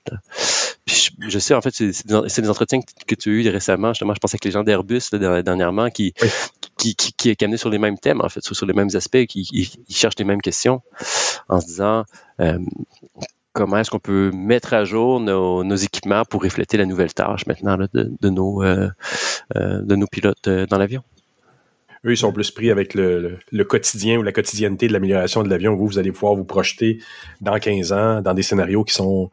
Puis 0.84 1.08
je, 1.26 1.38
sais, 1.38 1.54
en 1.54 1.62
fait, 1.62 1.74
c'est 1.74 2.06
des, 2.06 2.50
entretiens 2.50 2.80
que, 3.06 3.14
tu 3.14 3.30
as 3.30 3.32
eu 3.32 3.48
récemment. 3.48 3.94
Justement, 3.94 4.12
je 4.12 4.18
pensais 4.20 4.36
que 4.36 4.46
les 4.46 4.52
gens 4.52 4.62
d'Airbus, 4.62 5.04
dernièrement, 5.10 5.88
qui, 5.88 6.12
qui, 6.76 6.94
qui, 6.96 7.14
qui, 7.14 7.34
qui 7.34 7.56
sur 7.58 7.70
les 7.70 7.78
mêmes 7.78 7.98
thèmes, 7.98 8.20
en 8.20 8.28
fait, 8.28 8.44
sur, 8.44 8.66
les 8.66 8.74
mêmes 8.74 8.90
aspects, 8.92 9.24
qui, 9.24 9.72
cherchent 9.88 10.18
les 10.18 10.26
mêmes 10.26 10.42
questions 10.42 10.82
en 11.48 11.62
se 11.62 11.66
disant 11.66 12.04
euh, 12.40 12.58
comment 13.54 13.78
est-ce 13.78 13.90
qu'on 13.90 14.00
peut 14.00 14.32
mettre 14.34 14.74
à 14.74 14.84
jour 14.84 15.18
nos, 15.18 15.76
équipements 15.76 16.26
pour 16.26 16.42
refléter 16.42 16.76
la 16.76 16.84
nouvelle 16.84 17.14
tâche 17.14 17.46
maintenant 17.46 17.78
de, 17.78 17.88
de, 17.94 18.28
nos, 18.28 18.62
euh, 18.62 18.90
de 19.54 19.96
nos 19.96 20.06
pilotes 20.06 20.46
dans 20.46 20.76
l'avion. 20.76 21.02
Eux, 22.04 22.12
ils 22.12 22.16
sont 22.16 22.32
plus 22.32 22.50
pris 22.50 22.70
avec 22.70 22.94
le, 22.94 23.38
quotidien 23.64 24.18
ou 24.18 24.22
la 24.22 24.32
quotidienneté 24.32 24.88
de 24.88 24.92
l'amélioration 24.92 25.42
de 25.42 25.48
l'avion. 25.48 25.74
Vous, 25.74 25.86
vous 25.86 25.98
allez 25.98 26.12
pouvoir 26.12 26.34
vous 26.34 26.44
projeter 26.44 26.98
dans 27.40 27.58
15 27.58 27.92
ans 27.92 28.20
dans 28.20 28.34
des 28.34 28.42
scénarios 28.42 28.84
qui 28.84 28.94
sont 28.94 29.30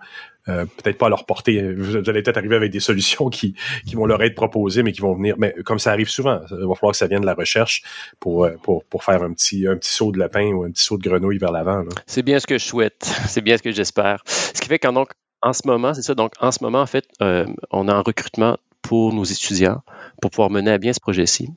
euh, 0.47 0.65
peut-être 0.65 0.97
pas 0.97 1.05
à 1.05 1.09
leur 1.09 1.25
portée. 1.25 1.73
Vous 1.73 1.97
allez 1.97 2.23
peut-être 2.23 2.37
arriver 2.37 2.55
avec 2.55 2.71
des 2.71 2.79
solutions 2.79 3.29
qui, 3.29 3.55
qui 3.85 3.95
vont 3.95 4.05
leur 4.05 4.23
être 4.23 4.35
proposées, 4.35 4.83
mais 4.83 4.91
qui 4.91 5.01
vont 5.01 5.13
venir. 5.13 5.35
Mais 5.37 5.53
comme 5.65 5.79
ça 5.79 5.91
arrive 5.91 6.09
souvent, 6.09 6.41
il 6.49 6.65
va 6.65 6.75
falloir 6.75 6.91
que 6.91 6.97
ça 6.97 7.07
vienne 7.07 7.21
de 7.21 7.25
la 7.25 7.35
recherche 7.35 7.83
pour, 8.19 8.45
euh, 8.45 8.51
pour, 8.63 8.83
pour 8.85 9.03
faire 9.03 9.21
un 9.21 9.33
petit, 9.33 9.67
un 9.67 9.77
petit 9.77 9.91
saut 9.91 10.11
de 10.11 10.19
lapin 10.19 10.51
ou 10.51 10.63
un 10.63 10.71
petit 10.71 10.83
saut 10.83 10.97
de 10.97 11.07
grenouille 11.07 11.37
vers 11.37 11.51
l'avant. 11.51 11.83
C'est 12.07 12.23
bien 12.23 12.39
ce 12.39 12.47
que 12.47 12.57
je 12.57 12.65
souhaite. 12.65 13.03
C'est 13.27 13.41
bien 13.41 13.57
ce 13.57 13.63
que 13.63 13.71
j'espère. 13.71 14.23
Ce 14.25 14.59
qui 14.59 14.67
fait 14.67 14.79
qu'en 14.79 14.93
donc, 14.93 15.09
en 15.43 15.53
ce 15.53 15.61
moment, 15.65 15.93
c'est 15.95 16.03
ça. 16.03 16.13
Donc, 16.13 16.33
en 16.39 16.51
ce 16.51 16.63
moment, 16.63 16.81
en 16.81 16.85
fait, 16.85 17.05
euh, 17.21 17.45
on 17.71 17.87
a 17.87 17.93
un 17.93 18.01
recrutement 18.01 18.57
pour 18.81 19.13
nos 19.13 19.23
étudiants 19.23 19.81
pour 20.21 20.31
pouvoir 20.31 20.49
mener 20.49 20.71
à 20.71 20.77
bien 20.77 20.93
ce 20.93 20.99
projet-ci. 20.99 21.49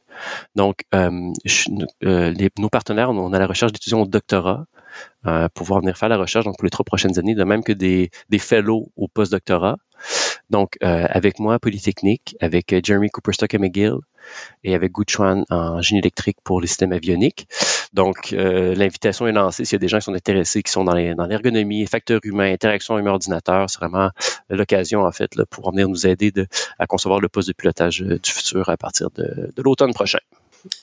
Donc, 0.56 0.84
euh, 0.94 1.32
euh, 2.04 2.48
nos 2.58 2.68
partenaires, 2.68 3.10
on, 3.10 3.32
a 3.32 3.38
la 3.38 3.46
recherche 3.46 3.72
d'étudiants 3.72 4.00
au 4.00 4.06
doctorat 4.06 4.64
euh, 5.26 5.48
pour 5.54 5.64
pouvoir 5.64 5.80
venir 5.80 5.96
faire 5.96 6.08
la 6.08 6.16
recherche 6.16 6.44
donc 6.44 6.56
pour 6.56 6.64
les 6.64 6.70
trois 6.70 6.84
prochaines 6.84 7.18
années, 7.18 7.34
de 7.34 7.44
même 7.44 7.62
que 7.62 7.72
des, 7.72 8.10
des 8.30 8.38
fellows 8.38 8.90
au 8.96 9.08
post-doctorat. 9.08 9.76
Donc, 10.50 10.76
euh, 10.82 11.06
avec 11.08 11.38
moi, 11.38 11.58
Polytechnique, 11.58 12.36
avec 12.40 12.72
euh, 12.72 12.80
Jeremy 12.82 13.10
Cooperstock 13.10 13.52
et 13.54 13.58
McGill 13.58 13.94
et 14.62 14.74
avec 14.74 14.92
Guchuan 14.92 15.44
en 15.50 15.82
génie 15.82 16.00
électrique 16.00 16.38
pour 16.44 16.60
les 16.60 16.66
systèmes 16.66 16.92
avioniques. 16.92 17.46
Donc, 17.94 18.32
euh, 18.32 18.74
l'invitation 18.74 19.26
est 19.26 19.32
lancée. 19.32 19.64
S'il 19.64 19.76
y 19.76 19.76
a 19.76 19.78
des 19.78 19.88
gens 19.88 19.98
qui 19.98 20.04
sont 20.04 20.14
intéressés, 20.14 20.62
qui 20.62 20.70
sont 20.70 20.84
dans 20.84 20.94
l'ergonomie, 20.94 21.80
les 21.80 21.86
facteurs 21.86 22.20
humains, 22.24 22.52
interaction 22.52 22.98
humain-ordinateur, 22.98 23.70
c'est 23.70 23.78
vraiment 23.78 24.10
l'occasion, 24.50 25.02
en 25.02 25.12
fait, 25.12 25.34
là, 25.36 25.44
pour 25.48 25.70
venir 25.70 25.88
nous 25.88 26.06
aider 26.06 26.30
de, 26.32 26.46
à 26.78 26.86
concevoir 26.86 27.20
le 27.20 27.28
poste 27.28 27.48
de 27.48 27.54
pilotage 27.54 28.00
du 28.00 28.30
futur 28.30 28.68
à 28.68 28.76
partir 28.76 29.10
de, 29.14 29.52
de 29.54 29.62
l'automne 29.62 29.94
prochain 29.94 30.18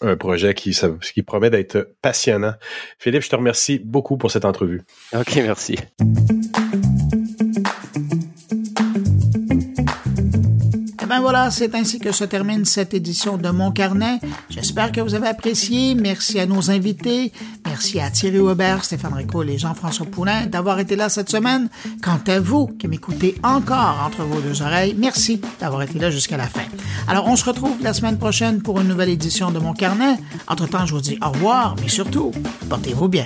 un 0.01 0.15
projet 0.15 0.53
qui, 0.53 0.77
qui 1.13 1.23
promet 1.23 1.49
d'être 1.49 1.95
passionnant. 2.01 2.53
Philippe, 2.99 3.23
je 3.23 3.29
te 3.29 3.35
remercie 3.35 3.79
beaucoup 3.79 4.17
pour 4.17 4.31
cette 4.31 4.45
entrevue. 4.45 4.83
OK, 5.13 5.35
merci. 5.37 5.75
Voilà, 11.31 11.49
c'est 11.49 11.73
ainsi 11.75 11.97
que 11.97 12.11
se 12.11 12.25
termine 12.25 12.65
cette 12.65 12.93
édition 12.93 13.37
de 13.37 13.49
Mon 13.51 13.71
Carnet. 13.71 14.19
J'espère 14.49 14.91
que 14.91 14.99
vous 14.99 15.15
avez 15.15 15.29
apprécié. 15.29 15.95
Merci 15.95 16.41
à 16.41 16.45
nos 16.45 16.69
invités. 16.69 17.31
Merci 17.65 18.01
à 18.01 18.11
Thierry 18.11 18.39
Weber, 18.39 18.83
Stéphane 18.83 19.13
Rico 19.13 19.41
et 19.43 19.57
Jean-François 19.57 20.07
Poulain 20.07 20.47
d'avoir 20.47 20.79
été 20.79 20.97
là 20.97 21.07
cette 21.07 21.29
semaine. 21.29 21.69
Quant 22.03 22.19
à 22.27 22.41
vous 22.41 22.67
qui 22.67 22.89
m'écoutez 22.89 23.35
encore 23.43 24.03
entre 24.05 24.23
vos 24.23 24.41
deux 24.41 24.61
oreilles, 24.61 24.93
merci 24.97 25.39
d'avoir 25.61 25.83
été 25.83 25.99
là 25.99 26.11
jusqu'à 26.11 26.35
la 26.35 26.47
fin. 26.47 26.65
Alors, 27.07 27.25
on 27.29 27.37
se 27.37 27.45
retrouve 27.45 27.81
la 27.81 27.93
semaine 27.93 28.17
prochaine 28.17 28.61
pour 28.61 28.81
une 28.81 28.89
nouvelle 28.89 29.07
édition 29.07 29.51
de 29.51 29.59
Mon 29.59 29.71
Carnet. 29.71 30.17
Entre-temps, 30.49 30.85
je 30.85 30.93
vous 30.93 30.99
dis 30.99 31.17
au 31.25 31.29
revoir, 31.29 31.77
mais 31.81 31.87
surtout, 31.87 32.33
portez-vous 32.67 33.07
bien. 33.07 33.25